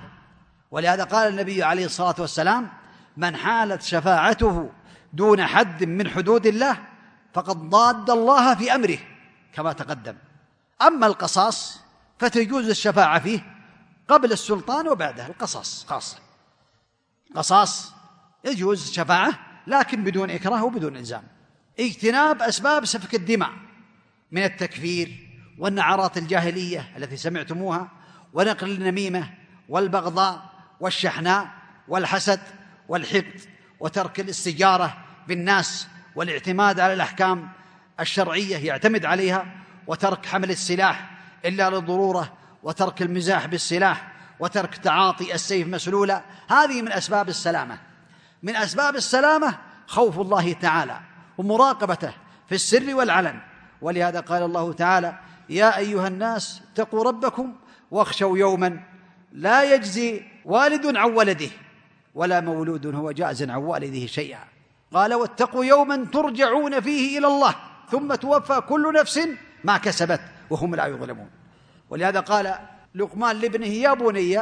ولهذا 0.70 1.04
قال 1.04 1.28
النبي 1.28 1.62
عليه 1.62 1.84
الصلاة 1.84 2.14
والسلام 2.18 2.68
من 3.16 3.36
حالت 3.36 3.82
شفاعته 3.82 4.70
دون 5.12 5.46
حد 5.46 5.84
من 5.84 6.10
حدود 6.10 6.46
الله 6.46 6.78
فقد 7.34 7.56
ضاد 7.56 8.10
الله 8.10 8.54
في 8.54 8.74
أمره 8.74 8.98
كما 9.52 9.72
تقدم. 9.72 10.16
أما 10.82 11.06
القصاص 11.06 11.80
فتجوز 12.18 12.68
الشفاعة 12.68 13.18
فيه 13.18 13.40
قبل 14.08 14.32
السلطان 14.32 14.88
وبعده 14.88 15.26
القصاص 15.26 15.86
خاصة. 15.88 16.18
قصاص 17.36 17.92
يجوز 18.44 18.88
الشفاعة 18.88 19.32
لكن 19.66 20.04
بدون 20.04 20.30
إكراه 20.30 20.64
وبدون 20.64 20.96
إلزام. 20.96 21.24
اجتناب 21.80 22.42
أسباب 22.42 22.84
سفك 22.84 23.14
الدماء. 23.14 23.63
من 24.34 24.44
التكفير 24.44 25.28
والنعرات 25.58 26.18
الجاهلية 26.18 26.88
التي 26.96 27.16
سمعتموها 27.16 27.88
ونقل 28.32 28.70
النميمة 28.70 29.30
والبغضاء 29.68 30.42
والشحناء 30.80 31.48
والحسد 31.88 32.40
والحقد 32.88 33.40
وترك 33.80 34.20
الاستجارة 34.20 34.96
بالناس 35.28 35.88
والاعتماد 36.16 36.80
على 36.80 36.92
الأحكام 36.92 37.48
الشرعية 38.00 38.56
يعتمد 38.56 39.04
عليها 39.04 39.46
وترك 39.86 40.26
حمل 40.26 40.50
السلاح 40.50 41.10
إلا 41.44 41.70
للضرورة 41.70 42.32
وترك 42.62 43.02
المزاح 43.02 43.46
بالسلاح 43.46 44.12
وترك 44.40 44.76
تعاطي 44.76 45.34
السيف 45.34 45.68
مسلولا. 45.68 46.22
هذه 46.50 46.82
من 46.82 46.92
أسباب 46.92 47.28
السلامة. 47.28 47.78
من 48.42 48.56
أسباب 48.56 48.96
السلامة 48.96 49.58
خوف 49.86 50.20
الله 50.20 50.52
تعالى 50.52 51.00
ومراقبته 51.38 52.12
في 52.48 52.54
السر 52.54 52.94
والعلن. 52.94 53.53
ولهذا 53.83 54.19
قال 54.19 54.43
الله 54.43 54.73
تعالى 54.73 55.15
يا 55.49 55.77
أيها 55.77 56.07
الناس 56.07 56.61
اتقوا 56.73 57.03
ربكم 57.03 57.53
واخشوا 57.91 58.37
يوما 58.37 58.79
لا 59.31 59.73
يجزي 59.73 60.21
والد 60.45 60.97
عن 60.97 61.13
ولده 61.13 61.49
ولا 62.15 62.39
مولود 62.39 62.95
هو 62.95 63.11
جاز 63.11 63.43
عن 63.43 63.55
والده 63.55 64.05
شيئا 64.05 64.43
قال 64.93 65.13
واتقوا 65.13 65.65
يوما 65.65 66.05
ترجعون 66.13 66.79
فيه 66.81 67.17
الى 67.17 67.27
الله 67.27 67.55
ثم 67.91 68.15
توفى 68.15 68.61
كل 68.61 68.93
نفس 68.93 69.19
ما 69.63 69.77
كسبت 69.77 70.21
وهم 70.49 70.75
لا 70.75 70.85
يظلمون 70.85 71.29
ولهذا 71.89 72.19
قال 72.19 72.55
لقمان 72.95 73.35
لابنه 73.35 73.67
يا 73.67 73.93
بني 73.93 74.39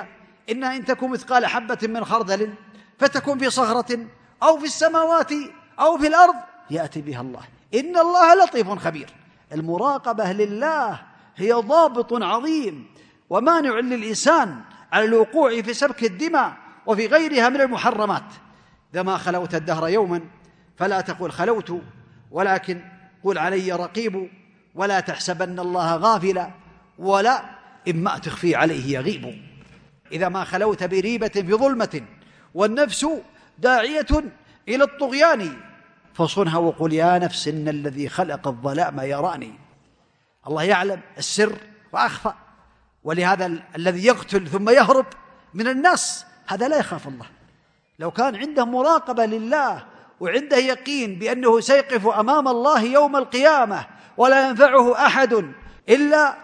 إنها 0.49 0.75
إن 0.77 0.85
تكن 0.85 1.09
مثقال 1.09 1.45
حبة 1.45 1.77
من 1.83 2.05
خردل 2.05 2.53
فتكن 2.99 3.37
في 3.37 3.49
صخرة 3.49 3.99
أو 4.43 4.57
في 4.57 4.65
السماوات 4.65 5.31
أو 5.79 5.97
في 5.97 6.07
الأرض 6.07 6.35
يأتي 6.69 7.01
بها 7.01 7.21
الله 7.21 7.41
إن 7.73 7.97
الله 7.97 8.43
لطيف 8.43 8.69
خبير 8.69 9.09
المراقبة 9.52 10.32
لله 10.32 11.00
هي 11.36 11.52
ضابط 11.52 12.22
عظيم 12.22 12.86
ومانع 13.30 13.78
للإنسان 13.78 14.60
على 14.92 15.04
الوقوع 15.04 15.62
في 15.62 15.74
سبك 15.74 16.04
الدماء 16.04 16.56
وفي 16.86 17.06
غيرها 17.06 17.48
من 17.48 17.60
المحرمات. 17.60 18.24
إذا 18.94 19.02
ما 19.02 19.16
خلوت 19.16 19.54
الدهر 19.54 19.88
يوما 19.88 20.20
فلا 20.76 21.00
تقل 21.00 21.30
خلوت 21.30 21.80
ولكن 22.30 22.80
قل 23.24 23.38
علي 23.38 23.72
رقيب 23.72 24.30
ولا 24.74 25.00
تحسبن 25.00 25.60
الله 25.60 25.96
غافلا 25.96 26.50
ولا 26.98 27.42
إما 27.88 28.18
تخفي 28.18 28.54
عليه 28.54 28.98
يغيب. 28.98 29.42
إذا 30.12 30.28
ما 30.28 30.44
خلوت 30.44 30.84
بريبة 30.84 31.28
في 31.28 31.54
ظلمة 31.54 32.00
والنفس 32.54 33.06
داعية 33.58 34.06
إلى 34.68 34.84
الطغيان 34.84 35.52
فصنها 36.14 36.58
وقل 36.58 36.92
يا 36.92 37.18
نفس 37.18 37.48
إن 37.48 37.68
الذي 37.68 38.08
خلق 38.08 38.48
الظلام 38.48 39.00
يراني. 39.00 39.52
الله 40.46 40.62
يعلم 40.62 41.00
السر 41.18 41.56
وأخفى 41.92 42.32
ولهذا 43.04 43.46
الذي 43.76 44.06
يقتل 44.06 44.48
ثم 44.48 44.70
يهرب 44.70 45.06
من 45.54 45.68
الناس 45.68 46.26
هذا 46.46 46.68
لا 46.68 46.78
يخاف 46.78 47.08
الله. 47.08 47.26
لو 47.98 48.10
كان 48.10 48.36
عنده 48.36 48.64
مراقبة 48.64 49.26
لله 49.26 49.84
وعنده 50.20 50.56
يقين 50.56 51.18
بأنه 51.18 51.60
سيقف 51.60 52.06
أمام 52.06 52.48
الله 52.48 52.82
يوم 52.82 53.16
القيامة 53.16 53.86
ولا 54.16 54.48
ينفعه 54.48 55.06
أحد 55.06 55.44
إلا 55.88 56.36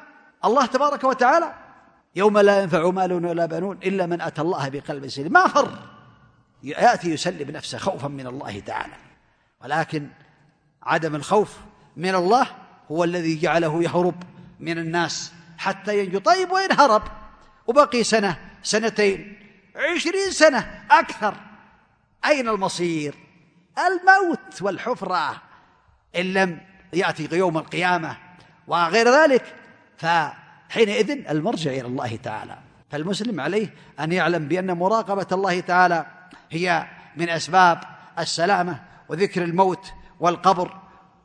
الله 0.45 0.67
تبارك 0.67 1.05
وتعالى 1.05 1.55
يوم 2.17 2.39
لا 2.39 2.63
ينفع 2.63 2.91
مال 2.91 3.13
ولا 3.13 3.47
بنون 3.47 3.77
إلا 3.77 4.07
من 4.07 4.21
أتى 4.21 4.43
الله 4.43 4.69
بقلب 4.69 5.09
سليم. 5.09 5.33
ما 5.33 5.49
فر؟ 5.49 5.69
يأتي 6.63 7.11
يسلم 7.11 7.51
نفسه 7.51 7.79
خوفا 7.79 8.09
من 8.09 8.27
الله 8.27 8.61
تعالى. 8.61 9.08
ولكن 9.61 10.09
عدم 10.83 11.15
الخوف 11.15 11.57
من 11.97 12.15
الله 12.15 12.47
هو 12.91 13.05
الذي 13.05 13.39
جعله 13.39 13.83
يهرب 13.83 14.23
من 14.61 14.79
الناس 14.79 15.33
حتى 15.59 15.99
ينجو. 15.99 16.19
طيب 16.19 16.51
وإن 16.51 16.73
هرب؟ 16.73 17.03
وبقي 17.67 18.05
سنة 18.05 18.39
سنتين 18.63 19.39
عشرين 19.77 20.31
سنة 20.31 20.85
أكثر. 20.91 21.35
أين 22.27 22.49
المصير؟ 22.49 23.15
الموت 23.79 24.63
والحفرة. 24.63 25.43
إن 26.17 26.33
لم 26.33 26.61
يأتي 26.93 27.29
يوم 27.33 27.59
القيامة 27.59 28.17
وغير 28.67 29.09
ذلك 29.09 29.55
فحينئذ 29.97 31.11
المرجع 31.31 31.71
إلى 31.71 31.87
الله 31.87 32.17
تعالى. 32.17 32.59
فالمسلم 32.91 33.41
عليه 33.41 33.75
أن 34.01 34.13
يعلم 34.13 34.49
بأن 34.49 34.73
مراقبة 34.73 35.27
الله 35.33 35.61
تعالى 35.61 36.07
هي 36.51 36.87
من 37.17 37.29
أسباب 37.29 37.81
السلامة. 38.19 38.88
وذكر 39.09 39.43
الموت 39.43 39.93
والقبر 40.21 40.77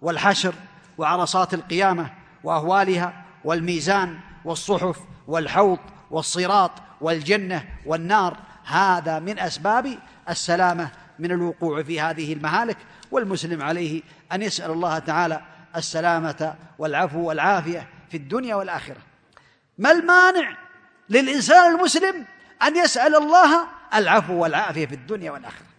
والحشر 0.01 0.53
وعرصات 0.97 1.53
القيامة 1.53 2.09
وأهوالها 2.43 3.25
والميزان 3.43 4.19
والصحف 4.45 4.99
والحوض 5.27 5.79
والصراط 6.11 6.71
والجنة 7.01 7.65
والنار. 7.85 8.37
هذا 8.65 9.19
من 9.19 9.39
أسباب 9.39 9.97
السلامة 10.29 10.89
من 11.19 11.31
الوقوع 11.31 11.83
في 11.83 12.01
هذه 12.01 12.33
المهالك 12.33 12.77
والمسلم 13.11 13.61
عليه 13.61 14.01
أن 14.31 14.41
يسأل 14.41 14.71
الله 14.71 14.99
تعالى 14.99 15.41
السلامة 15.75 16.55
والعفو 16.79 17.19
والعافية 17.19 17.87
في 18.09 18.17
الدنيا 18.17 18.55
والآخرة. 18.55 19.01
ما 19.77 19.91
المانع 19.91 20.57
للإنسان 21.09 21.75
المسلم 21.75 22.25
أن 22.63 22.77
يسأل 22.77 23.15
الله 23.15 23.67
العفو 23.95 24.33
والعافية 24.33 24.85
في 24.85 24.95
الدنيا 24.95 25.31
والآخرة؟ 25.31 25.72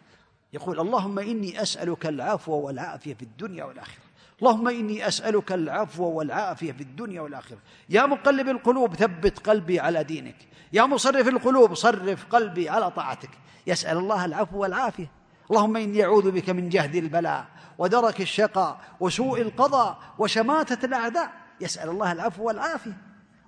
يقول 0.55 0.81
اللهم 0.81 1.19
إني 1.19 1.63
أسألك 1.63 2.07
العفو 2.07 2.53
والعافية 2.53 3.15
في 3.15 3.23
الدنيا 3.23 3.65
والآخرة. 3.65 4.05
اللهم 4.43 4.69
إني 4.69 5.09
أسألك 5.09 5.53
العفو 5.53 6.05
والعافية 6.05 6.73
في 6.73 6.81
الدنيا 6.81 7.21
والآخرة. 7.21 7.59
يا 7.89 8.07
مقلب 8.07 8.49
القلوب 8.49 8.95
ثبت 8.95 9.39
قلبي 9.39 9.81
على 9.81 10.05
دينك. 10.05 10.37
يا 10.73 10.83
مصرف 10.83 11.29
القلوب 11.29 11.75
صرف 11.75 12.27
قلبي 12.27 12.69
على 12.69 12.91
طاعتك. 12.91 13.31
يسأل 13.67 13.97
الله 13.99 14.25
العفو 14.25 14.59
والعافية. 14.59 15.11
اللهم 15.51 15.77
إني 15.77 16.05
أعوذ 16.05 16.31
بك 16.31 16.51
من 16.51 16.69
جهد 16.69 16.95
البلاء 16.95 17.47
ودرك 17.79 18.21
الشقاء 18.21 18.81
وسوء 19.01 19.41
القضاء 19.41 19.99
وشماتة 20.19 20.87
الأعداء. 20.87 21.33
يسأل 21.61 21.89
الله 21.89 22.13
العفو 22.13 22.45
والعافية. 22.45 22.97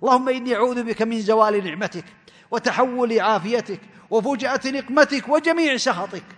اللهم 0.03 0.29
إني 0.29 0.55
أعوذ 0.55 0.83
بك 0.83 1.01
من 1.01 1.21
زوال 1.21 1.65
نعمتك 1.65 2.05
وتحول 2.51 3.19
عافيتك 3.19 3.81
وفجأة 4.09 4.61
نقمتك 4.65 5.29
وجميع 5.29 5.77
سخطك. 5.77 6.36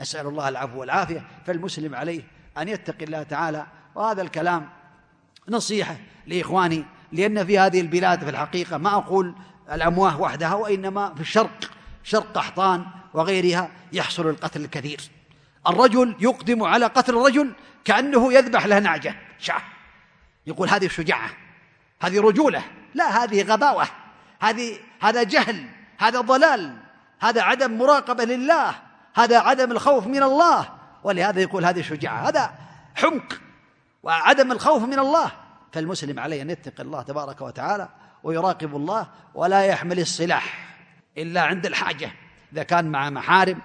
نسأل 0.00 0.26
الله 0.26 0.48
العفو 0.48 0.80
والعافية 0.80 1.24
فالمسلم 1.46 1.94
عليه 1.94 2.22
أن 2.58 2.68
يتقي 2.68 3.04
الله 3.04 3.22
تعالى. 3.22 3.66
وهذا 3.94 4.22
الكلام 4.22 4.68
نصيحة 5.48 5.96
لإخواني 6.26 6.84
لأن 7.12 7.46
في 7.46 7.58
هذه 7.58 7.80
البلاد 7.80 8.24
في 8.24 8.30
الحقيقة 8.30 8.76
ما 8.76 8.94
أقول 8.94 9.34
الأمواه 9.72 10.20
وحدها 10.20 10.54
وإنما 10.54 11.14
في 11.14 11.20
الشرق 11.20 11.70
شرق 12.02 12.32
قحطان 12.32 12.86
وغيرها 13.14 13.70
يحصل 13.92 14.28
القتل 14.28 14.64
الكثير. 14.64 15.00
الرجل 15.66 16.16
يقدم 16.20 16.62
على 16.62 16.86
قتل 16.86 17.16
الرجل 17.16 17.52
كأنه 17.84 18.32
يذبح 18.32 18.66
له 18.66 18.78
نعجة 18.78 19.14
شاه. 19.38 19.62
يقول 20.46 20.68
هذه 20.68 20.88
شجاعة 20.88 21.30
هذه 22.02 22.20
رجولة 22.20 22.62
لا 22.94 23.24
هذه 23.24 23.42
غباوة 23.42 23.88
هذه 24.40 24.78
هذا 25.00 25.22
جهل 25.22 25.66
هذا 25.98 26.20
ضلال 26.20 26.76
هذا 27.20 27.42
عدم 27.42 27.78
مراقبة 27.78 28.24
لله. 28.24 28.87
هذا 29.18 29.38
عدم 29.38 29.72
الخوف 29.72 30.06
من 30.06 30.22
الله. 30.22 30.68
ولهذا 31.04 31.40
يقول 31.40 31.64
هذه 31.64 31.82
شجاعة. 31.82 32.28
هذا 32.28 32.54
حمق 32.94 33.40
وعدم 34.02 34.52
الخوف 34.52 34.82
من 34.82 34.98
الله. 34.98 35.32
فالمسلم 35.72 36.20
عليه 36.20 36.42
أن 36.42 36.50
يتقي 36.50 36.82
الله 36.82 37.02
تبارك 37.02 37.40
وتعالى 37.40 37.88
ويراقب 38.22 38.76
الله 38.76 39.06
ولا 39.34 39.64
يحمل 39.64 39.98
السلاح 39.98 40.76
إلا 41.18 41.42
عند 41.42 41.66
الحاجة. 41.66 42.12
إذا 42.52 42.62
كان 42.62 42.84
مع 42.84 43.10
محارم 43.10 43.58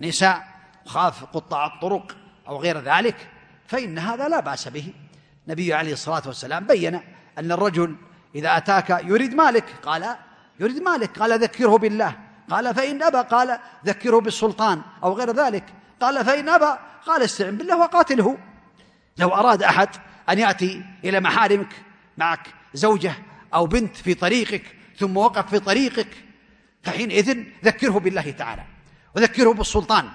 نساء 0.00 0.48
خاف 0.86 1.24
قطاع 1.24 1.66
الطرق 1.66 2.16
أو 2.48 2.56
غير 2.56 2.80
ذلك 2.80 3.28
فإن 3.66 3.98
هذا 3.98 4.28
لا 4.28 4.40
بأس 4.40 4.68
به. 4.68 4.92
النبي 5.46 5.74
عليه 5.74 5.92
الصلاة 5.92 6.22
والسلام 6.26 6.66
بين 6.66 7.00
أن 7.38 7.52
الرجل 7.52 7.96
إذا 8.34 8.56
أتاك 8.56 8.90
يريد 9.04 9.34
مالك؟ 9.34 9.64
قال 9.82 10.16
يريد 10.60 10.82
مالك. 10.82 11.18
قال 11.18 11.40
ذكره 11.40 11.78
بالله. 11.78 12.16
قال 12.50 12.74
فإن 12.74 13.02
أبى 13.02 13.18
قال 13.18 13.58
ذكره 13.86 14.20
بالسلطان 14.20 14.82
أو 15.02 15.12
غير 15.12 15.30
ذلك. 15.36 15.64
قال 16.00 16.24
فإن 16.24 16.48
أبى 16.48 16.78
قال 17.06 17.22
استعن 17.22 17.56
بالله 17.56 17.78
وقاتله. 17.78 18.38
لو 19.18 19.28
أراد 19.28 19.62
أحد 19.62 19.88
أن 20.28 20.38
يأتي 20.38 20.84
إلى 21.04 21.20
محارمك 21.20 21.82
معك 22.18 22.48
زوجة 22.74 23.14
أو 23.54 23.66
بنت 23.66 23.96
في 23.96 24.14
طريقك 24.14 24.76
ثم 24.98 25.16
وقف 25.16 25.50
في 25.50 25.58
طريقك 25.58 26.08
فحينئذ 26.82 27.44
ذكره 27.64 27.98
بالله 27.98 28.30
تعالى 28.30 28.62
وذكره 29.16 29.52
بالسلطان. 29.52 30.08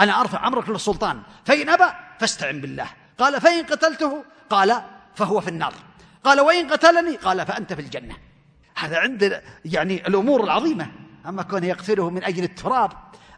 أنا 0.00 0.20
أرفع 0.20 0.46
أمرك 0.46 0.68
للسلطان. 0.68 1.22
فإن 1.44 1.68
أبى 1.68 1.84
فاستعن 2.20 2.60
بالله. 2.60 2.86
قال 3.18 3.40
فإن 3.40 3.64
قتلته 3.64 4.24
قال 4.50 4.82
فهو 5.14 5.40
في 5.40 5.48
النار. 5.48 5.74
قال 6.24 6.40
وإن 6.40 6.68
قتلني 6.68 7.16
قال 7.16 7.46
فأنت 7.46 7.72
في 7.72 7.80
الجنة. 7.80 8.16
هذا 8.76 8.98
عند 8.98 9.42
يعني 9.64 10.06
الأمور 10.06 10.44
العظيمة. 10.44 10.92
أما 11.26 11.42
كونه 11.42 11.66
يقتله 11.66 12.10
من 12.10 12.24
أجل 12.24 12.44
التراب 12.44 12.92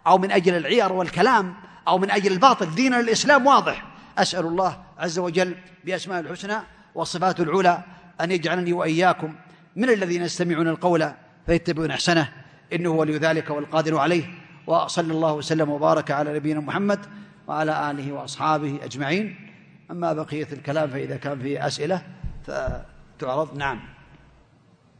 أو 0.06 0.18
من 0.18 0.30
أجل 0.30 0.56
العيار 0.56 0.92
والكلام 0.92 1.54
أو 1.88 1.98
من 1.98 2.10
أجل 2.10 2.32
الباطل 2.32 2.74
دين 2.74 2.94
الإسلام 2.94 3.46
واضح. 3.46 3.86
أسأل 4.18 4.46
الله 4.46 4.82
عز 4.98 5.18
وجل 5.18 5.54
بأسماء 5.84 6.20
الحسنى 6.20 6.56
وصفات 6.94 7.40
العلى 7.40 7.84
أن 8.20 8.30
يجعلني 8.30 8.72
وإياكم 8.72 9.34
من 9.76 9.90
الذين 9.90 10.22
يستمعون 10.22 10.68
القول 10.68 11.12
فيتبعون 11.46 11.90
أحسنه. 11.90 12.32
إنه 12.72 12.90
ولي 12.90 13.18
ذلك 13.18 13.50
والقادر 13.50 13.98
عليه. 13.98 14.24
وصلى 14.66 15.12
الله 15.12 15.32
وسلم 15.32 15.70
وبارك 15.70 16.10
على 16.10 16.34
نبينا 16.34 16.60
محمد 16.60 17.06
وعلى 17.46 17.90
آله 17.90 18.12
وأصحابه 18.12 18.78
أجمعين. 18.82 19.50
أما 19.90 20.12
بقية 20.12 20.48
الكلام 20.52 20.90
فإذا 20.90 21.16
كان 21.16 21.38
فيه 21.38 21.66
أسئلة 21.66 22.02
فتعرض. 22.46 23.56
نعم. 23.56 23.80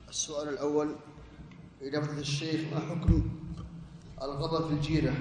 السؤال 0.09 0.49
الأول 0.49 0.97
إجابة 1.85 2.19
الشيخ 2.19 2.61
ما 2.73 2.81
حكم 2.81 3.23
الغضب 4.23 4.69
في 4.69 4.73
الجيرة؟ 4.73 5.15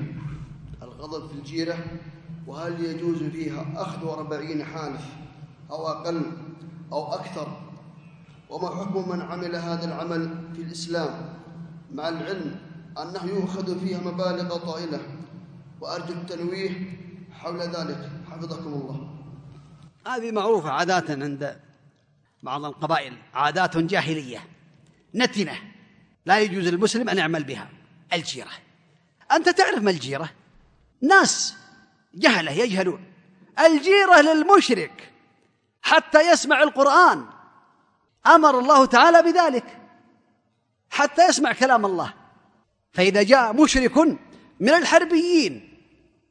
الغضب 0.82 1.28
في 1.28 1.34
الجيرة 1.34 1.78
وهل 2.48 2.86
يجوز 2.86 3.24
فيها 3.24 3.66
أخذ 3.76 4.08
أربعين 4.08 4.64
حانف 4.64 5.06
أو 5.72 5.88
أقل 5.88 6.22
أو 6.92 7.14
أكثر؟ 7.14 7.48
وما 8.50 8.70
حكم 8.70 9.10
من 9.10 9.22
عمل 9.22 9.56
هذا 9.56 9.86
العمل 9.86 10.52
في 10.56 10.62
الإسلام؟ 10.62 11.34
مع 11.94 12.10
العلم 12.10 12.56
أنه 13.02 13.26
يؤخذ 13.26 13.80
فيها 13.80 14.00
مبالغ 14.00 14.58
طائلة 14.58 15.00
وأرجو 15.82 16.14
التنويه 16.14 17.00
حول 17.32 17.60
ذلك. 17.60 18.10
حفظكم 18.32 18.74
الله. 18.74 19.10
هذه 20.08 20.32
معروفة 20.32 20.70
عادات 20.70 21.12
عند 21.12 21.60
بعض 22.44 22.66
القبائل 22.66 23.14
عادات 23.34 23.78
جاهلية 23.78 24.40
نتنة. 25.16 25.73
لا 26.26 26.40
يجوز 26.40 26.68
للمسلم 26.68 27.10
أن 27.10 27.18
يعمل 27.18 27.44
بها. 27.44 27.70
الجيرة. 28.14 28.52
أنت 29.32 29.50
تعرف 29.50 29.80
ما 29.84 29.92
الجيرة؟ 29.92 30.30
ناس 31.02 31.56
جهلة 32.14 32.52
يجهلون. 32.52 33.06
الجيرة 33.60 34.22
للمشرك 34.22 35.12
حتى 35.82 36.32
يسمع 36.32 36.64
القرآن. 36.64 37.26
أمر 38.28 38.60
الله 38.60 38.86
تعالى 38.86 39.22
بذلك 39.22 39.78
حتى 40.90 41.28
يسمع 41.28 41.54
كلام 41.54 41.86
الله. 41.86 42.14
فإذا 42.92 43.24
جاء 43.24 43.54
مشرك 43.54 43.98
من 44.60 44.70
الحربيين 44.70 45.80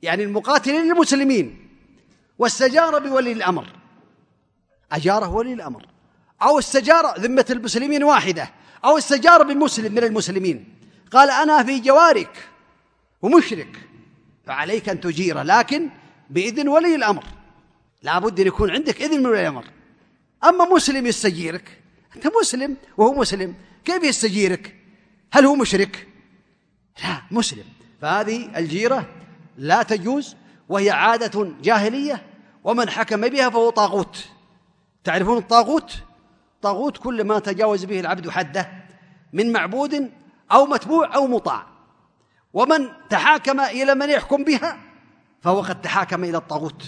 يعني 0.03 0.25
المقاتلين 0.25 0.83
للمسلمين 0.83 1.69
واستجار 2.39 2.99
بولي 2.99 3.33
الأمر. 3.33 3.67
أجاره 4.93 5.29
ولي 5.29 5.53
الأمر. 5.53 5.87
أو 6.43 6.59
استجار 6.59 7.19
ذمة 7.19 7.47
المسلمين 7.51 8.05
واحدة. 8.05 8.51
أو 8.85 8.99
استجار 8.99 9.43
بمسلم 9.43 9.93
من 9.93 10.05
المسلمين. 10.05 10.75
قال 11.11 11.31
أنا 11.31 11.65
في 11.65 11.81
جوارك 11.81 12.49
ومشرك 13.23 13.89
فعليك 14.47 14.89
أن 14.89 15.01
تجيره 15.01 15.43
لكن 15.43 15.91
بإذن 16.31 16.69
ولي 16.69 16.95
الأمر. 16.95 17.25
لا 18.03 18.19
بد 18.19 18.41
أن 18.41 18.47
يكون 18.47 18.71
عندك 18.71 19.03
إذن 19.03 19.19
من 19.19 19.27
ولي 19.27 19.41
الأمر. 19.41 19.65
أما 20.45 20.65
مسلم 20.65 21.07
يستجيرك 21.07 21.79
أنت 22.17 22.29
مسلم 22.41 22.77
وهو 22.97 23.15
مسلم 23.15 23.55
كيف 23.85 24.05
يستجيرك؟ 24.05 24.77
هل 25.33 25.45
هو 25.45 25.55
مشرك؟ 25.55 26.09
لا 27.05 27.23
مسلم. 27.31 27.65
فهذه 28.01 28.59
الجيرة 28.59 29.09
لا 29.59 29.83
تجوز 29.83 30.37
وهي 30.69 30.91
عادة 30.91 31.53
جاهلية 31.63 32.23
ومن 32.65 32.91
حكم 32.91 33.29
بها 33.29 33.51
فهو 33.51 33.71
طاغوت. 33.71 34.25
تعرفون 35.05 35.39
الطاغوت؟ 35.39 36.03
طاغوت 36.63 36.99
كل 36.99 37.25
ما 37.25 37.39
تجاوز 37.39 37.85
به 37.85 38.01
العبد 38.01 38.31
حده 38.31 38.69
من 39.33 39.53
معبود 39.53 40.11
أو 40.53 40.67
متبوع 40.67 41.15
أو 41.15 41.27
مطاع. 41.27 41.67
ومن 42.53 42.89
تحاكم 43.11 43.61
إلى 43.61 43.95
من 43.95 44.11
يحكم 44.11 44.45
بها 44.45 44.79
فهو 45.41 45.61
قد 45.61 45.81
تحاكم 45.81 46.25
إلى 46.25 46.37
الطاغوت. 46.37 46.85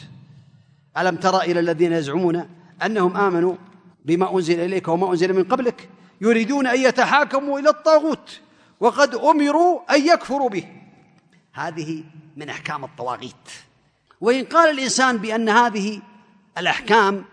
ألم 0.99 1.16
ترى 1.16 1.41
إلى 1.41 1.61
الذين 1.61 1.93
يزعمون 1.93 2.49
أنهم 2.83 3.16
آمنوا 3.16 3.57
بما 4.05 4.35
أنزل 4.35 4.61
إليك 4.61 4.89
وما 4.89 5.11
أنزل 5.11 5.33
من 5.33 5.45
قبلك 5.45 5.89
يريدون 6.20 6.66
أن 6.66 6.81
يتحاكموا 6.81 7.59
إلى 7.59 7.68
الطاغوت 7.68 8.41
وقد 8.81 9.14
أمروا 9.14 9.95
أن 9.95 10.07
يكفروا 10.07 10.49
به. 10.49 10.64
هذه 11.53 12.05
من 12.37 12.49
أحكام 12.49 12.85
الطواغيت. 12.85 13.49
وإن 14.20 14.45
قال 14.45 14.70
الإنسان 14.70 15.18
بأن 15.18 15.49
هذه 15.49 16.01
الأحكام 16.59 17.25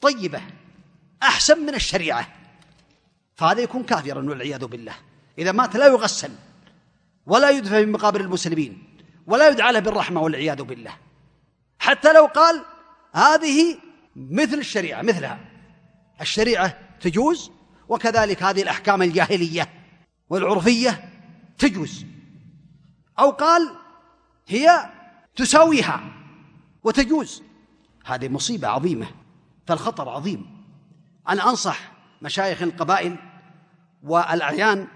طيبة 0.00 0.40
أحسن 1.22 1.58
من 1.58 1.74
الشريعة. 1.74 2.28
فهذا 3.34 3.60
يكون 3.60 3.82
كافرا 3.82 4.30
والعياذ 4.30 4.64
بالله. 4.64 4.94
إذا 5.38 5.52
مات 5.52 5.76
لا 5.76 5.86
يغسل 5.86 6.32
ولا 7.26 7.50
يدفن 7.50 7.84
في 7.84 7.86
مقابر 7.86 8.20
المسلمين 8.20 8.96
ولا 9.26 9.48
يدعى 9.48 9.72
له 9.72 9.78
بالرحمة 9.78 10.20
والعياذ 10.20 10.62
بالله. 10.62 10.96
حتى 11.78 12.12
لو 12.12 12.26
قال 12.26 12.64
هذه 13.12 13.78
مثل 14.16 14.58
الشريعة 14.58 15.02
مثلها. 15.02 15.40
الشريعة 16.20 16.78
تجوز 17.00 17.50
وكذلك 17.88 18.42
هذه 18.42 18.62
الأحكام 18.62 19.02
الجاهلية 19.02 19.68
والعرفية 20.30 21.10
تجوز. 21.58 22.06
أو 23.18 23.30
قال 23.30 23.74
هي 24.48 24.90
تساويها 25.36 26.12
وتجوز. 26.84 27.42
هذه 28.04 28.28
مصيبة 28.28 28.68
عظيمة 28.68 29.06
فالخطر 29.66 30.08
عظيم. 30.08 30.57
أنا 31.28 31.50
أنصح 31.50 31.78
مشايخ 32.22 32.62
القبائل 32.62 33.16
والأعيان 34.02 34.86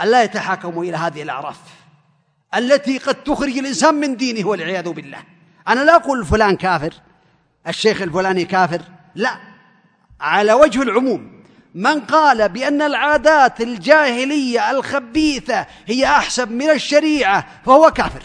ألا 0.00 0.22
يتحاكموا 0.22 0.84
إلى 0.84 0.96
هذه 0.96 1.22
الأعراف 1.22 1.60
التي 2.54 2.98
قد 2.98 3.14
تخرج 3.14 3.58
الإنسان 3.58 3.94
من 3.94 4.16
دينه 4.16 4.48
والعياذ 4.48 4.88
بالله. 4.88 5.18
أنا 5.68 5.80
لا 5.80 5.96
أقول 5.96 6.24
فلان 6.24 6.56
كافر 6.56 6.94
الشيخ 7.68 8.02
الفلاني 8.02 8.44
كافر 8.44 8.82
لا. 9.14 9.36
على 10.20 10.52
وجه 10.52 10.82
العموم 10.82 11.44
من 11.74 12.00
قال 12.00 12.48
بأن 12.48 12.82
العادات 12.82 13.60
الجاهلية 13.60 14.70
الخبيثة 14.70 15.66
هي 15.86 16.06
أحسن 16.06 16.52
من 16.52 16.70
الشريعة 16.70 17.46
فهو 17.64 17.90
كافر. 17.90 18.22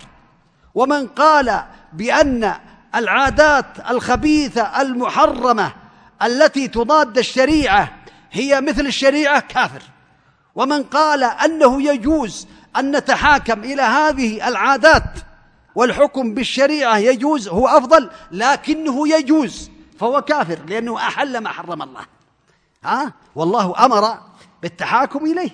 ومن 0.75 1.07
قال 1.07 1.63
بأن 1.93 2.53
العادات 2.95 3.89
الخبيثة 3.89 4.81
المحرمة 4.81 5.71
التي 6.23 6.67
تضاد 6.67 7.17
الشريعة 7.17 7.99
هي 8.31 8.61
مثل 8.61 8.85
الشريعة 8.85 9.39
كافر. 9.39 9.81
ومن 10.55 10.83
قال 10.83 11.23
أنه 11.23 11.81
يجوز 11.81 12.47
أن 12.77 12.95
نتحاكم 12.95 13.63
إلى 13.63 13.81
هذه 13.81 14.47
العادات 14.47 15.13
والحكم 15.75 16.33
بالشريعة 16.33 16.97
يجوز 16.97 17.47
هو 17.47 17.67
أفضل 17.67 18.09
لكنه 18.31 19.07
يجوز 19.07 19.71
فهو 19.99 20.21
كافر 20.21 20.59
لأنه 20.67 20.97
أحل 20.97 21.37
ما 21.37 21.49
حرم 21.49 21.81
الله. 21.81 22.05
ها؟ 22.83 23.13
والله 23.35 23.85
أمر 23.85 24.19
بالتحاكم 24.61 25.25
إليه. 25.25 25.49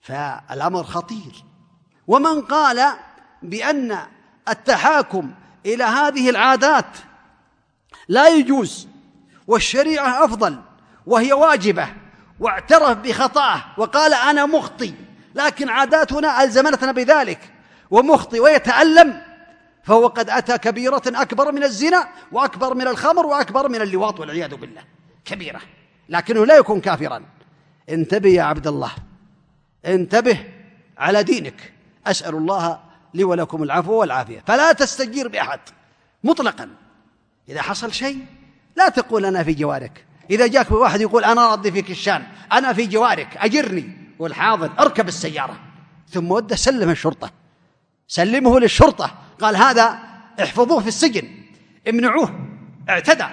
فالأمر 0.00 0.84
خطير. 0.84 1.44
ومن 2.06 2.42
قال 2.42 2.86
بأن 3.42 3.98
التحاكم 4.48 5.30
إلى 5.66 5.84
هذه 5.84 6.30
العادات 6.30 6.96
لا 8.08 8.28
يجوز 8.28 8.88
والشريعة 9.50 10.24
أفضل 10.24 10.60
وهي 11.06 11.32
واجبة 11.32 11.88
واعترف 12.40 12.98
بخطأه 12.98 13.64
وقال 13.76 14.14
أنا 14.14 14.46
مخطي 14.46 14.94
لكن 15.34 15.68
عاداتنا 15.68 16.44
ألزمتنا 16.44 16.92
بذلك 16.92 17.40
ومخطي 17.90 18.40
ويتألم 18.40 19.22
فهو 19.82 20.06
قد 20.06 20.30
أتى 20.30 20.58
كبيرة 20.58 21.02
أكبر 21.06 21.52
من 21.52 21.62
الزنا 21.62 22.08
وأكبر 22.32 22.74
من 22.74 22.86
الخمر 22.86 23.26
وأكبر 23.26 23.68
من 23.68 23.80
اللواط 23.80 24.20
والعياذ 24.20 24.54
بالله 24.54 24.82
كبيرة 25.24 25.60
لكنه 26.08 26.46
لا 26.46 26.56
يكون 26.56 26.80
كافرا. 26.80 27.22
انتبه 27.88 28.28
يا 28.28 28.42
عبد 28.42 28.66
الله 28.66 28.90
انتبه 29.86 30.44
على 30.98 31.22
دينك 31.22 31.72
أسأل 32.06 32.34
الله 32.34 32.80
لي 33.14 33.24
ولكم 33.24 33.62
العفو 33.62 33.92
والعافية 33.92 34.42
فلا 34.46 34.72
تستجير 34.72 35.28
بأحد 35.28 35.60
مطلقا 36.24 36.70
إذا 37.48 37.62
حصل 37.62 37.92
شيء 37.92 38.26
لا 38.79 38.89
تقول 38.89 39.25
أنا 39.25 39.43
في 39.43 39.53
جوارك 39.53 40.05
إذا 40.29 40.47
جاك 40.47 40.71
واحد 40.71 41.01
يقول 41.01 41.23
أنا 41.23 41.47
راضي 41.47 41.71
فيك 41.71 41.91
الشان 41.91 42.23
أنا 42.51 42.73
في 42.73 42.85
جوارك 42.85 43.37
أجرني 43.37 44.05
والحاضر 44.19 44.71
اركب 44.79 45.07
السيارة 45.07 45.59
ثم 46.09 46.31
وده 46.31 46.55
سلم 46.55 46.89
الشرطة 46.89 47.31
سلمه 48.07 48.59
للشرطة 48.59 49.11
قال 49.41 49.55
هذا 49.55 49.99
احفظوه 50.43 50.79
في 50.81 50.87
السجن 50.87 51.27
امنعوه 51.89 52.47
اعتدى 52.89 53.25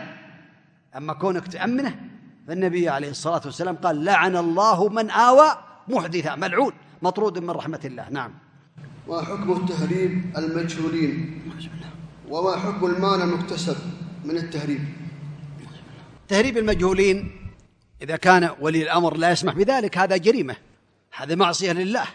أما 0.97 1.13
كونك 1.13 1.49
تأمنه 1.49 2.01
فالنبي 2.49 2.89
عليه 2.89 3.11
الصلاة 3.11 3.43
والسلام 3.45 3.77
قال 3.77 4.05
لعن 4.05 4.37
الله 4.37 4.89
من 4.89 5.11
آوى 5.11 5.47
محدثا 5.89 6.35
ملعون 6.35 6.73
مطرود 7.03 7.39
من 7.39 7.51
رحمة 7.51 7.81
الله 7.85 8.09
نعم 8.11 8.35
وحكم 9.09 9.53
التهريب 9.53 10.33
المجهولين 10.39 11.43
وما 12.29 12.57
حكم 12.57 12.87
المال 12.87 13.23
المكتسب 13.23 13.77
من 14.25 14.37
التهريب 14.37 14.81
تهريب 16.28 16.58
المجهولين 16.58 17.32
إذا 18.02 18.16
كان 18.16 18.50
ولي 18.60 18.84
الأمر 18.84 19.18
لا 19.18 19.32
يسمح 19.32 19.54
بذلك 19.54 19.98
هذا 19.98 20.18
جريمة 20.18 20.56
هذا 21.16 21.36
معصية 21.36 21.72
لله. 21.72 22.06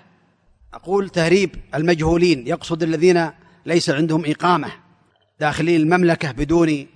أقول 0.75 1.09
تهريب 1.09 1.57
المجهولين 1.75 2.47
يقصد 2.47 2.83
الذين 2.83 3.31
ليس 3.67 3.91
عندهم 3.91 4.23
إقامة 4.27 4.73
داخلين 5.41 5.81
المملكة 5.81 6.33
بدون 6.33 6.87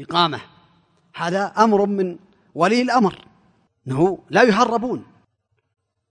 إقامة. 0.00 0.40
هذا 1.14 1.52
أمر 1.58 1.86
من 1.86 2.16
ولي 2.54 2.82
الأمر 2.82 3.24
أنه 3.88 4.18
لا 4.30 4.42
يهربون 4.42 5.04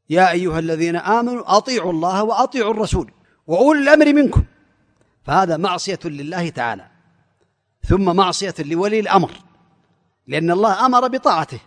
يا 0.10 0.32
أيها 0.32 0.60
الذين 0.60 0.96
آمنوا 0.96 1.58
أطيعوا 1.58 1.92
الله 1.92 2.24
وأطيعوا 2.24 2.72
الرسول 2.72 3.12
وأولي 3.48 3.82
الأمر 3.82 4.14
منكم. 4.14 4.44
فهذا 5.24 5.58
معصية 5.58 6.00
لله 6.06 6.50
تعالى 6.50 6.88
ثم 7.88 8.16
معصية 8.16 8.56
لولي 8.60 9.00
الأمر. 9.00 9.32
لأن 10.28 10.52
الله 10.52 10.86
أمر 10.86 11.08
بطاعته. 11.08 11.60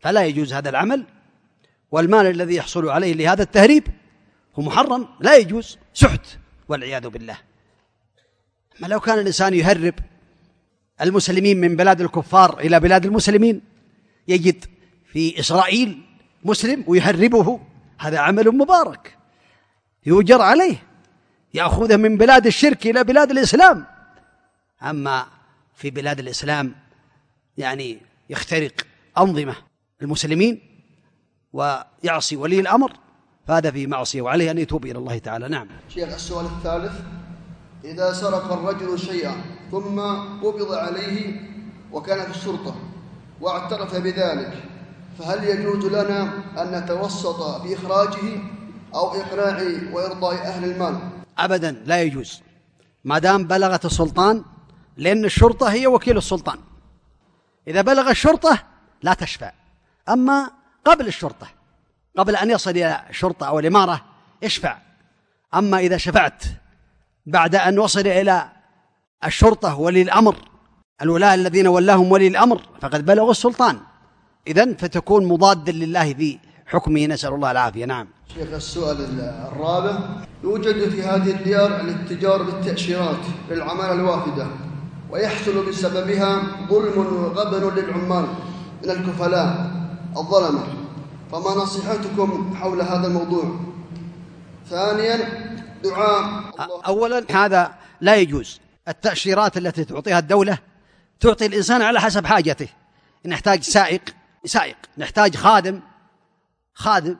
فلا 0.00 0.24
يجوز 0.24 0.52
هذا 0.52 0.68
العمل 0.68 1.04
والمال 1.90 2.26
الذي 2.26 2.54
يحصل 2.54 2.88
عليه 2.88 3.14
لهذا 3.14 3.42
التهريب 3.42 3.86
هو 4.54 4.62
محرم 4.62 5.08
لا 5.20 5.36
يجوز 5.36 5.78
سحت 5.94 6.26
والعياذ 6.68 7.08
بالله. 7.08 7.38
ما 8.80 8.86
لو 8.86 9.00
كان 9.00 9.18
الإنسان 9.18 9.54
يهرب 9.54 9.94
المسلمين 11.00 11.60
من 11.60 11.76
بلاد 11.76 12.00
الكفار 12.00 12.58
إلى 12.58 12.80
بلاد 12.80 13.06
المسلمين 13.06 13.60
يجد 14.28 14.64
في 15.06 15.40
إسرائيل 15.40 16.02
مسلم 16.44 16.84
ويهربه 16.86 17.60
هذا 17.98 18.18
عمل 18.18 18.48
مبارك 18.48 19.18
يؤجر 20.06 20.42
عليه 20.42 20.82
يأخذه 21.54 21.96
من 21.96 22.16
بلاد 22.16 22.46
الشرك 22.46 22.86
إلى 22.86 23.04
بلاد 23.04 23.30
الإسلام. 23.30 23.86
أما 24.82 25.26
في 25.74 25.90
بلاد 25.90 26.18
الإسلام 26.18 26.74
يعني 27.58 27.98
يخترق 28.30 28.72
أنظمة 29.18 29.56
المسلمين 30.02 30.60
ويعصي 31.52 32.36
ولي 32.36 32.60
الأمر 32.60 32.92
فهذا 33.46 33.70
في 33.70 33.86
معصية 33.86 34.22
وعليه 34.22 34.50
أن 34.50 34.58
يتوب 34.58 34.84
إلى 34.84 34.98
الله 34.98 35.18
تعالى. 35.18 35.48
نعم. 35.48 35.68
شيخ 35.88 36.14
السؤال 36.14 36.46
الثالث 36.46 36.92
إذا 37.84 38.12
سرق 38.12 38.52
الرجل 38.52 38.98
شيئا 38.98 39.34
ثم 39.70 40.00
قبض 40.42 40.72
عليه 40.72 41.40
وكان 41.92 42.22
في 42.22 42.38
الشرطة 42.38 42.74
واعترف 43.40 43.96
بذلك 43.96 44.62
فهل 45.18 45.44
يجوز 45.44 45.86
لنا 45.86 46.22
أن 46.62 46.82
نتوسط 46.82 47.62
بإخراجه 47.62 48.38
أو 48.94 49.14
إقناع 49.14 49.62
وإرضاء 49.92 50.34
أهل 50.34 50.64
المال؟ 50.64 50.98
أبدا 51.38 51.82
لا 51.86 52.02
يجوز. 52.02 52.42
ما 53.04 53.18
دام 53.18 53.44
بلغت 53.44 53.84
السلطان 53.84 54.44
لأن 54.96 55.24
الشرطة 55.24 55.72
هي 55.72 55.86
وكيل 55.86 56.16
السلطان. 56.16 56.58
إذا 57.68 57.82
بلغ 57.82 58.10
الشرطة 58.10 58.58
لا 59.02 59.14
تشفع 59.14 59.52
أما 60.08 60.50
قبل 60.84 61.06
الشرطة 61.06 61.46
قبل 62.18 62.36
أن 62.36 62.50
يصل 62.50 62.70
إلى 62.70 63.02
الشرطة 63.10 63.46
أو 63.46 63.58
الإمارة 63.58 64.00
اشفع. 64.44 64.76
أما 65.54 65.78
إذا 65.78 65.96
شفعت 65.96 66.44
بعد 67.26 67.54
أن 67.54 67.78
وصل 67.78 68.06
إلى 68.06 68.48
الشرطة 69.24 69.76
ولي 69.76 70.02
الأمر 70.02 70.36
الولاة 71.02 71.34
الذين 71.34 71.66
ولاهم 71.66 72.12
ولي 72.12 72.28
الأمر 72.28 72.60
فقد 72.80 73.06
بلغوا 73.06 73.30
السلطان. 73.30 73.80
إذن 74.46 74.74
فتكون 74.74 75.26
مضادا 75.26 75.72
لله 75.72 76.10
ذي 76.18 76.40
حكمه. 76.66 77.06
نسأل 77.06 77.34
الله 77.34 77.50
العافية. 77.50 77.84
نعم. 77.84 78.08
شيخ 78.34 78.52
السؤال 78.52 79.20
الرابع. 79.20 79.98
يوجد 80.42 80.88
في 80.88 81.02
هذه 81.02 81.30
الديار 81.30 81.80
الاتجار 81.80 82.42
بالتأشيرات 82.42 83.24
للعمالة 83.50 83.92
الوافدة. 83.92 84.46
ويحصل 85.14 85.68
بسببها 85.68 86.42
ظلم 86.68 86.98
وغبن 86.98 87.74
للعمال 87.74 88.26
من 88.82 88.90
الكفلاء 88.90 89.70
الظلمة. 90.16 90.64
فما 91.32 91.62
نصيحتكم 91.62 92.56
حول 92.56 92.80
هذا 92.80 93.06
الموضوع؟ 93.06 93.60
ثانيا 94.70 95.16
دعاء 95.84 96.52
أولا 96.86 97.24
هذا 97.30 97.74
لا 98.00 98.16
يجوز. 98.16 98.60
التأشيرات 98.88 99.56
التي 99.56 99.84
تعطيها 99.84 100.18
الدولة 100.18 100.58
تعطي 101.20 101.46
الإنسان 101.46 101.82
على 101.82 102.00
حسب 102.00 102.26
حاجته. 102.26 102.68
نحتاج 103.26 103.62
سائق 103.62 104.02
سائق. 104.44 104.76
نحتاج 104.98 105.36
خادم 105.36 105.80
خادم 106.74 107.16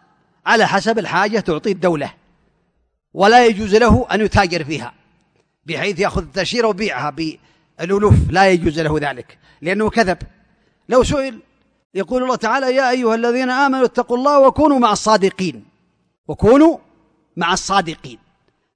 على 0.46 0.66
حسب 0.66 0.98
الحاجة 0.98 1.40
تعطيه 1.40 1.72
الدولة. 1.72 2.14
ولا 3.14 3.46
يجوز 3.46 3.74
له 3.74 4.06
أن 4.12 4.20
يتاجر 4.20 4.64
فيها 4.64 4.92
بحيث 5.66 6.00
يأخذ 6.00 6.22
التأشيرة 6.22 6.66
ويبيعها 6.66 7.10
بالألوف 7.78 8.14
لا 8.30 8.50
يجوز 8.50 8.80
له 8.80 8.98
ذلك 8.98 9.38
لأنه 9.62 9.90
كذب. 9.90 10.18
لو 10.88 11.02
سئل 11.02 11.40
يقول 11.94 12.22
الله 12.22 12.36
تعالى 12.36 12.74
يا 12.74 12.90
أيها 12.90 13.14
الذين 13.14 13.50
آمنوا 13.50 13.84
اتقوا 13.84 14.16
الله 14.16 14.40
وكونوا 14.40 14.78
مع 14.78 14.92
الصادقين. 14.92 15.64
وكونوا 16.28 16.78
مع 17.36 17.52
الصادقين. 17.52 18.18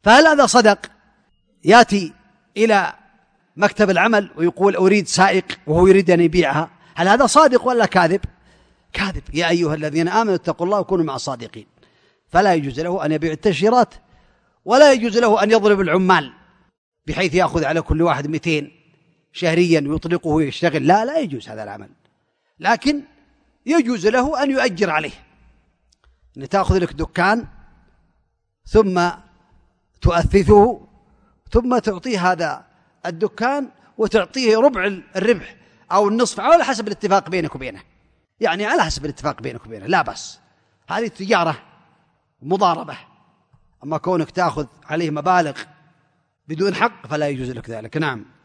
فهل 0.02 0.26
هذا 0.26 0.46
صدق؟ 0.46 0.78
يأتي 1.64 2.12
إلى 2.56 2.92
مكتب 3.56 3.90
العمل 3.90 4.30
ويقول 4.36 4.76
أريد 4.76 5.06
سائق 5.08 5.44
وهو 5.66 5.86
يريد 5.86 6.10
أن 6.10 6.20
يبيعها. 6.20 6.70
هل 6.94 7.08
هذا 7.08 7.26
صادق 7.26 7.66
ولا 7.66 7.86
كاذب؟ 7.86 8.20
كاذب. 8.92 9.22
يا 9.34 9.48
أيها 9.48 9.74
الذين 9.74 10.08
آمنوا 10.08 10.34
اتقوا 10.34 10.66
الله 10.66 10.80
وكونوا 10.80 11.04
مع 11.04 11.14
الصادقين. 11.14 11.66
فلا 12.28 12.54
يجوز 12.54 12.80
له 12.80 13.04
أن 13.04 13.12
يبيع 13.12 13.32
التاشيرات 13.32 13.94
ولا 14.64 14.92
يجوز 14.92 15.18
له 15.18 15.42
أن 15.42 15.50
يضرب 15.50 15.80
العمال 15.80 16.32
بحيث 17.06 17.34
يأخذ 17.34 17.64
على 17.64 17.82
كل 17.82 18.02
واحد 18.02 18.26
200 18.26 18.70
شهريا 19.38 19.80
ويطلقه 19.88 20.28
ويشتغل. 20.28 20.86
لا 20.86 21.04
لا 21.04 21.18
يجوز 21.18 21.48
هذا 21.48 21.62
العمل. 21.62 21.90
لكن 22.60 23.02
يجوز 23.66 24.06
له 24.06 24.42
أن 24.42 24.50
يؤجر 24.50 24.90
عليه. 24.90 25.24
إن 26.36 26.48
تأخذ 26.48 26.78
لك 26.78 26.92
دكان 26.92 27.46
ثم 28.64 29.10
تؤثثه 30.00 30.80
ثم 31.50 31.78
تعطيه 31.78 32.32
هذا 32.32 32.64
الدكان 33.06 33.68
وتعطيه 33.98 34.56
ربع 34.56 35.00
الربح 35.16 35.56
أو 35.92 36.08
النصف 36.08 36.40
على 36.40 36.64
حسب 36.64 36.86
الاتفاق 36.86 37.30
بينك 37.30 37.54
وبينه. 37.54 37.82
يعني 38.40 38.66
على 38.66 38.82
حسب 38.82 39.04
الاتفاق 39.04 39.42
بينك 39.42 39.66
وبينه. 39.66 39.86
لا 39.86 40.02
بس 40.02 40.38
هذه 40.88 41.06
تجارة 41.08 41.62
مضاربة. 42.42 42.98
أما 43.84 43.98
كونك 43.98 44.30
تأخذ 44.30 44.66
عليه 44.84 45.10
مبالغ 45.10 45.62
بدون 46.48 46.74
حق 46.74 47.06
فلا 47.06 47.28
يجوز 47.28 47.50
لك 47.50 47.70
ذلك. 47.70 47.96
نعم. 47.96 48.37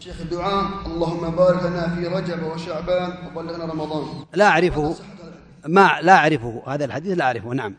شيخ 0.00 0.20
الدعاء 0.20 0.64
اللهم 0.86 1.30
بارك 1.30 1.62
لنا 1.62 1.94
في 1.94 2.06
رجب 2.06 2.42
وشعبان 2.42 3.12
وبلغنا 3.26 3.64
رمضان. 3.64 4.04
لا 4.34 4.48
أعرفه. 4.48 4.94
ما 5.66 5.90
لا 6.02 6.16
أعرفه. 6.16 6.62
هذا 6.66 6.84
الحديث 6.84 7.18
لا 7.18 7.24
أعرفه. 7.24 7.54
نعم. 7.54 7.74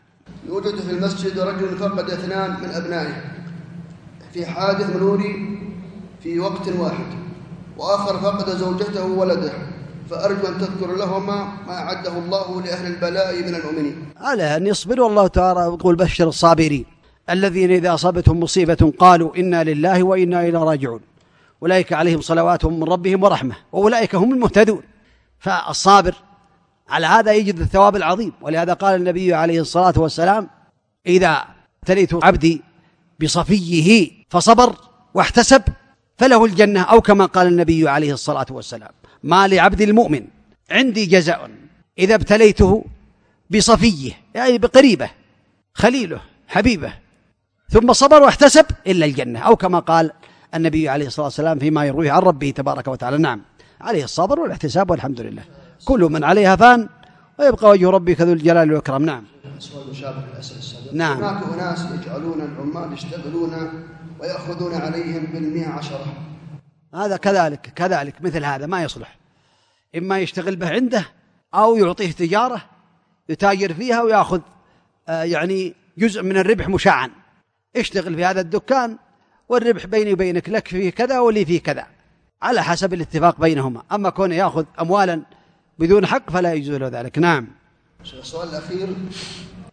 يوجد 0.48 0.74
في 0.80 0.90
المسجد 0.90 1.38
رجل 1.38 1.78
فقد 1.78 2.10
اثنان 2.10 2.50
من 2.50 2.68
أبنائه 2.68 3.14
في 4.32 4.46
حادث 4.46 4.96
مروري 4.96 5.58
في 6.22 6.38
وقت 6.40 6.68
واحد 6.68 7.06
وآخر 7.78 8.18
فقد 8.18 8.50
زوجته 8.50 9.04
وولده 9.04 9.52
فأرجو 10.10 10.48
أن 10.48 10.58
تذكر 10.58 10.96
لهما 10.96 11.48
ما 11.66 11.74
أعده 11.74 12.18
الله 12.18 12.62
لأهل 12.62 12.86
البلاء 12.94 13.42
من 13.42 13.54
المؤمنين. 13.54 13.96
على 14.16 14.56
أن 14.56 14.66
يصبروا 14.66 15.08
الله 15.08 15.26
تعالى 15.26 15.60
يقول 15.60 15.96
بشر 15.96 16.28
الصابرين 16.28 16.86
الذين 17.30 17.70
إذا 17.70 17.94
أصابتهم 17.94 18.40
مصيبة 18.40 18.92
قالوا 18.98 19.36
إنا 19.36 19.64
لله 19.64 20.02
وإنا 20.02 20.48
إلى 20.48 20.58
راجعون. 20.58 21.11
أولئك 21.62 21.92
عليهم 21.92 22.20
صلوات 22.20 22.64
من 22.64 22.84
ربهم 22.84 23.22
ورحمة 23.22 23.56
وأولئك 23.72 24.14
هم 24.14 24.32
المهتدون. 24.32 24.82
فالصابر 25.38 26.14
على 26.88 27.06
هذا 27.06 27.32
يجد 27.32 27.58
الثواب 27.58 27.96
العظيم. 27.96 28.32
ولهذا 28.40 28.72
قال 28.72 28.94
النبي 28.94 29.34
عليه 29.34 29.60
الصلاة 29.60 29.94
والسلام 29.96 30.48
إذا 31.06 31.44
ابتليت 31.82 32.24
عبدي 32.24 32.62
بصفيه 33.20 34.10
فصبر 34.30 34.76
واحتسب 35.14 35.62
فله 36.18 36.44
الجنة 36.44 36.82
أو 36.82 37.00
كما 37.00 37.26
قال 37.26 37.46
النبي 37.46 37.88
عليه 37.88 38.12
الصلاة 38.12 38.46
والسلام 38.50 38.90
ما 39.22 39.48
لعبد 39.48 39.80
المؤمن 39.80 40.26
عندي 40.70 41.06
جزاء 41.06 41.50
إذا 41.98 42.14
ابتليته 42.14 42.84
بصفيه 43.50 44.12
يعني 44.34 44.58
بقريبه 44.58 45.10
خليله 45.74 46.20
حبيبه 46.48 46.92
ثم 47.68 47.92
صبر 47.92 48.22
واحتسب 48.22 48.66
إلا 48.86 49.06
الجنة 49.06 49.40
أو 49.40 49.56
كما 49.56 49.78
قال 49.78 50.12
النبي 50.54 50.88
عليه 50.88 51.06
الصلاة 51.06 51.26
والسلام 51.26 51.58
فيما 51.58 51.84
يرويه 51.84 52.12
عن 52.12 52.22
ربه 52.22 52.50
تبارك 52.50 52.88
وتعالى. 52.88 53.18
نعم 53.18 53.40
عليه 53.80 54.04
الصبر 54.04 54.40
والاحتساب 54.40 54.90
والحمد 54.90 55.20
لله. 55.20 55.42
كل 55.84 56.00
من 56.00 56.24
عليها 56.24 56.56
فان 56.56 56.88
ويبقى 57.38 57.70
وجه 57.70 57.90
ربك 57.90 58.20
ذو 58.20 58.32
الجلال 58.32 58.70
والإكرام. 58.70 59.04
نعم. 59.04 59.24
نعم. 60.92 61.16
هناك 61.16 61.42
أناس 61.52 61.86
يجعلون 61.92 62.40
العمال 62.40 62.92
يشتغلون 62.92 63.84
ويأخذون 64.20 64.74
عليهم 64.74 65.26
بالمئة 65.32 65.68
عشرة. 65.68 66.06
هذا 66.94 67.16
كذلك 67.16 67.60
كذلك 67.60 68.14
مثل 68.20 68.44
هذا 68.44 68.66
ما 68.66 68.82
يصلح. 68.82 69.16
إما 69.96 70.18
يشتغل 70.18 70.56
به 70.56 70.70
عنده 70.70 71.04
أو 71.54 71.76
يعطيه 71.76 72.12
تجارة 72.12 72.62
يتاجر 73.28 73.74
فيها 73.74 74.02
ويأخذ 74.02 74.40
آه 75.08 75.22
يعني 75.22 75.74
جزء 75.98 76.22
من 76.22 76.36
الربح 76.36 76.68
مشاعا. 76.68 77.10
اشتغل 77.76 78.14
في 78.14 78.24
هذا 78.24 78.40
الدكان 78.40 78.96
والربح 79.52 79.86
بيني 79.86 80.12
وبينك 80.12 80.48
لك 80.48 80.68
فيه 80.68 80.90
كذا 80.90 81.20
ولي 81.20 81.44
فيه 81.44 81.60
كذا. 81.60 81.86
على 82.42 82.62
حسب 82.62 82.94
الاتفاق 82.94 83.40
بينهما. 83.40 83.82
أما 83.92 84.10
كونه 84.10 84.34
يأخذ 84.34 84.64
أموالا 84.80 85.22
بدون 85.78 86.06
حق 86.06 86.30
فلا 86.30 86.52
يجوز 86.52 86.76
له 86.76 86.88
ذلك. 86.88 87.18
نعم. 87.18 87.48
السؤال 88.00 88.48
الأخير 88.48 88.96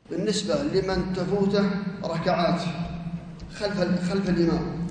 بالنسبة 0.09 0.63
لمن 0.63 1.13
تفوته 1.13 1.69
ركعات 2.03 2.61
خلف 3.55 4.09
خلف 4.09 4.29
الإمام 4.29 4.87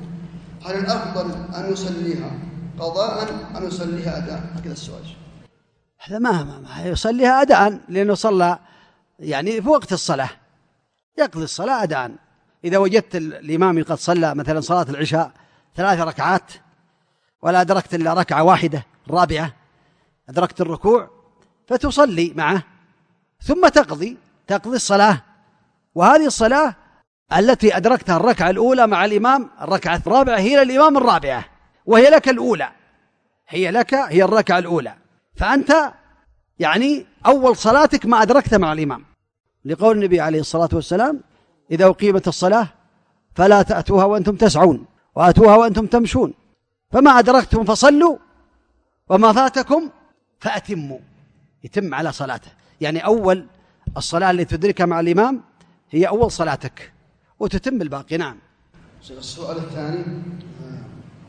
هل 0.67 0.75
الأفضل 0.75 1.55
أن 1.55 1.73
يصليها 1.73 2.31
قضاء 2.79 3.29
أم 3.57 3.67
يصليها 3.67 4.19
أداء؟ 4.19 4.43
هكذا 4.55 4.73
السؤال. 4.73 5.05
هذا 5.99 6.19
ما, 6.19 6.33
ما, 6.45 6.59
ما 6.59 6.85
يصليها 6.85 7.43
أداء 7.43 7.81
لأنه 7.89 8.15
صلى 8.15 8.59
يعني 9.19 9.63
في 9.63 9.69
وقت 9.69 9.93
الصلاة. 9.93 10.31
يقضي 11.19 11.45
الصلاة 11.45 11.83
أداء. 11.83 12.11
إذا 12.65 12.79
وجدت 12.79 13.17
الإمام 13.17 13.85
قد 13.85 13.95
صلى 13.99 14.35
مثلا 14.35 14.61
صلاة 14.61 14.87
العشاء 14.89 15.33
ثلاث 15.77 16.01
ركعات 16.01 16.53
ولا 17.43 17.61
أدركت 17.61 17.95
إلا 17.95 18.15
ركعة 18.15 18.43
واحدة 18.43 18.87
الرابعة 19.07 19.55
أدركت 20.29 20.61
الركوع 20.61 21.11
فتصلي 21.69 22.33
معه. 22.37 22.63
ثم 23.43 23.69
تقضي 23.69 24.17
تقضي 24.47 24.77
الصلاة. 24.77 25.23
وهذه 25.95 26.27
الصلاة 26.27 26.75
التي 27.37 27.77
أدركتها 27.77 28.17
الركعة 28.17 28.51
الأولى 28.51 28.87
مع 28.87 29.05
الإمام 29.05 29.51
الركعة 29.61 30.03
الرابعة 30.07 30.39
هي 30.39 30.65
للإمام 30.65 30.97
الرابعة 30.97 31.45
وهي 31.87 32.11
لك 32.11 32.29
الأولى. 32.29 32.69
هي 33.49 33.71
لك 33.71 33.95
هي 33.95 34.23
الركعة 34.25 34.59
الأولى. 34.59 34.95
فأنت 35.37 35.93
يعني 36.59 37.07
أول 37.27 37.57
صلاتك 37.57 38.07
ما 38.07 38.23
أدركت 38.23 38.55
مع 38.55 38.73
الإمام. 38.73 39.05
لقول 39.65 39.97
النبي 39.97 40.21
عليه 40.21 40.41
الصلاة 40.41 40.69
والسلام 40.73 41.21
إذا 41.71 41.87
أقيمت 41.87 42.29
الصلاة 42.29 42.69
فلا 43.35 43.63
تأتوها 43.63 44.05
وأنتم 44.05 44.37
تسعون 44.37 44.85
وأتوها 45.15 45.57
وأنتم 45.57 45.87
تمشون. 45.87 46.35
فما 46.91 47.19
أدركتم 47.19 47.65
فصلوا 47.65 48.17
وما 49.09 49.33
فاتكم 49.33 49.91
فأتموا. 50.41 50.99
يتم 51.65 51.95
على 51.95 52.13
صلاته. 52.13 52.51
يعني 52.81 53.05
أول 53.05 53.47
الصلاة 53.97 54.31
اللي 54.31 54.45
تدركها 54.45 54.87
مع 54.87 55.01
الإمام 55.01 55.41
هي 55.91 56.09
أول 56.09 56.31
صلاتك 56.31 56.93
وتتم 57.41 57.83
الباقي. 57.83 58.17
نعم. 58.17 58.37
السؤال 59.11 59.57
الثاني 59.57 60.05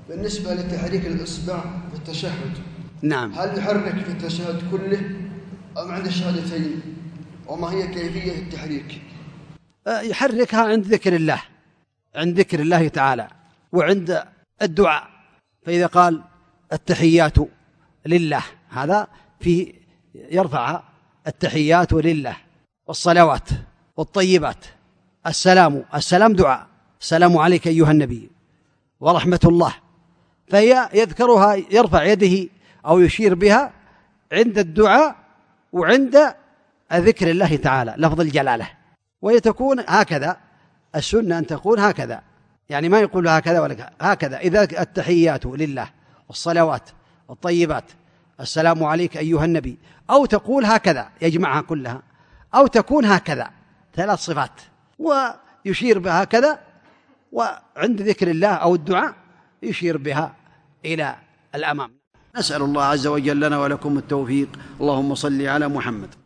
بالنسبة 0.10 0.54
لتحريك 0.54 1.06
الإصبع 1.06 1.62
في 1.92 1.96
التشهد 1.96 2.58
نعم. 3.02 3.34
هل 3.34 3.58
يحرك 3.58 3.96
في 4.06 4.12
التشهد 4.12 4.72
كله 4.72 5.00
أم 5.78 5.92
عند 5.92 6.06
الشهادتين؟ 6.06 6.82
وما 7.48 7.72
هي 7.72 7.88
كيفية 7.88 8.40
التحريك؟ 8.40 9.02
يحركها 9.90 10.62
عند 10.62 10.86
ذكر 10.86 11.16
الله 11.16 11.42
عند 12.16 12.40
ذكر 12.40 12.60
الله 12.60 12.88
تعالى 12.88 13.28
وعند 13.72 14.24
الدعاء. 14.62 15.08
فإذا 15.66 15.86
قال 15.86 16.24
التحيات 16.74 17.36
لله 18.06 18.44
هذا 18.70 19.08
في 19.40 19.74
يرفع 20.16 20.84
التحيات 21.28 21.94
لله 21.94 22.38
والصلوات 22.88 23.50
والطيبات 23.98 24.66
السلام 25.28 25.86
السلام 25.96 26.34
دعاء 26.34 26.68
السلام 27.02 27.38
عليك 27.38 27.68
أيها 27.68 27.92
النبي 27.92 28.30
ورحمة 29.00 29.40
الله. 29.46 29.74
فهي 30.48 30.90
يذكرها 30.94 31.56
يرفع 31.56 32.04
يده 32.04 32.50
أو 32.86 33.00
يشير 33.00 33.36
بها 33.36 33.74
عند 34.32 34.58
الدعاء 34.58 35.16
وعند 35.72 36.36
ذكر 36.94 37.32
الله 37.32 37.56
تعالى 37.56 37.96
لفظ 37.98 38.22
الجلالة. 38.22 38.79
وهي 39.22 39.40
تكون 39.40 39.84
هكذا. 39.88 40.38
السنة 40.96 41.38
أن 41.38 41.48
تكون 41.48 41.80
هكذا. 41.80 42.22
يعني 42.70 42.90
ما 42.90 43.00
يقول 43.00 43.28
هكذا 43.28 43.60
ولا 43.60 43.92
هكذا. 44.02 44.38
إذا 44.38 44.82
التحيات 44.82 45.46
لله 45.46 45.90
والصلوات 46.28 46.90
والطيبات 47.28 47.84
السلام 48.40 48.84
عليك 48.84 49.18
أيها 49.18 49.46
النبي. 49.46 49.78
أو 50.10 50.26
تقول 50.26 50.66
هكذا 50.66 51.10
يجمعها 51.22 51.62
كلها. 51.62 52.02
أو 52.56 52.68
تكون 52.68 53.06
هكذا 53.06 53.50
ثلاث 53.96 54.20
صفات. 54.20 54.52
ويشير 55.00 56.00
بها 56.00 56.24
هكذا. 56.24 56.60
وعند 57.32 58.02
ذكر 58.02 58.28
الله 58.28 58.54
أو 58.54 58.76
الدعاء 58.76 59.16
يشير 59.64 59.98
بها 59.98 60.36
إلى 60.86 61.16
الأمام. 61.56 61.92
نسأل 62.38 62.62
الله 62.62 62.84
عز 62.84 63.08
وجل 63.08 63.40
لنا 63.40 63.60
ولكم 63.60 63.98
التوفيق. 63.98 64.50
اللهم 64.82 65.16
صل 65.16 65.48
على 65.48 65.68
محمد. 65.68 66.19